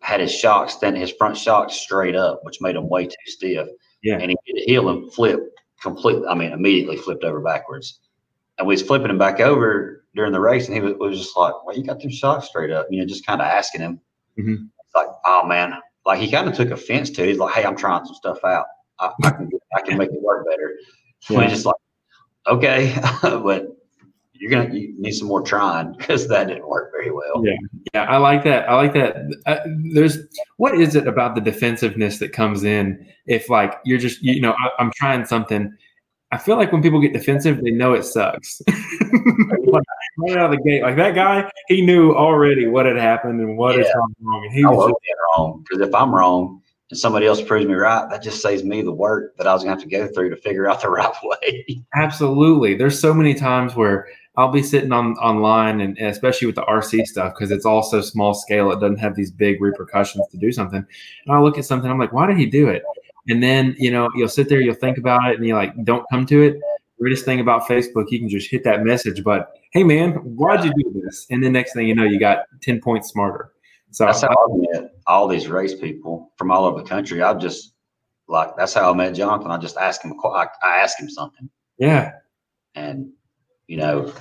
[0.03, 3.69] had his shocks then his front shocks straight up, which made him way too stiff.
[4.03, 4.19] Yeah.
[4.19, 5.41] And he did a heel and flip
[5.81, 8.01] completely I mean immediately flipped over backwards.
[8.59, 11.37] And we was flipping him back over during the race and he was, was just
[11.37, 14.01] like, Well, you got them shocks straight up, you know, just kind of asking him.
[14.39, 14.69] Mhm.
[14.85, 15.74] It's like, oh man.
[16.05, 17.29] Like he kind of took offense to it.
[17.29, 18.66] He's like, Hey, I'm trying some stuff out.
[18.99, 20.77] I, I can I can make it work better.
[21.29, 21.39] Yeah.
[21.39, 21.77] We're just like,
[22.47, 23.69] okay, but
[24.43, 27.44] you're gonna you need some more trying because that didn't work very well.
[27.44, 27.52] Yeah.
[27.94, 28.69] Yeah, I like that.
[28.69, 29.16] I like that.
[29.47, 29.59] Uh,
[29.94, 30.19] there's
[30.56, 34.52] what is it about the defensive-ness that comes in if like you're just you know
[34.52, 35.73] I, I'm trying something.
[36.32, 38.60] I feel like when people get defensive, they know it sucks.
[39.64, 39.82] Like,
[40.19, 43.56] right out of the gate, like that guy, he knew already what had happened and
[43.56, 43.93] what had Yeah.
[43.94, 46.60] gone wrong, and he I was just, wrong because if I'm wrong
[46.90, 49.62] and somebody else proves me right, that just saves me the work that I was
[49.62, 51.64] gonna have to go through to figure out the right way.
[51.94, 52.74] absolutely.
[52.74, 57.07] There's so many times where I'll be sitting on online, and especially with the RC
[57.07, 60.51] stuff, because it's all so small scale, it doesn't have these big repercussions to do
[60.51, 60.79] something.
[61.27, 62.83] And I'll look at something, I'm like, why did he do it?
[63.29, 66.05] And then you know, you'll sit there, you'll think about it, and you're like don't
[66.11, 66.61] come to it.
[66.99, 70.73] Greatest thing about Facebook, you can just hit that message, but hey man, why'd you
[70.75, 71.27] do this?
[71.31, 73.53] And the next thing you know, you got ten points smarter.
[73.91, 77.23] So That's how I met all these race people from all over the country.
[77.23, 77.75] I just
[78.29, 79.51] like that's how I met Jonathan.
[79.51, 80.15] I just asked him.
[80.25, 82.13] I, I asked him something, yeah,
[82.75, 83.13] and
[83.68, 84.12] you know,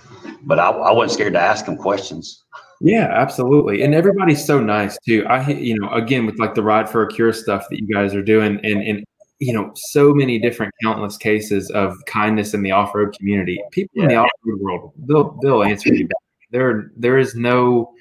[0.44, 2.44] but I, I wasn't scared to ask them questions.
[2.80, 3.84] Yeah, absolutely.
[3.84, 5.24] And everybody's so nice too.
[5.28, 8.16] I, you know, again, with like the ride for a cure stuff that you guys
[8.16, 9.04] are doing and, and,
[9.40, 13.62] you know, so many different countless cases of kindness in the off-road community.
[13.72, 16.24] People in the off-road world, they'll, they'll answer you back.
[16.52, 17.92] There, there is no,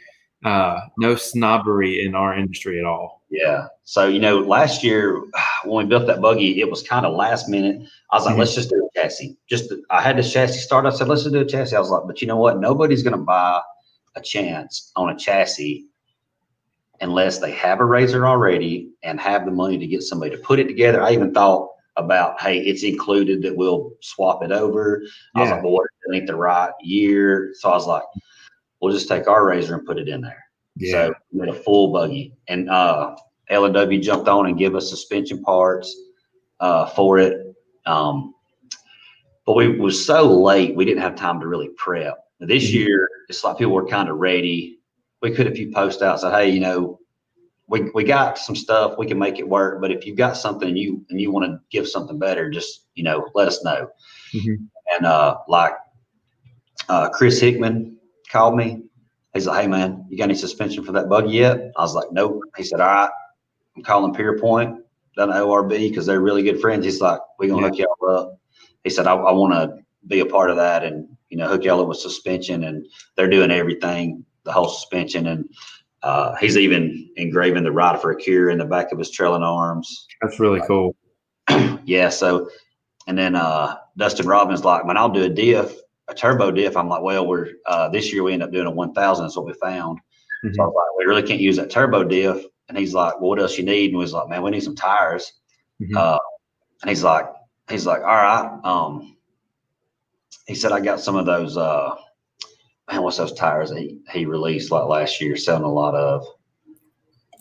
[0.44, 3.19] uh, no snobbery in our industry at all.
[3.31, 3.69] Yeah.
[3.85, 5.23] So, you know, last year
[5.65, 7.86] when we built that buggy, it was kind of last minute.
[8.11, 8.40] I was like, Mhm.
[8.40, 9.36] let's just do a chassis.
[9.48, 10.86] Just I had this chassis start.
[10.86, 11.77] I said, let's just do a chassis.
[11.77, 12.61] I was like, but you know what?
[12.61, 13.61] Nobody's going to buy
[14.16, 15.86] a chance on a chassis
[17.01, 20.59] unless they have a RZR already and have the money to get somebody to put
[20.59, 21.02] it together.
[21.02, 25.02] I even thought about, hey, it's included that we'll swap it over.
[25.35, 27.52] I was like, well, what if it ain't the right year?
[27.59, 28.02] So I was like,
[28.81, 30.44] we'll just take our RZR and put it in there.
[30.86, 33.16] So we made a full buggy, and uh,
[33.48, 35.94] L and W jumped on and gave us suspension parts
[36.61, 37.55] uh, for it.
[37.86, 38.35] Um,
[39.47, 42.19] but we was so late, we didn't have time to really prep.
[42.40, 42.74] This Mhm.
[42.74, 44.78] year, it's like people were kind of ready.
[45.23, 46.98] We could a few post out said, "Hey, you know,
[47.69, 48.97] we we got some stuff.
[48.97, 49.81] We can make it work.
[49.81, 52.86] But if you've got something and you and you want to give something better, just
[52.94, 53.89] you know, let us know."
[54.32, 54.69] Mhm.
[54.97, 55.74] And uh, like
[56.89, 57.98] uh, Chris Hickman
[58.31, 58.82] called me.
[59.35, 62.12] He's like, "Hey man, you got any suspension for that buggy yet?" I was like,
[62.12, 63.11] "Nope." He said, "All right,
[63.77, 64.85] I'm calling Pier Point,
[65.16, 68.39] done ORB because they're really good friends." He's like, we're gonna hook y'all up."
[68.85, 71.65] He said, "I, I want to be a part of that and you know hook
[71.65, 72.86] y'all up with suspension." And
[73.16, 75.48] they're doing everything, the whole suspension, and
[76.02, 79.43] uh, he's even engraving the ride for a cure in the back of his trailing
[79.43, 80.07] arms.
[80.23, 80.97] That's really cool.
[81.85, 82.11] Yeah.
[82.11, 82.51] So,
[83.09, 85.74] and then uh, Dustin Robbins like, man, I'll do a diff,
[86.11, 86.77] a turbo diff.
[86.77, 89.24] I'm like, well, we're uh, this year we end up doing a 1000.
[89.24, 89.99] That's what we found.
[90.45, 90.55] Mhm.
[90.55, 92.45] So I was like, we really can't use that turbo diff.
[92.69, 93.91] And he's like, well, what else you need?
[93.91, 95.32] And we was like, man, we need some tires.
[95.81, 95.97] Mhm.
[95.97, 96.19] Uh,
[96.82, 97.27] and he's like,
[97.69, 98.61] he's like, all right.
[98.65, 99.16] Um,
[100.47, 101.57] he said, I got some of those.
[101.57, 101.95] Uh,
[102.91, 105.37] man, what's those tires he he released like last year?
[105.37, 106.24] Selling a lot of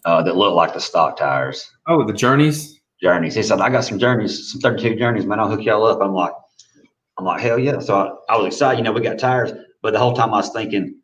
[0.05, 1.69] uh, that look like the stock tires.
[1.87, 2.79] Oh, the journeys.
[3.01, 3.33] Journeys.
[3.35, 5.39] He said, I got some journeys, some 32 journeys, man.
[5.39, 6.01] I'll hook y'all up.
[6.01, 6.33] I'm like,
[7.19, 7.79] I'm like, hell yeah.
[7.79, 7.95] So
[8.29, 9.51] I, I was excited, you know, we got tires,
[9.81, 10.95] but the whole time I was thinking,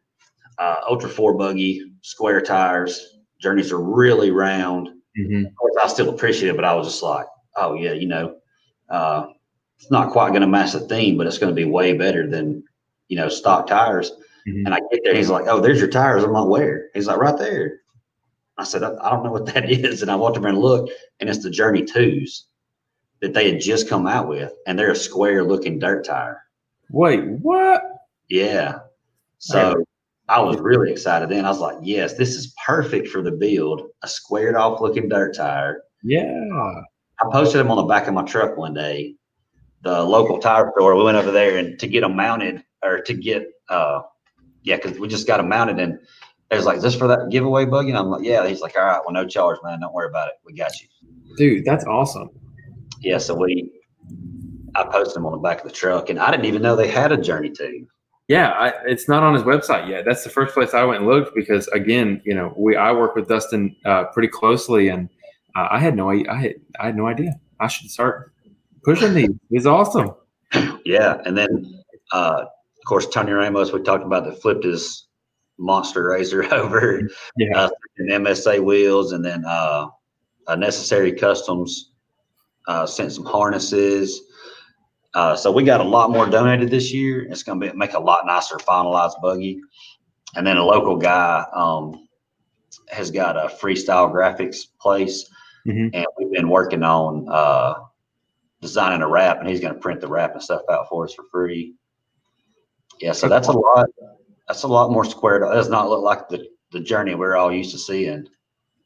[0.57, 4.87] uh, Ultra 4 buggy, square tires, journeys are really round.
[5.19, 5.45] Mhm.
[5.45, 7.25] Of course, I still appreciate it, but I was just like,
[7.57, 8.37] oh yeah, you know,
[8.89, 9.25] uh,
[9.77, 12.29] it's not quite going to match the theme, but it's going to be way better
[12.29, 12.63] than,
[13.09, 14.09] you know, stock tires.
[14.47, 14.63] Mhm.
[14.67, 16.23] And I get there, he's like, oh, there's your tires.
[16.23, 16.89] I'm like, where?
[16.93, 17.79] He's like, right there.
[18.57, 20.01] I said, I, I don't know what that is.
[20.01, 22.43] And I walked around and looked, and it's the Journey 2s
[23.21, 24.53] that they had just come out with.
[24.67, 26.41] And they're a square looking dirt tire.
[26.89, 27.83] Wait, what?
[28.29, 28.79] Yeah.
[29.37, 29.83] So
[30.27, 31.45] I was really excited then.
[31.45, 33.83] I was like, yes, this is perfect for the build.
[34.03, 35.83] A squared off looking dirt tire.
[36.03, 36.43] Yeah.
[37.21, 39.15] I posted them on the back of my truck one day.
[39.83, 40.95] The local tire store.
[40.95, 44.01] We went over there and to get them mounted or to get uh
[44.63, 45.99] yeah, because we just got them mounted and
[46.49, 47.89] they was like, Is this for that giveaway buggy?
[47.89, 48.47] And I'm like, Yeah.
[48.47, 49.79] He's like, All right, well, no charge, man.
[49.79, 50.35] Don't worry about it.
[50.43, 50.87] We got you.
[51.37, 52.29] Dude, that's awesome.
[53.05, 53.71] Yeah, so we
[54.73, 56.89] I posted them on the back of the truck and I didn't even know they
[56.89, 57.85] had a journey to.
[58.27, 60.03] Yeah, I, it's not on his website yet.
[60.03, 63.15] That's the first place I went and looked because, again, you know, we I work
[63.15, 65.07] with Dustin uh, pretty closely, and
[65.55, 67.39] uh, I had no I had I had no idea.
[67.59, 68.33] I should start
[68.83, 69.29] pushing these.
[69.51, 70.11] It's awesome.
[70.83, 71.17] Yeah.
[71.25, 75.07] And then uh of course Tony Ramos, we talked about that flipped his
[75.59, 77.01] monster RZR over.
[77.37, 77.57] Yeah.
[77.57, 79.87] uh, and MSA wheels, and then uh,
[80.47, 81.91] uh, Necessary Customs
[82.67, 84.21] uh, sent some harnesses.
[85.13, 87.23] Uh, so we got a lot more donated this year.
[87.23, 89.61] It's going to make a lot nicer finalized buggy.
[90.35, 92.07] And then a local guy um,
[92.89, 95.29] has got a freestyle graphics place,
[95.65, 95.91] Mhm.
[95.93, 97.75] and we've been working on uh,
[98.61, 101.13] designing a wrap, and he's going to print the wrap and stuff out for us
[101.13, 101.75] for free.
[102.99, 103.87] Yeah, so that's a lot.
[104.47, 105.43] That's a lot more squared.
[105.43, 108.27] It does not look like the the journey we're all used to seeing.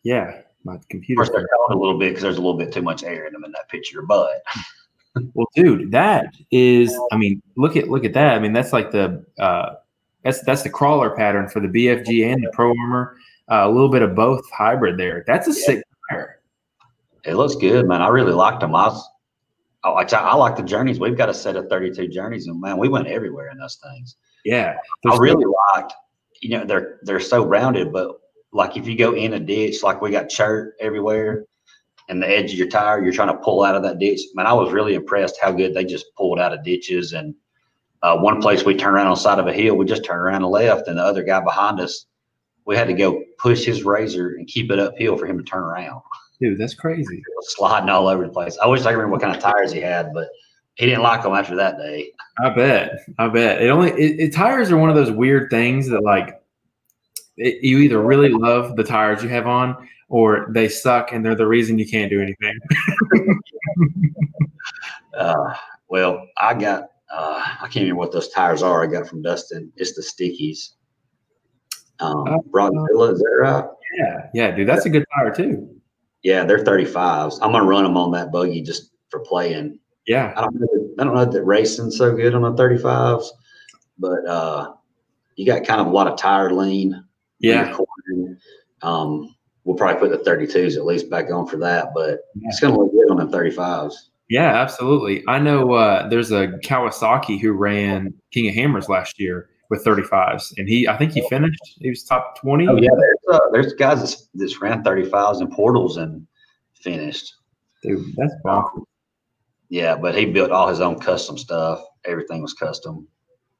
[0.03, 1.17] Yeah, my Of computer.
[1.23, 3.43] course, they're a little bit because there's a little bit too much air in them
[3.45, 4.01] in that picture.
[4.01, 4.43] But
[5.33, 6.95] Well, dude, that is.
[7.11, 8.35] I mean, look at look at that.
[8.35, 9.75] I mean, that's like the uh,
[10.23, 13.17] that's that's the crawler pattern for the BFG and the Pro Armor.
[13.51, 15.23] Uh, a little bit of both hybrid there.
[15.25, 16.41] That's a sick tire.
[17.25, 18.01] it looks good, man.
[18.03, 18.75] I really liked them.
[18.75, 19.09] I was,
[19.83, 20.99] I, like- I like the journeys.
[20.99, 24.17] We've got a set of 32 journeys, and man, we went everywhere in those things.
[24.45, 24.77] Yeah,
[25.07, 25.45] I really
[25.75, 25.93] liked,
[26.41, 28.21] you know, they're they're so rounded, but
[28.51, 31.45] like if you go in a ditch, like we got chert everywhere,
[32.09, 34.21] and the edge of your tire, you're trying to pull out of that ditch.
[34.33, 37.13] Man, I was really impressed how good they just pulled out of ditches.
[37.13, 37.35] And
[38.01, 40.21] uh, one place we turned around on the side of a hill, we just turned
[40.21, 42.07] around and left, and the other guy behind us,
[42.65, 45.63] we had to go push his RZR and keep it uphill for him to turn
[45.63, 46.01] around.
[46.41, 47.21] dude, that's crazy.
[47.41, 48.57] Sliding all over the place.
[48.61, 50.27] I wish I could remember what kind of tires he had, but
[50.75, 52.11] he didn't like them after that day.
[52.43, 52.99] I bet.
[53.17, 53.61] I bet.
[53.61, 56.38] It only it, it, tires are one of those weird things that like
[57.39, 61.35] it, you either really love the tires you have on or they suck and they're
[61.35, 62.57] the reason you can't do anything.
[65.17, 65.53] Uh,
[65.89, 68.83] well, I got uh, I can't remember what those tires are.
[68.83, 69.71] I got from Dustin.
[69.75, 70.75] It's the stickies.
[71.99, 73.65] Um, Uh, Broadvilla, is that right?
[73.97, 75.69] Yeah, yeah, dude, that's a good tire too.
[76.23, 77.39] Yeah, they're 35s.
[77.41, 79.79] I'm gonna run them on that buggy just for playing.
[80.05, 80.67] Yeah, I don't know.
[80.71, 83.25] That, I don't know that racing's so good on the 35s,
[83.97, 84.73] but uh,
[85.35, 87.03] you got kind of a lot of tire lean.
[87.39, 87.75] Yeah.
[88.81, 92.47] Um, we'll probably put the 32s at least back on for that, but Yeah.
[92.49, 93.93] it's gonna look good on the 35s.
[94.29, 95.23] Yeah, absolutely.
[95.27, 100.53] I know uh, there's a Kawasaki who ran King of Hammers last year with 35s,
[100.57, 101.59] and he I think he finished.
[101.79, 102.67] He was top 20.
[102.67, 106.25] Oh yeah, there's, uh, there's guys that's, that's ran 35s in portals and
[106.75, 107.33] finished.
[107.83, 108.83] Dude, that's bonkers.
[109.69, 111.83] Yeah, but he built all his own custom stuff.
[112.05, 113.07] Everything was custom.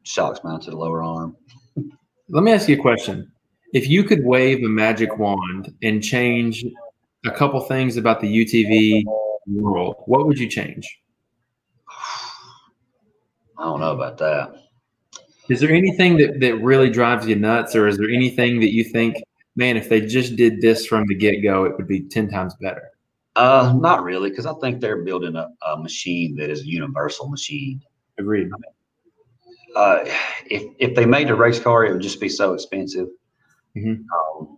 [0.04, 1.36] Shocks mounted lower arm.
[2.30, 3.32] Let me ask you a question.
[3.74, 6.66] If you could wave a magic wand and change
[7.26, 9.04] a couple things about the UTV
[9.48, 11.00] world, what would you change?
[13.58, 14.54] I don't know about that.
[15.50, 18.84] Is there anything that, that really drives you nuts, or is there anything that you
[18.84, 19.16] think,
[19.56, 22.56] man, if they just did this from the get go, it would be 10 times
[22.62, 22.90] better?
[23.36, 27.30] Uh, not really, because I think they're building a, a, machine that is a universal
[27.30, 27.82] machine.
[28.18, 28.50] Agreed.
[29.76, 30.04] Uh,
[30.50, 33.08] if if they made a race car, it would just be so expensive.
[33.78, 34.04] Mm-hmm.
[34.42, 34.58] Um,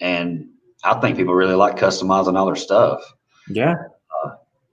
[0.00, 0.48] and
[0.84, 3.02] I think people really like customizing all their stuff.
[3.48, 3.74] Yeah.
[4.24, 4.30] Uh,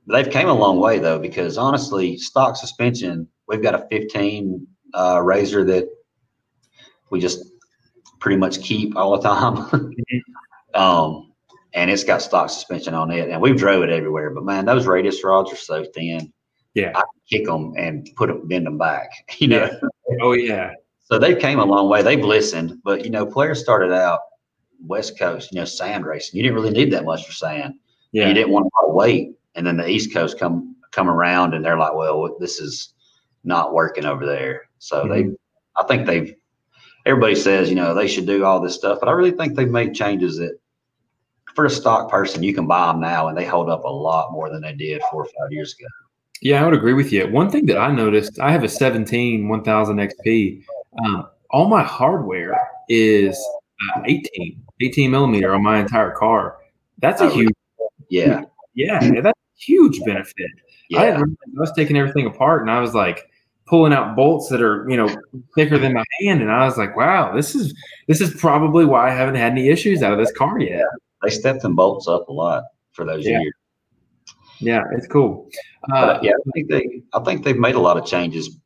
[0.08, 5.16] they've came a long way though, because honestly, stock suspension, we've got a 15 uh,
[5.18, 5.90] RZR that
[7.10, 7.46] we just
[8.20, 9.56] pretty much keep all the time.
[9.70, 10.82] mm-hmm.
[10.82, 11.32] um,
[11.74, 14.30] and it's got stock suspension on it, and we've drove it everywhere.
[14.32, 16.32] But man, those radius rods are so thin.
[16.74, 19.10] Yeah, I kick them and put them, bend them back.
[19.40, 19.70] You know.
[20.10, 20.18] Yeah.
[20.22, 20.72] Oh yeah.
[21.06, 22.02] So they came a long way.
[22.02, 24.20] They've listened, but you know, Polaris started out
[24.86, 26.38] West Coast, you know, sand racing.
[26.38, 27.76] You didn't really need that much for sand.
[28.12, 28.28] Yeah.
[28.28, 31.78] You didn't want to wait, and then the East Coast come come around, and they're
[31.78, 32.94] like, well, this is
[33.44, 34.70] not working over there.
[34.80, 35.30] So mm-hmm.
[35.30, 35.36] they,
[35.78, 36.36] I think they've.
[37.06, 39.70] Everybody says, you know, they should do all this stuff, but I really think they've
[39.70, 40.58] made changes that
[41.56, 44.32] for a stock person, you can buy them now and they hold up a lot
[44.32, 45.88] more than they did four or five years ago.
[46.42, 47.28] Yeah, I would agree with you.
[47.28, 50.64] One thing that I noticed, I have a 17 1000 XP.
[51.04, 52.58] Um, all my hardware
[52.90, 53.38] is
[53.96, 56.58] uh, 18, 18 millimeter on my entire car.
[57.00, 57.54] That's a oh, huge,
[58.10, 58.44] yeah,
[58.74, 60.52] yeah, that's a huge benefit.
[60.90, 61.02] Yeah.
[61.02, 61.24] I, I
[61.54, 63.28] was taking everything apart and I was like
[63.68, 65.14] pulling out bolts that are you know
[65.56, 67.74] thicker than my hand, and I was like, wow, this is
[68.08, 70.86] this is probably why I haven't had any issues out of this car yet
[71.26, 73.42] they stepped them bolts up a lot for those yeah.
[73.42, 73.54] years.
[74.60, 75.50] Yeah, it's cool.
[75.92, 78.58] Uh, yeah, I think they I think they've made a lot of changes.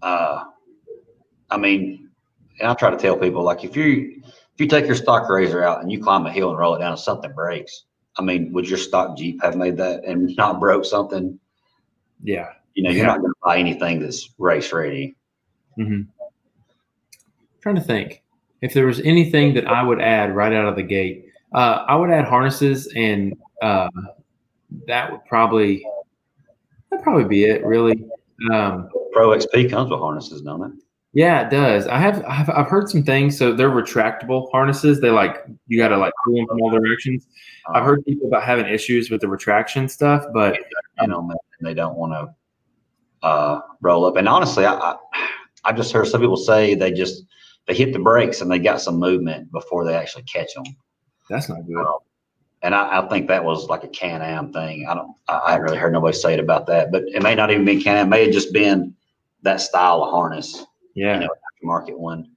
[0.00, 0.44] Uh,
[1.54, 2.10] I mean,
[2.60, 5.64] and I try to tell people like if you if you take your stock RZR
[5.64, 7.84] out and you climb a hill and roll it down and something breaks,
[8.18, 11.38] I mean, would your stock Jeep have made that and not broke something?
[12.22, 12.50] Yeah.
[12.74, 13.12] You know, you're yeah.
[13.12, 15.16] not going to buy anything that's race ready.
[15.78, 16.02] Mm-hmm.
[17.60, 18.22] Trying to think
[18.62, 21.26] if there was anything that I would add right out of the gate.
[21.52, 23.88] Uh, I would add harnesses, and uh,
[24.88, 25.86] that would probably
[26.90, 27.64] that probably be it.
[27.64, 28.04] Really,
[28.52, 30.83] um, Pro XP comes with harnesses, don't it?
[31.14, 31.86] Yeah, it does.
[31.86, 33.38] I have I've, I've heard some things.
[33.38, 35.00] So they're retractable harnesses.
[35.00, 37.26] They like you got to like pull them from all directions.
[37.68, 37.84] I've Uh-huh.
[37.90, 40.56] heard people about having issues with the retraction stuff, but
[41.00, 44.16] you know, and they don't want to uh, roll up.
[44.16, 44.96] And honestly, I, I
[45.64, 47.24] I just heard some people say they just
[47.66, 50.64] they hit the brakes and they got some movement before they actually catch them.
[51.30, 51.76] that's not good.
[51.86, 51.98] Um,
[52.62, 54.86] and I, I think that was like a Can Am thing.
[54.88, 57.34] I don't, I I haven't really heard nobody say it about that, but it may
[57.36, 58.06] not even be Can Am.
[58.08, 58.94] It may have just been
[59.42, 60.64] that style of harness,
[60.94, 62.30] Yeah, you know, aftermarket one.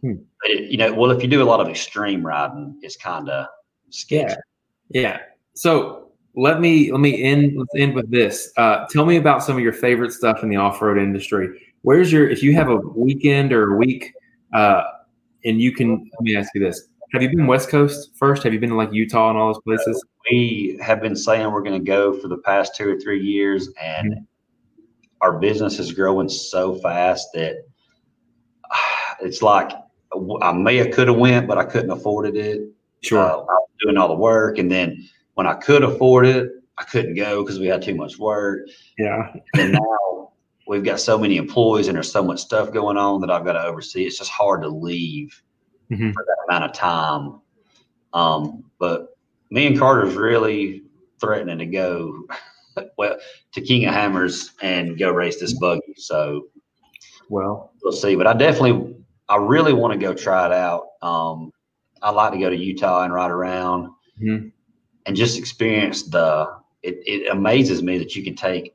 [0.00, 0.14] Hmm.
[0.44, 3.46] It, you know, well, if you do a lot of extreme riding, it's kind of
[3.90, 4.34] sketchy.
[4.90, 5.00] Yeah.
[5.00, 5.18] yeah.
[5.54, 8.52] So let me let me end let's end with this.
[8.56, 11.48] Uh, tell me about some of your favorite stuff in the off road industry.
[11.82, 14.12] Where's your if you have a weekend or a week,
[14.52, 14.84] uh,
[15.44, 18.42] and you can let me ask you this: Have you been West Coast first?
[18.42, 20.04] Have you been to like Utah and all those places?
[20.30, 23.68] we have been saying we're going to go for the past two or three years,
[23.80, 24.26] and
[25.20, 27.56] our business is growing so fast that
[29.20, 29.72] it's like
[30.42, 32.68] I may have could have went, but I couldn't afford it.
[33.02, 33.18] Sure.
[33.18, 36.84] Uh, I was doing all the work, and then when I could afford it, I
[36.84, 38.60] couldn't go because we had too much work.
[38.98, 39.32] yeah.
[39.56, 40.32] And now
[40.68, 43.54] we've got so many employees, and there's so much stuff going on that I've got
[43.54, 44.04] to oversee.
[44.04, 45.42] It's just hard to leave
[45.90, 46.14] Mhm.
[46.14, 47.40] for that amount of time.
[48.12, 49.16] Um, but
[49.50, 50.84] me and Carter's really
[51.20, 52.24] threatening to go
[52.98, 53.16] well
[53.52, 55.94] to King of Hammers and go race this buggy.
[55.96, 56.46] So
[57.28, 58.16] Well, we'll see.
[58.16, 58.94] But I definitely,
[59.28, 60.86] I really want to go try it out.
[61.02, 61.52] Um,
[62.02, 63.90] I like to go to Utah and ride around
[64.20, 64.52] Mhm.
[65.06, 66.54] and just experience the.
[66.82, 68.74] It, it amazes me that you can take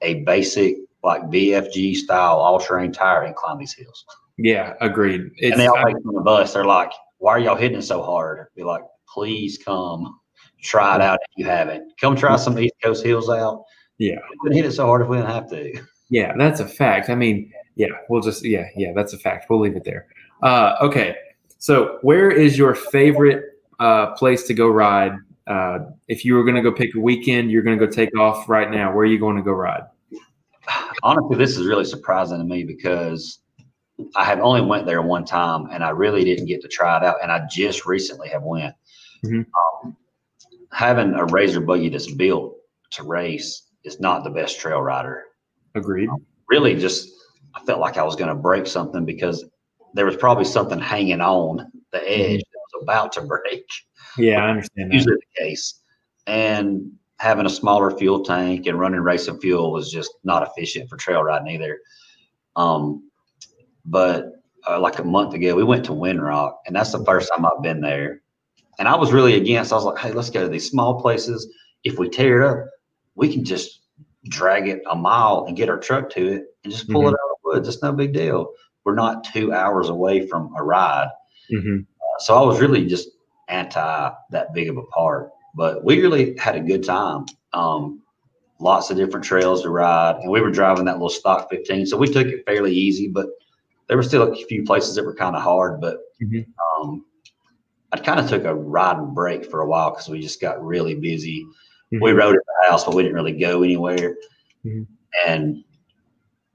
[0.00, 4.04] a basic like BFG style all terrain tire and climb these hills.
[4.38, 5.30] yeah, agreed.
[5.36, 6.54] It's and they all I- make on the bus.
[6.54, 8.82] They're like, "Why are y'all hitting it so hard?" Be like,
[9.12, 10.18] "Please come
[10.62, 11.92] try it out if you haven't.
[12.00, 13.64] Come try some East Coast hills out.
[13.98, 14.16] Yeah.
[14.30, 17.10] we wouldn't hit it so hard if we didn't have to." Yeah, that's a fact.
[17.10, 19.48] I mean, yeah, we'll just yeah, yeah, that's a fact.
[19.48, 20.06] We'll leave it there.
[20.42, 21.16] Uh, okay,
[21.58, 23.44] so where is your favorite
[23.80, 25.12] uh, place to go ride
[25.46, 28.16] uh, if you were going to go pick a weekend, you're going to go take
[28.16, 28.92] off right now.
[28.92, 29.82] Where are you going to go ride?
[31.02, 33.40] Honestly, this is really surprising to me because
[34.14, 37.02] I have only went there one time, and I really didn't get to try it
[37.02, 37.16] out.
[37.22, 38.74] And I just recently have went.
[39.24, 39.46] Mhm.
[39.84, 39.96] Um,
[40.72, 42.56] having a RZR buggy that's built
[42.92, 45.24] to race is not the best trail rider.
[45.74, 46.08] Agreed.
[46.48, 47.08] Really, just
[47.54, 49.44] I felt like I was going to break something because
[49.94, 53.64] there was probably something hanging on the edge that was about to break.
[54.16, 54.94] Yeah, I understand that.
[54.94, 55.80] Usually the case,
[56.26, 60.96] and having a smaller fuel tank and running racing fuel was just not efficient for
[60.96, 61.78] trail riding either.
[62.56, 63.10] Um,
[63.84, 64.32] but
[64.68, 67.62] uh, like a month ago, we went to Windrock, and that's the first time I've
[67.62, 68.21] been there.
[68.78, 69.72] And I was really against.
[69.72, 71.46] I was like, "Hey, let's go to these small places.
[71.84, 72.66] If we tear it up,
[73.14, 73.80] we can just
[74.28, 77.14] drag it a mile and get our truck to it and just pull it out
[77.14, 77.68] of the woods.
[77.68, 78.52] It's no big deal.
[78.84, 81.08] We're not two hours away from a ride.
[81.50, 81.78] hmm
[82.20, 83.08] So I was really just
[83.48, 87.26] anti that big of a part, but we really had a good time.
[87.52, 88.00] Um,
[88.60, 91.96] lots of different trails to ride, and we were driving that little stock 15, so
[91.96, 93.08] we took it fairly easy.
[93.08, 93.26] But
[93.88, 95.80] there were still a few places that were kind of hard.
[95.80, 96.46] But Mhm.
[96.80, 97.04] um,
[97.92, 100.64] I kind of took a ride and break for a while because we just got
[100.64, 101.46] really busy.
[101.90, 102.16] We Mhm.
[102.18, 104.16] rode at the house, but we didn't really go anywhere.
[104.64, 104.86] Mhm.
[105.26, 105.64] And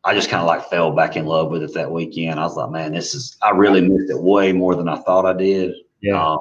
[0.03, 2.39] I just kind of like fell back in love with it that weekend.
[2.39, 5.25] I was like, man, this is, I really missed it way more than I thought
[5.25, 5.75] I did.
[6.01, 6.33] Yeah.
[6.33, 6.39] Um,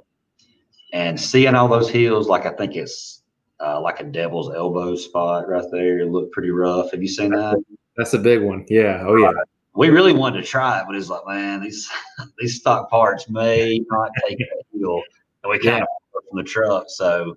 [0.93, 3.23] and seeing all those hills, like I think it's
[3.59, 5.98] uh, like a devil's elbow spot right there.
[6.01, 6.90] It looked pretty rough.
[6.93, 7.56] Have you seen that?
[7.97, 8.64] That's a big one.
[8.68, 9.02] Yeah.
[9.06, 9.32] Oh yeah.
[9.74, 11.90] We really wanted to try it, but it's like, man, these
[12.39, 14.62] these stock parts may not take that
[15.43, 15.83] and we kind Yeah.
[15.83, 16.85] of from the truck.
[16.89, 17.35] So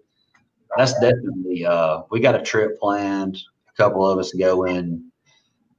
[0.78, 3.38] that's definitely uh, we got a trip planned.
[3.70, 5.04] A couple of us going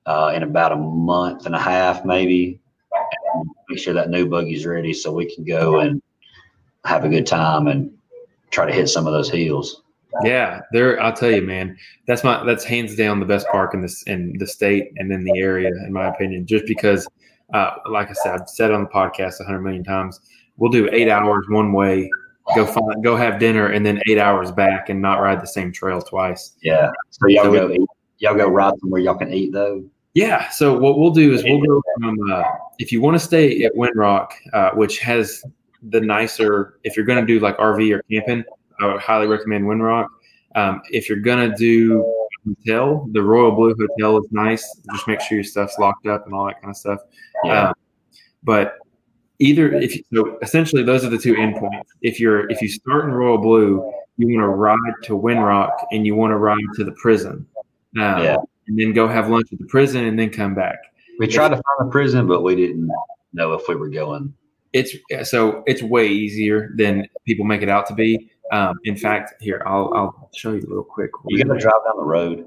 [0.07, 2.61] uh, in about a month and a half, maybe.
[3.35, 6.03] And make sure that new buggy's ready so we can go and
[6.85, 7.93] have a good time and
[8.51, 9.83] try to hit some of those hills.
[10.25, 11.01] Yeah, there.
[11.01, 11.77] I'll tell you, man.
[12.09, 12.45] That's my.
[12.45, 15.69] That's hands down the best park in this in the state and in the area,
[15.69, 16.47] in my opinion.
[16.47, 17.07] Just because,
[17.55, 20.19] uh, like I said, I've said on the podcast a hundred million times.
[20.61, 22.11] We'll do eight hours one way,
[22.55, 25.73] go find, go have dinner, and then eight hours back, and not ride the same
[25.73, 26.53] trail twice.
[26.63, 26.91] Yeah.
[27.11, 27.89] So y'all So go eat,
[28.19, 29.83] y'all go ride somewhere y'all can eat though.
[30.15, 30.49] Yeah.
[30.51, 32.43] So what we'll do is we'll go from uh,
[32.79, 35.43] if you want to stay at Windrock, uh, which has
[35.83, 36.79] the nicer.
[36.85, 38.45] If you're going to do like RV or camping,
[38.81, 40.09] I would highly recommend Windrock.
[40.57, 42.05] Um, if you're going to do
[42.47, 44.81] hotel, the Royal Blue Hotel is nice.
[44.93, 47.01] Just make sure your stuff's locked up and all that kind of stuff.
[47.45, 47.69] Yeah.
[47.69, 47.75] Um,
[48.43, 48.79] but
[49.41, 51.89] either if you, so, essentially those are the two endpoints.
[52.03, 56.07] If you're if you start in Royal Blue, you want to ride to Windrock and
[56.07, 57.47] you want to ride to the prison.
[57.99, 58.37] Um, Yeah.
[58.69, 60.79] And then go have lunch at the prison and then come back.
[61.19, 62.89] we tried to find a prison, but we didn't
[63.33, 64.33] know if we were going.
[64.73, 64.95] It's
[65.29, 68.31] so it's way easier than people make it out to be.
[68.53, 71.11] Um, in fact, here I'll I'll show you real quick.
[71.27, 72.47] You got to drive down the road.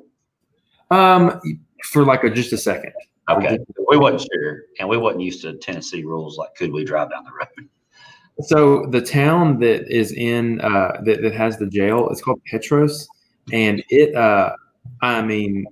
[0.92, 1.42] Um,
[1.86, 2.94] for like a, just a second.
[3.30, 3.58] Okay.
[3.90, 6.38] We wasn't sure, and we wasn't used to Tennessee rules.
[6.38, 7.70] Like, could we drive down the road?
[8.42, 13.08] So the town that is in uh, that that has the jail, it's called Petros,
[13.52, 14.16] and it.
[14.16, 14.56] Uh,
[15.02, 15.66] I mean,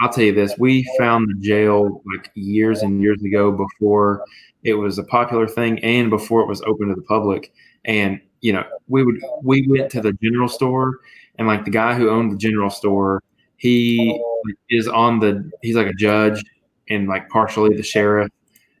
[0.00, 4.24] I'll tell you this: we found the jail like years and years ago before
[4.64, 7.52] it was a popular thing, and before it was open to the public.
[7.84, 10.98] And you know, we would we went to the general store,
[11.38, 13.22] and like the guy who owned the general store,
[13.56, 14.20] he
[14.68, 16.44] is on the he's like a judge
[16.90, 18.30] and like partially the sheriff.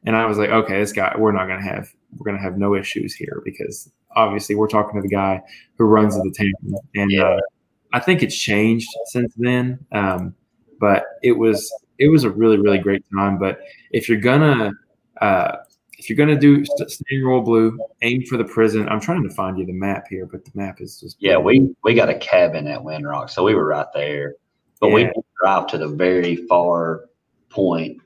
[0.04, 2.74] And I was like, okay, this guy, we're not gonna have we're gonna have no
[2.74, 5.42] issues here because obviously we're talking to the guy
[5.76, 7.22] who runs the town, and Yeah.
[7.24, 7.40] uh,
[7.92, 9.78] I think it's changed since then.
[9.92, 10.34] Um,
[10.80, 13.38] but it was it was a really really great time.
[13.38, 13.60] But
[13.90, 14.72] if you're gonna
[15.20, 15.56] uh,
[15.98, 18.88] if you're gonna do st- stay Royal Blue, aim for the prison.
[18.88, 21.74] I'm trying to find you the map here, but the map is just Yeah, we
[21.82, 24.36] we got a cabin at Windrock, so we were right there.
[24.80, 25.08] But we Yeah.
[25.08, 27.06] didn't drive to the very far
[27.50, 28.00] point.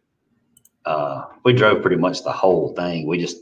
[0.85, 3.07] Uh, we drove pretty much the whole thing.
[3.07, 3.39] We just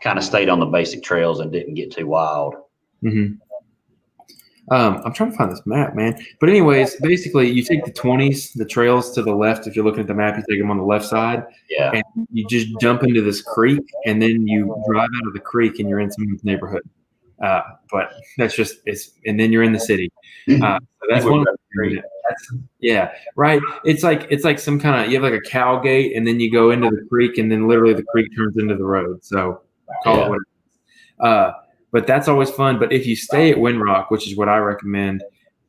[0.00, 2.54] kind of stayed on the basic trails and didn't get too wild.
[3.02, 3.32] hmm
[4.70, 6.22] Um, I'm trying to find this map, man.
[6.40, 9.66] But anyways, basically, you take the 20s, the trails to the left.
[9.66, 11.44] If you're looking at the map, you take them on the left side.
[11.70, 15.40] Yeah, and you just jump into this creek and then you drive out of the
[15.40, 16.82] creek and you're in someone's neighborhood.
[17.42, 17.60] Uh,
[17.90, 20.10] but that's just it's and then you're in the city.
[20.48, 21.44] Uh, so that's one.
[21.44, 23.60] That's, yeah, right.
[23.84, 26.40] It's like it's like some kind of you have like a cow gate and then
[26.40, 29.24] you go into the creek and then literally the creek turns into the road.
[29.24, 29.62] So
[30.02, 30.24] call Yeah.
[30.24, 30.46] it whatever.
[31.20, 31.52] Uh,
[31.90, 32.78] but that's always fun.
[32.78, 35.22] But if you stay at Windrock, which is what I recommend,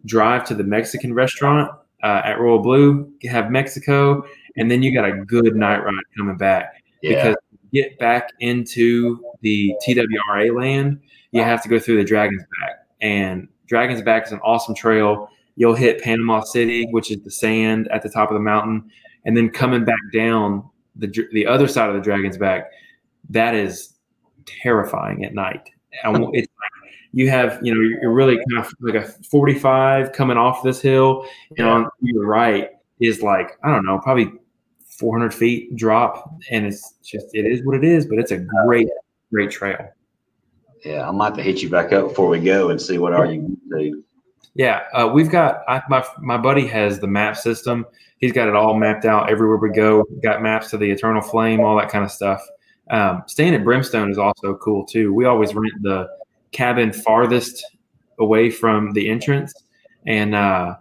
[0.05, 1.71] drive to the Mexican restaurant
[2.03, 4.23] uh, at Royal Blue, have Mexico,
[4.57, 8.29] and then you got a good night ride coming back yeah, because to get back
[8.39, 10.99] into the TWRA land,
[11.31, 12.87] you have to go through the Dragon's Back.
[13.01, 15.29] And Dragon's Back is an awesome trail.
[15.55, 18.89] You'll hit Panama City, which is the sand at the top of the mountain,
[19.25, 20.63] and then coming back down
[20.95, 22.71] the the other side of the Dragon's Back,
[23.29, 23.93] that is
[24.45, 25.69] terrifying at night.
[26.03, 30.37] And it's like you have, you know, you're really kind of like a 45 coming
[30.37, 31.25] off this hill,
[31.57, 32.69] and on your right
[32.99, 34.31] is like I don't know, probably
[34.97, 38.05] 400 feet drop, and it's just it is what it is.
[38.05, 38.87] But it's a great,
[39.31, 39.89] great trail.
[40.83, 43.13] Yeah, I might have to hit you back up before we go and see what
[43.13, 44.03] are you do.
[44.55, 47.85] Yeah, uh, we've got I, my my buddy has the map system.
[48.17, 50.03] He's got it all mapped out everywhere we go.
[50.21, 52.41] Got maps to the Eternal Flame, all that kind of stuff.
[52.89, 55.13] Um, staying at Brimstone is also cool too.
[55.13, 56.09] We always rent the
[56.51, 57.63] cabin farthest
[58.19, 59.53] away from the entrance,
[60.07, 60.75] and uh,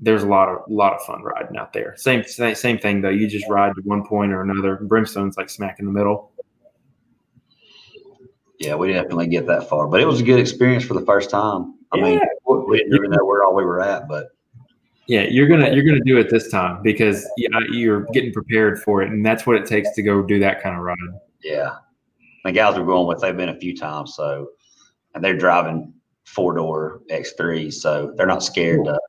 [0.00, 1.94] there's a lot of lot of fun riding out there.
[1.96, 3.10] Same same thing though.
[3.10, 4.76] You just ride to one point or another.
[4.76, 6.32] Brimstone's like smack in the middle.
[8.60, 11.30] Yeah, we definitely get that far, but it was a good experience for the first
[11.30, 11.74] time.
[11.92, 12.04] I yeah.
[12.04, 12.20] mean,
[12.68, 14.28] we didn't even know where all we were at, but
[15.06, 19.10] yeah, you're gonna you're gonna do it this time because you're getting prepared for it,
[19.10, 20.96] and that's what it takes to go do that kind of ride.
[21.42, 21.76] Yeah,
[22.44, 24.50] the guys we're going with, they've been a few times, so
[25.14, 25.94] and they're driving
[26.26, 29.00] four door X threes, so they're not scared to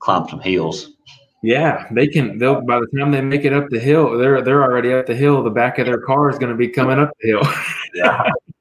[0.00, 0.96] climb some hills.
[1.42, 2.36] Yeah, they can.
[2.38, 5.14] They'll by the time they make it up the hill, they're they're already up the
[5.14, 5.44] hill.
[5.44, 7.42] The back of their car is going to be coming up the hill.
[7.94, 8.28] yeah,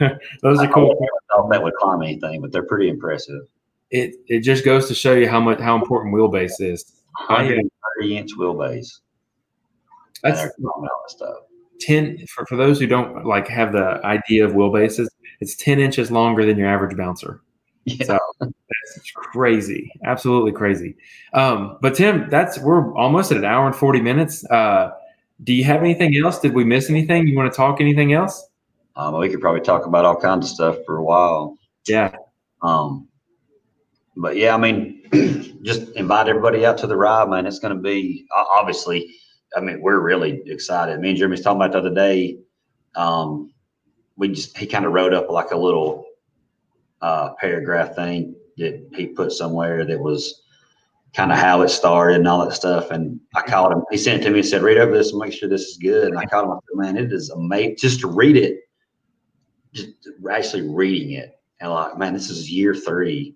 [0.42, 0.96] those are cool.
[1.32, 3.42] I don't think would climb anything, but they're pretty impressive.
[3.90, 7.02] It it just goes to show you how much how important wheelbase is.
[7.28, 9.00] 130 inch wheelbase.
[10.22, 10.50] That's
[11.08, 11.36] stuff.
[11.80, 15.08] Ten for, for those who don't like have the idea of wheelbases,
[15.40, 17.42] it's ten inches longer than your average bouncer.
[17.84, 18.04] Yeah.
[18.04, 20.96] So that's crazy, absolutely crazy.
[21.34, 24.44] Um, but Tim, that's we're almost at an hour and forty minutes.
[24.50, 24.90] Uh,
[25.44, 26.40] do you have anything else?
[26.40, 27.26] Did we miss anything?
[27.28, 28.45] You want to talk anything else?
[28.96, 31.58] Um, we could probably talk about all kinds of stuff for a while.
[31.86, 32.16] Yeah.
[32.62, 33.08] Um,
[34.16, 35.02] but yeah, I mean,
[35.62, 37.46] just invite everybody out to the ride, man.
[37.46, 39.14] It's going to be obviously.
[39.56, 40.98] I mean, we're really excited.
[41.00, 42.38] Me and Jeremy's talking about the other day.
[42.96, 43.52] Um,
[44.16, 46.04] we just he kind of wrote up like a little
[47.00, 50.42] uh, paragraph thing that he put somewhere that was
[51.14, 52.90] kind of how it started and all that stuff.
[52.90, 53.82] And I called him.
[53.90, 55.76] He sent it to me and said, "Read over this and make sure this is
[55.76, 56.52] good." And I called him.
[56.52, 58.60] I said, "Man, it is amazing just to read it
[59.76, 63.34] just actually reading it and like, man, this is year three.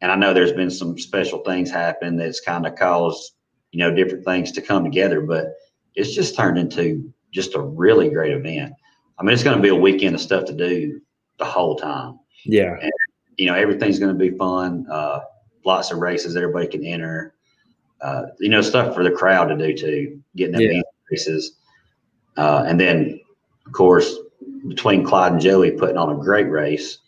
[0.00, 3.32] And I know there's been some special things happen that's kind of caused,
[3.70, 5.54] you know, different things to come together, but
[5.94, 8.74] it's just turned into just a really great event.
[9.18, 11.00] I mean, it's going to be a weekend of stuff to do
[11.38, 12.18] the whole time.
[12.44, 12.76] Yeah.
[12.80, 12.92] And,
[13.38, 14.86] you know, everything's going to be fun.
[14.90, 15.20] Uh,
[15.64, 17.34] lots of races everybody can enter.
[18.02, 20.82] Uh, you know, stuff for the crowd to do too, getting them yeah.
[21.10, 21.56] races.
[22.36, 23.18] Uh, and then,
[23.64, 24.18] of course,
[24.68, 26.98] between Clyde and Joey putting on a great race.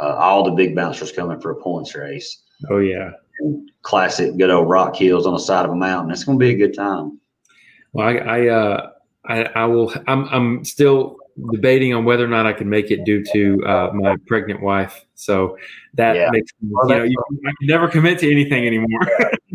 [0.00, 2.42] Uh, all the big bouncers coming for a points race.
[2.70, 3.10] Oh yeah,
[3.82, 6.12] classic good old rock hills on the side of a mountain.
[6.12, 7.20] It's going to be a good time.
[7.92, 8.90] Well, I I, uh,
[9.24, 9.92] I, I will.
[10.06, 11.16] I'm I'm still
[11.52, 15.04] debating on whether or not I can make it due to uh, my pregnant wife.
[15.14, 15.56] So
[15.94, 16.28] that yeah.
[16.30, 17.16] makes well, you know you,
[17.46, 19.00] I can never commit to anything anymore.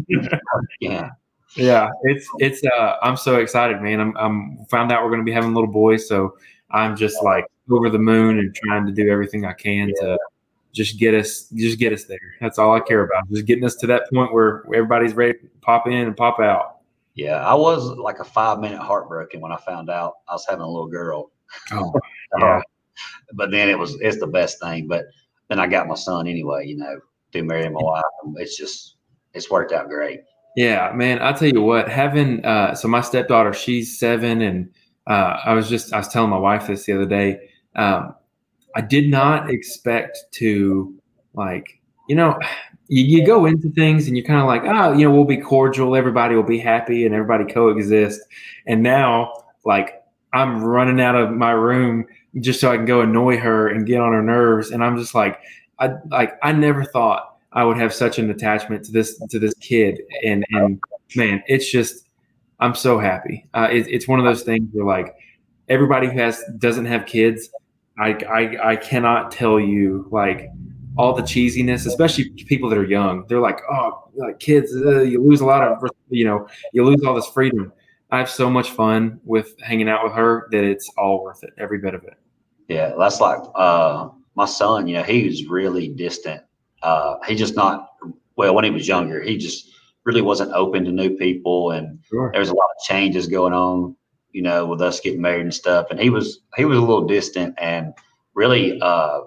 [0.79, 1.09] yeah.
[1.55, 3.99] Yeah, it's it's uh I'm so excited, man.
[3.99, 6.35] I'm I'm found out we're gonna be having little boys, so
[6.73, 10.01] I'm just like over the moon and trying to do everything I can yeah.
[10.01, 10.19] to
[10.73, 12.35] just get us just get us there.
[12.41, 13.29] That's all I care about.
[13.29, 16.79] Just getting us to that point where everybody's ready to pop in and pop out.
[17.15, 20.63] Yeah, I was like a five minute heartbroken when I found out I was having
[20.63, 21.31] a little girl.
[21.71, 21.93] Oh,
[22.39, 22.61] yeah.
[23.33, 24.87] but then it was it's the best thing.
[24.87, 25.05] But
[25.47, 26.65] then I got my son anyway.
[26.65, 26.99] You know,
[27.31, 28.03] through marrying my wife.
[28.37, 28.95] It's just
[29.33, 30.21] it's worked out great.
[30.55, 31.21] Yeah, man.
[31.21, 31.87] I'll tell you what.
[31.87, 34.71] Having uh, so my stepdaughter, she's seven, and
[35.07, 37.49] uh, I was just I was telling my wife this the other day.
[37.75, 38.15] Um,
[38.75, 40.93] I did not expect to
[41.33, 42.39] like you know
[42.87, 45.37] you, you go into things and you're kind of like oh you know we'll be
[45.37, 45.95] cordial.
[45.95, 48.21] Everybody will be happy and everybody coexist.
[48.65, 49.33] And now
[49.65, 50.01] like
[50.33, 52.05] I'm running out of my room
[52.39, 54.71] just so I can go annoy her and get on her nerves.
[54.71, 55.39] And I'm just like
[55.79, 59.53] I like I never thought I would have such an attachment to this to this
[59.55, 60.01] kid.
[60.25, 60.79] And and
[61.15, 62.07] man it's just
[62.63, 63.45] I'm so happy.
[63.53, 65.13] Uh, it, it's one of those things where like
[65.67, 67.49] everybody who has doesn't have kids,
[67.99, 70.47] I, I I cannot tell you like
[70.97, 73.25] all the cheesiness, especially people that are young.
[73.27, 77.03] They're like, oh, like kids, uh, you lose a lot of you know, you lose
[77.03, 77.73] all this freedom.
[78.11, 81.49] I have so much fun with hanging out with her that it's all worth it,
[81.57, 82.13] every bit of it.
[82.69, 84.87] Yeah, that's like uh, my son.
[84.87, 86.41] You know, he was really distant.
[86.81, 87.89] Uh, he just not
[88.37, 89.21] well when he was younger.
[89.21, 89.72] He just
[90.05, 92.31] really wasn't open to new people, and sure.
[92.31, 93.95] there was a lot of changes going on.
[94.31, 97.05] You know, with us getting married and stuff, and he was he was a little
[97.05, 97.93] distant and
[98.33, 99.19] really uh,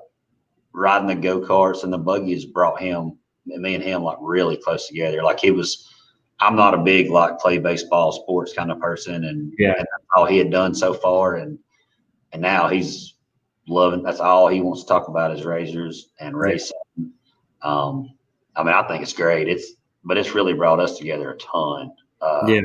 [0.73, 3.17] riding the go karts and the buggies brought him,
[3.47, 5.23] and me and him, like really close together.
[5.23, 5.93] Like he was.
[6.39, 9.69] I'm not a big like play baseball sports kind of person, and Yeah.
[9.79, 11.59] and that's all he had done so far, and
[12.33, 13.15] and now he's
[13.69, 14.03] loving.
[14.03, 16.77] That's all he wants to talk about is RZRs and racing.
[17.63, 18.11] Um,
[18.55, 19.49] I mean, I think it's great.
[19.49, 19.76] It's
[20.07, 21.93] but it's really brought us together a ton.
[22.23, 22.61] Uh, Yeah.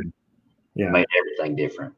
[0.75, 0.89] Yeah.
[0.89, 1.93] made everything different.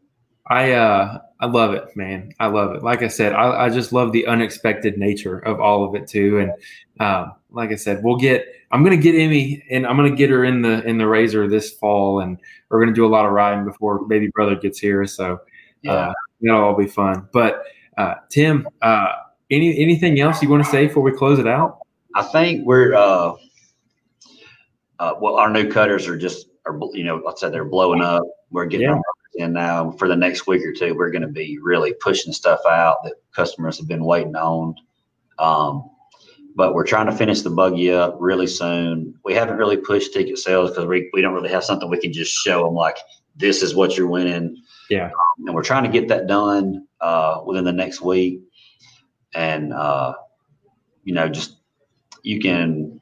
[0.48, 2.34] I uh I love it, man.
[2.40, 2.84] I love it.
[2.84, 6.40] Like I said, I, I just love the unexpected nature of all of it too.
[6.40, 6.52] And
[7.00, 8.46] um, like I said, we'll get.
[8.72, 11.72] I'm gonna get Emmy, and I'm gonna get her in the in the RZR this
[11.72, 12.40] fall, and
[12.70, 15.06] we're gonna do a lot of riding before baby brother gets here.
[15.06, 15.40] So
[15.82, 15.92] Yeah.
[15.94, 17.30] uh, that'll all be fun.
[17.32, 17.64] But
[17.98, 19.08] uh, Tim, uh,
[19.52, 21.80] any anything else you want to say before we close it out?
[22.16, 23.34] I think we're uh,
[25.00, 28.02] uh, well, our new cutters are just are you know, like I said, they're blowing
[28.02, 28.24] up.
[28.52, 28.94] We're getting Yeah.
[28.94, 29.02] them
[29.36, 30.96] in now for the next week or two.
[30.96, 34.76] We're going to be really pushing stuff out that customers have been waiting on.
[35.40, 35.90] Um,
[36.56, 39.16] but we're trying to finish the buggy up really soon.
[39.26, 42.14] We haven't really pushed ticket sales because we, we don't really have something we can
[42.14, 42.98] just show them like
[43.36, 44.56] this is what you're winning.
[44.90, 45.10] Yeah.
[45.40, 48.42] and we're trying to get that done uh, within the next week.
[49.34, 50.14] And uh,
[51.04, 51.58] you know, just
[52.22, 53.02] you can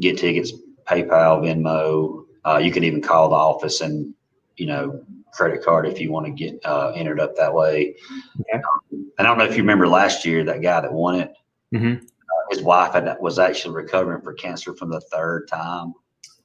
[0.00, 0.52] get tickets
[0.86, 2.24] PayPal, Venmo.
[2.44, 4.14] Uh, you can even call the office and
[4.56, 5.02] you know
[5.32, 7.96] credit card if you want to get uh, entered up that way.
[8.40, 8.52] Okay.
[8.58, 11.32] Um, and I don't know if you remember last year that guy that won it.
[11.74, 12.02] Mhm.
[12.02, 15.94] Uh, his wife had, was actually recovering for cancer from the third time.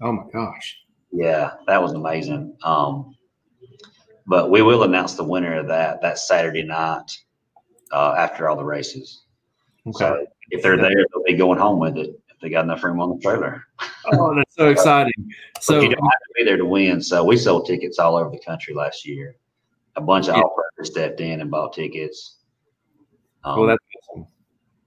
[0.01, 0.77] Oh my gosh.
[1.11, 2.55] Yeah, that was amazing.
[2.63, 3.15] Um,
[4.25, 7.11] but we will announce the winner of that that Saturday night
[7.91, 9.23] uh, after all the races.
[9.87, 9.97] Okay.
[9.99, 13.09] So if they're there, they'll be going home with it they got enough room on
[13.15, 13.63] the trailer.
[14.13, 15.13] Oh, that's so exciting.
[15.61, 17.01] So you don't have to be there to win.
[17.01, 19.35] So we sold tickets all over the country last year.
[19.97, 20.43] A bunch of Yeah.
[20.43, 22.37] operators stepped in and bought tickets.
[23.43, 23.83] Um, well, that's
[24.13, 24.25] awesome.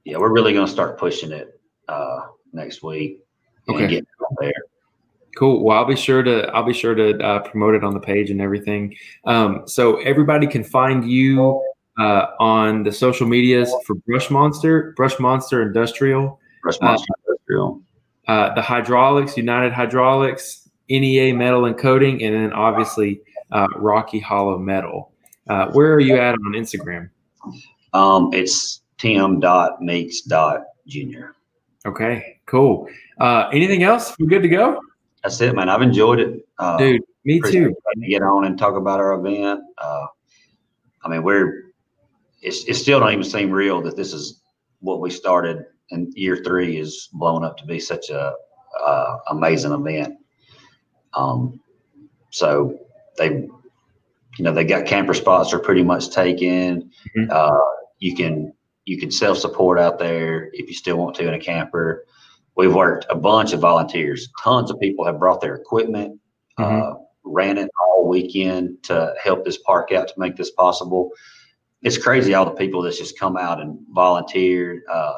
[0.05, 2.20] yeah, we're really going to start pushing it uh,
[2.55, 3.20] next week
[3.69, 4.03] and Okay.
[4.41, 4.53] there.
[5.37, 5.62] Cool.
[5.62, 8.31] Well, I'll be sure to I'll be sure to uh, promote it on the page
[8.31, 8.95] and everything.
[9.27, 11.62] Um, so everybody can find you
[12.01, 17.12] uh, on the social medias for Brush Monster, Brush Monster Industrial, Rush Monster
[18.29, 23.20] Uh, the Hydraulics, United Hydraulics, NEA Metal and Coating, and then obviously
[23.51, 25.12] uh, Rocky Hollow Metal.
[25.49, 27.11] Uh, where are you at on Instagram?
[27.93, 29.43] Um, it's Tim
[29.81, 30.23] Meeks
[30.87, 31.35] Junior.
[31.85, 32.89] Okay, cool.
[33.19, 34.15] Uh, anything else?
[34.19, 34.81] We're good to go,
[35.23, 35.69] That's it, man.
[35.69, 36.47] I've enjoyed it.
[36.59, 37.03] Uh, dude.
[37.24, 37.74] Me too.
[38.01, 39.61] to get on and talk about our event.
[39.79, 40.07] Uh,
[41.05, 41.73] I mean, we're
[42.41, 44.43] it's it still don't even seem real that this is
[44.81, 48.35] what we started, and year three is blown up to be such a
[48.81, 50.17] uh, amazing event.
[51.15, 51.61] Um,
[52.31, 52.79] so
[53.19, 56.91] they, you know, they got camper spots are pretty much taken.
[57.17, 57.31] Mhm.
[57.31, 57.61] Uh,
[57.99, 58.53] you can
[58.85, 62.05] you can self support out there if you still want to in a camper.
[62.57, 64.29] We've worked a bunch of volunteers.
[64.43, 66.21] Tons of people have brought their equipment,
[66.59, 66.95] uh,
[67.25, 71.11] ran it all weekend to help this park out to make this possible.
[71.83, 74.83] It's crazy all the people that's just come out and volunteered.
[74.91, 75.15] Uh,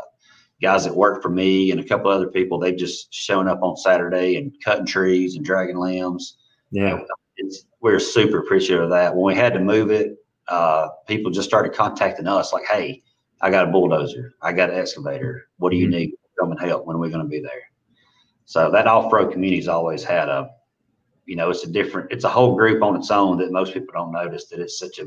[0.64, 3.76] guys that work for me and a couple other people, they've just shown up on
[3.76, 6.38] Saturday and cutting trees and dragging limbs.
[6.70, 7.00] Yeah.
[7.36, 9.14] It's, we're super appreciative of that.
[9.14, 10.16] When we had to move it,
[10.48, 13.02] uh, people just started contacting us like, "Hey,
[13.40, 15.48] I got a bulldozer, I got an excavator.
[15.58, 15.90] What do you Mhm.
[15.90, 16.14] need?
[16.38, 16.86] Come and help.
[16.86, 17.64] When are we going to be there?"
[18.46, 20.50] So that off-road community's always had a,
[21.26, 23.92] you know, it's a different, it's a whole group on its own that most people
[23.92, 25.06] don't notice that it's such a,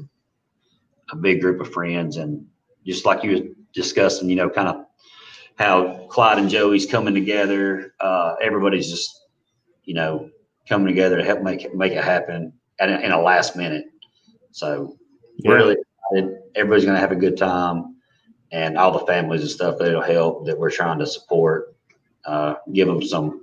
[1.12, 2.46] a big group of friends and
[2.86, 3.44] just like you were
[3.74, 4.87] discussing, you know, kind of
[5.58, 7.94] how Clyde and Joey's coming together.
[8.00, 9.26] Uh, everybody's just,
[9.84, 10.30] you know,
[10.70, 13.86] coming together to help make it make it happen at a, in a last minute.
[14.52, 14.96] So
[15.38, 15.52] Yeah.
[15.52, 15.78] really
[16.12, 16.40] excited.
[16.56, 17.96] Everybody's going to have a good time,
[18.52, 21.76] and all the families and stuff that'll help that we're trying to support.
[22.26, 23.42] Uh, give them some.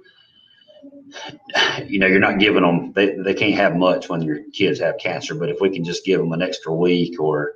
[1.87, 2.93] You know, you're not giving them.
[2.93, 6.05] They they can't have much when your kids have cancer, but if we can just
[6.05, 7.55] give them an extra week or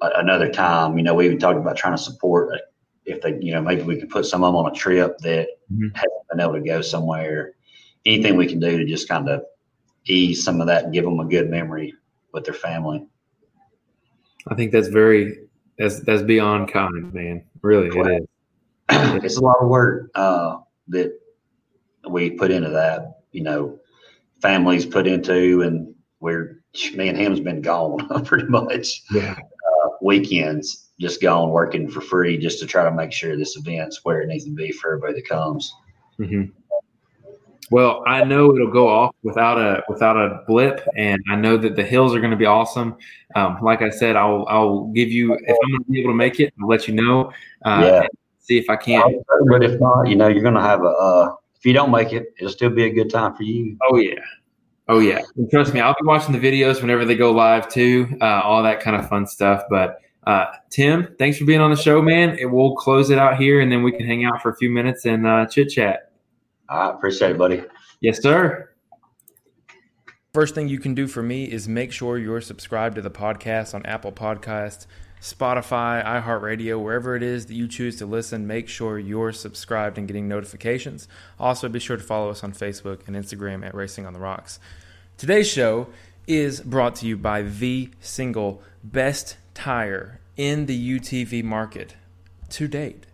[0.00, 2.52] another time, you know, we even talked about trying to support.
[3.08, 5.48] If they, you know, maybe we could put some of them on a trip that
[5.72, 5.94] Mhm.
[5.94, 7.54] haven't been able to go somewhere.
[8.04, 9.44] Anything we can do to just kind of
[10.06, 11.94] ease some of that and give them a good memory
[12.32, 13.06] with their family.
[14.46, 15.48] I think that's very
[15.78, 17.44] that's that's beyond kind, man.
[17.62, 18.28] Really, it is.
[19.24, 20.58] it's a lot of work uh,
[20.88, 21.18] that
[22.08, 23.20] we put into that.
[23.32, 23.78] You know,
[24.40, 26.62] families put into, and we're
[26.94, 29.32] me and him's been gone pretty much Yeah.
[29.34, 34.04] uh, weekends, just gone working for free just to try to make sure this event's
[34.04, 35.72] where it needs to be for everybody that comes.
[36.16, 36.44] hmm
[37.70, 41.76] Well, I know it'll go off without a without a blip, and I know that
[41.76, 42.96] the hills are going to be awesome.
[43.36, 46.16] Um, like I said, I'll I'll give you if I'm going to be able to
[46.16, 46.52] make it.
[46.60, 47.30] I'll let you know.
[47.64, 48.06] Uh, Yeah.
[48.40, 49.22] see if I can.
[49.48, 50.88] But if not, you know, you're gonna have a.
[50.88, 53.76] Uh, if you don't make it, it'll still be a good time for you.
[53.90, 54.20] Oh yeah,
[54.88, 55.20] oh yeah.
[55.36, 58.16] And trust me, I'll be watching the videos whenever they go live too.
[58.22, 59.64] Uh, all that kind of fun stuff.
[59.68, 62.38] But uh, Tim, thanks for being on the show, man.
[62.38, 64.68] It, we'll close it out here, and then we can hang out for a few
[64.68, 66.12] minutes and uh, chit chat.
[66.68, 67.64] I appreciate it, buddy.
[68.02, 68.68] Yes, sir.
[70.34, 73.74] First thing you can do for me is make sure you're subscribed to the podcast
[73.74, 74.84] on Apple Podcasts,
[75.22, 78.46] Spotify, iHeartRadio, wherever it is that you choose to listen.
[78.46, 81.08] Make sure you're subscribed and getting notifications.
[81.40, 84.60] Also, be sure to follow us on Facebook and Instagram at Racing on the Rocks.
[85.16, 85.88] Today's show
[86.26, 91.96] is brought to you by the single best tire in the UTV market
[92.48, 93.06] to date.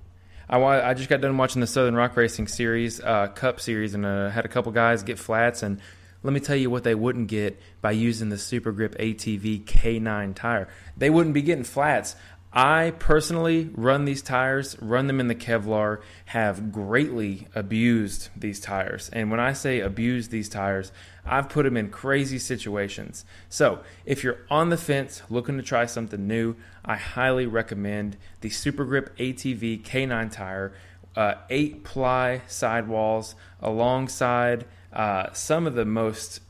[0.48, 4.04] I, I just got done watching the Southern Rock Racing Series, uh, Cup Series, and
[4.04, 5.62] uh, had a couple guys get flats.
[5.62, 5.80] And
[6.22, 10.34] let me tell you what they wouldn't get by using the Super Grip ATV K9
[10.34, 10.68] tire.
[10.98, 12.14] They wouldn't be getting flats.
[12.52, 19.08] I personally run these tires, run them in the Kevlar, have greatly abused these tires.
[19.12, 20.92] And when I say abuse these tires,
[21.26, 23.24] I've put them in crazy situations.
[23.48, 28.51] So, if you're on the fence looking to try something new, I highly recommend the
[28.51, 30.74] Super Grip ATV K9 tire,
[31.16, 36.40] uh, eight ply sidewalls alongside uh, some of the most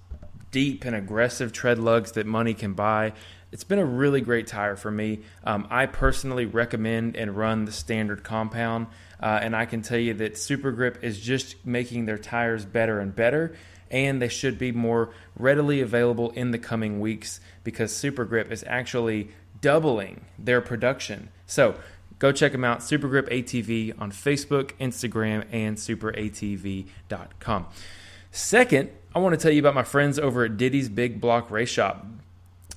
[0.50, 3.12] deep and aggressive tread lugs that money can buy
[3.54, 5.20] it's been a really great tire for me.
[5.44, 8.88] Um, I personally recommend and run the standard compound,
[9.20, 12.98] uh, and I can tell you that Super Grip is just making their tires better
[12.98, 13.54] and better,
[13.90, 18.64] and they should be more readily available in the coming weeks because Super Grip is
[18.66, 19.28] actually
[19.60, 21.30] doubling their production.
[21.46, 21.76] So
[22.18, 27.66] go check them out, Super Grip ATV on Facebook, Instagram, and superatv.com.
[28.30, 31.70] Second, I want to tell you about my friends over at Diddy's Big Block Race
[31.70, 32.04] Shop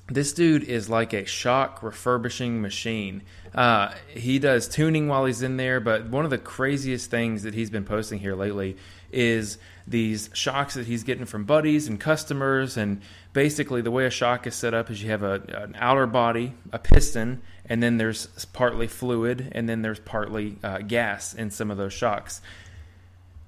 [0.09, 3.23] this dude is like a shock refurbishing machine.
[3.53, 7.53] Uh, he does tuning while he's in there, but one of the craziest things that
[7.53, 8.77] he's been posting here lately
[9.11, 12.75] is these shocks that he's getting from buddies and customers.
[12.75, 13.01] And
[13.33, 16.53] basically, the way a shock is set up is you have a, an outer body,
[16.73, 21.71] a piston, and then there's partly fluid, and then there's partly uh, gas in some
[21.71, 22.41] of those shocks.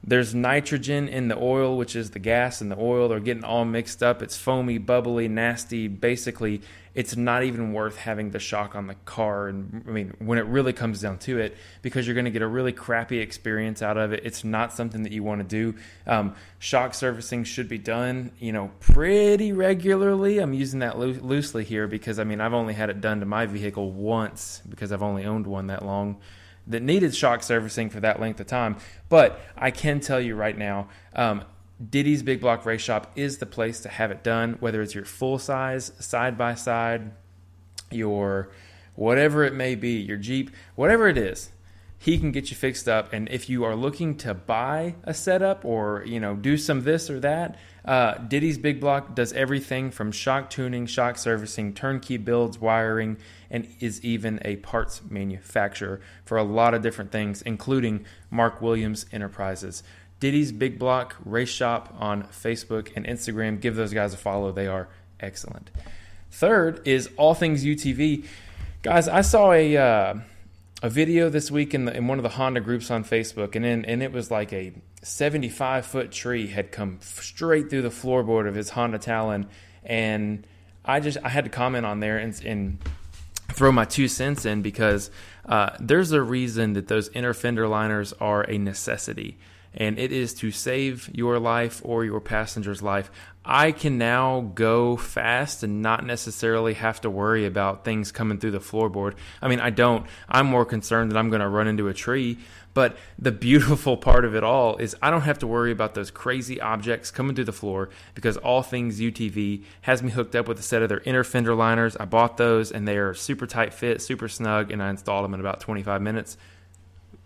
[0.09, 3.09] There's nitrogen in the oil, which is the gas and the oil.
[3.09, 4.23] They're getting all mixed up.
[4.23, 5.87] It's foamy, bubbly, nasty.
[5.87, 6.63] Basically,
[6.95, 9.49] it's not even worth having the shock on the car.
[9.49, 12.41] And I mean, when it really comes down to it, because you're going to get
[12.41, 14.21] a really crappy experience out of it.
[14.25, 15.77] It's not something that you want to do.
[16.07, 20.39] Um, shock servicing should be done, you know, pretty regularly.
[20.39, 23.27] I'm using that loo- loosely here because I mean, I've only had it done to
[23.27, 26.19] my vehicle once because I've only owned one that long
[26.69, 28.77] that needed shock servicing for that length of time.
[29.09, 31.43] But I can tell you right now, um,
[31.89, 35.05] Diddy's Big Block Race Shop is the place to have it done, whether it's your
[35.05, 37.11] full size, side by side,
[37.89, 38.49] your
[38.95, 41.49] whatever it may be, your Jeep, whatever it is.
[42.01, 45.65] He can get you fixed up, and if you are looking to buy a setup
[45.65, 50.13] or you know do some this or that, uh, Diddy's Big Block does everything from
[50.13, 53.17] shock tuning, shock servicing, turnkey builds, wiring,
[53.51, 59.05] and is even a parts manufacturer for a lot of different things, including Mark Williams
[59.11, 59.83] Enterprises.
[60.21, 63.59] Diddy's Big Block Race Shop on Facebook and Instagram.
[63.59, 64.53] Give those guys a follow.
[64.53, 64.87] They are
[65.19, 65.69] excellent.
[66.31, 68.25] Third is All Things UTV.
[68.83, 70.13] Guys, I saw a uh,
[70.81, 73.65] a video this week in, the, in one of the Honda groups on Facebook, and
[73.65, 74.73] in, and it was like a
[75.03, 79.47] 75 foot tree had come straight through the floorboard of his Honda Talon,
[79.83, 80.47] and
[80.85, 82.79] I just I had to comment on there and, and
[83.49, 85.11] throw my two cents in because
[85.45, 89.37] uh, there's a reason that those inner fender liners are a necessity,
[89.73, 93.11] and it is to save your life or your passenger's life.
[93.51, 98.51] I can now go fast and not necessarily have to worry about things coming through
[98.51, 99.15] the floorboard.
[99.41, 100.05] I mean, I don't.
[100.29, 102.37] I'm more concerned that I'm going to run into a tree
[102.73, 106.11] but the beautiful part of it all is I don't have to worry about those
[106.11, 110.59] crazy objects coming through the floor because All Things UTV has me hooked up with
[110.59, 111.97] a set of their inner fender liners.
[111.97, 115.33] I bought those and they are super tight fit, super snug, and I installed them
[115.33, 116.37] in about 25 minutes.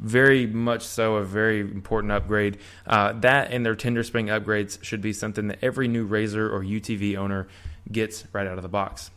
[0.03, 2.59] Very much so, a very important upgrade.
[2.85, 6.61] Uh, that and their tender spring upgrades should be something that every new RZR or
[6.61, 7.47] UTV owner
[7.89, 9.11] gets right out of the box.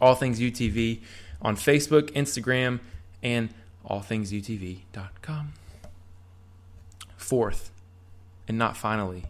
[0.00, 1.02] All Things UTV
[1.42, 2.80] on Facebook, Instagram,
[3.22, 3.50] and
[3.88, 5.52] allthingsutv.com.
[7.18, 7.70] Fourth,
[8.48, 9.26] and not finally,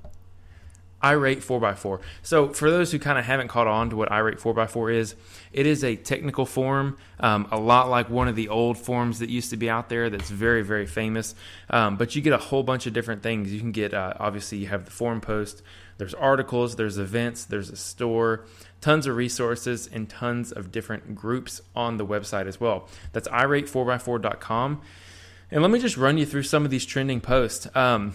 [1.03, 2.01] irate 4x4.
[2.23, 5.15] So, for those who kind of haven't caught on to what irate 4x4 is,
[5.53, 9.31] it is a technical forum, um, a lot like one of the old forums that
[9.31, 11.35] used to be out there that's very, very famous.
[11.71, 13.53] Um, but you get a whole bunch of different things.
[13.53, 15.63] You can get, uh, obviously, you have the forum post,
[15.99, 18.47] there's articles, there's events, there's a store,
[18.81, 22.89] tons of resources, and tons of different groups on the website as well.
[23.13, 24.81] That's irate4x4.com.
[25.51, 27.69] And let me just run you through some of these trending posts.
[27.75, 28.15] Um,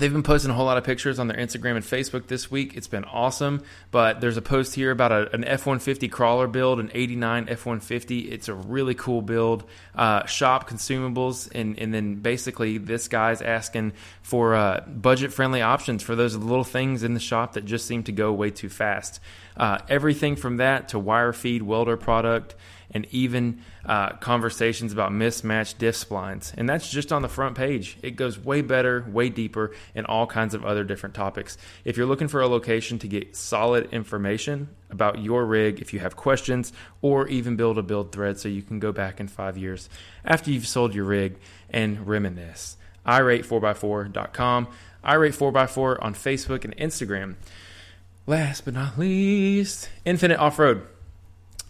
[0.00, 2.74] They've been posting a whole lot of pictures on their Instagram and Facebook this week.
[2.74, 3.62] It's been awesome.
[3.90, 7.66] But there's a post here about a, an F 150 crawler build, an 89 F
[7.66, 8.20] 150.
[8.20, 9.64] It's a really cool build.
[9.94, 16.02] Uh, shop consumables, and, and then basically this guy's asking for uh, budget friendly options
[16.02, 19.20] for those little things in the shop that just seem to go way too fast.
[19.54, 22.54] Uh, everything from that to wire feed welder product
[22.92, 26.52] and even uh, conversations about mismatched diff splines.
[26.56, 27.96] And that's just on the front page.
[28.02, 31.56] It goes way better, way deeper, and all kinds of other different topics.
[31.84, 36.00] If you're looking for a location to get solid information about your rig, if you
[36.00, 39.56] have questions, or even build a build thread so you can go back in five
[39.56, 39.88] years
[40.24, 41.36] after you've sold your rig
[41.70, 42.76] and reminisce,
[43.06, 44.68] irate4x4.com,
[45.04, 47.36] irate4x4 on Facebook and Instagram.
[48.26, 50.86] Last but not least, Infinite Off Road.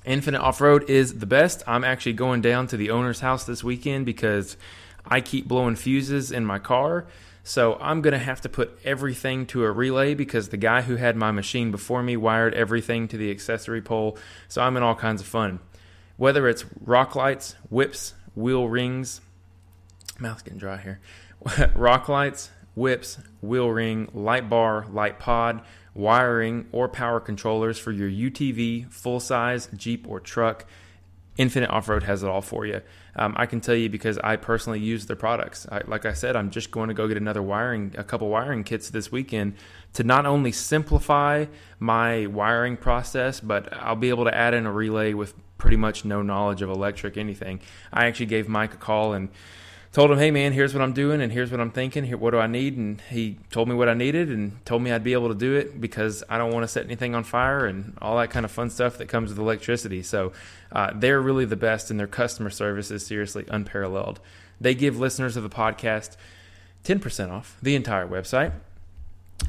[0.04, 1.62] Infinite Off Road is the best.
[1.66, 4.56] I'm actually going down to the owner's house this weekend because
[5.04, 7.06] I keep blowing fuses in my car.
[7.42, 10.96] So I'm going to have to put everything to a relay because the guy who
[10.96, 14.18] had my machine before me wired everything to the accessory pole.
[14.48, 15.60] So I'm in all kinds of fun.
[16.16, 19.20] Whether it's rock lights, whips, wheel rings,
[20.18, 21.00] mouth's getting dry here.
[21.74, 25.62] rock lights, whips, wheel ring, light bar, light pod,
[25.94, 30.66] wiring, or power controllers for your UTV, full size, Jeep, or truck.
[31.36, 32.82] Infinite Off Road has it all for you.
[33.16, 35.66] Um, I can tell you because I personally use their products.
[35.70, 38.62] I, like I said, I'm just going to go get another wiring, a couple wiring
[38.62, 39.54] kits this weekend
[39.94, 41.46] to not only simplify
[41.78, 46.04] my wiring process, but I'll be able to add in a relay with pretty much
[46.04, 47.60] no knowledge of electric anything.
[47.92, 49.28] I actually gave Mike a call and
[49.92, 52.04] told him, "Hey man, here's what I'm doing and here's what I'm thinking.
[52.04, 54.92] Here, what do I need?" And he told me what I needed and told me
[54.92, 57.66] I'd be able to do it because I don't want to set anything on fire
[57.66, 60.02] and all that kind of fun stuff that comes with electricity.
[60.02, 60.32] So
[60.72, 64.20] uh, they're really the best, and their customer service is seriously unparalleled.
[64.60, 66.16] They give listeners of the podcast
[66.84, 68.52] 10% off the entire website.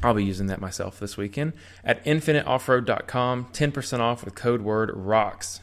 [0.02, 1.52] I'll be using that myself this weekend
[1.84, 3.46] at infiniteoffroad.com.
[3.52, 5.60] 10% off with code word ROCKS.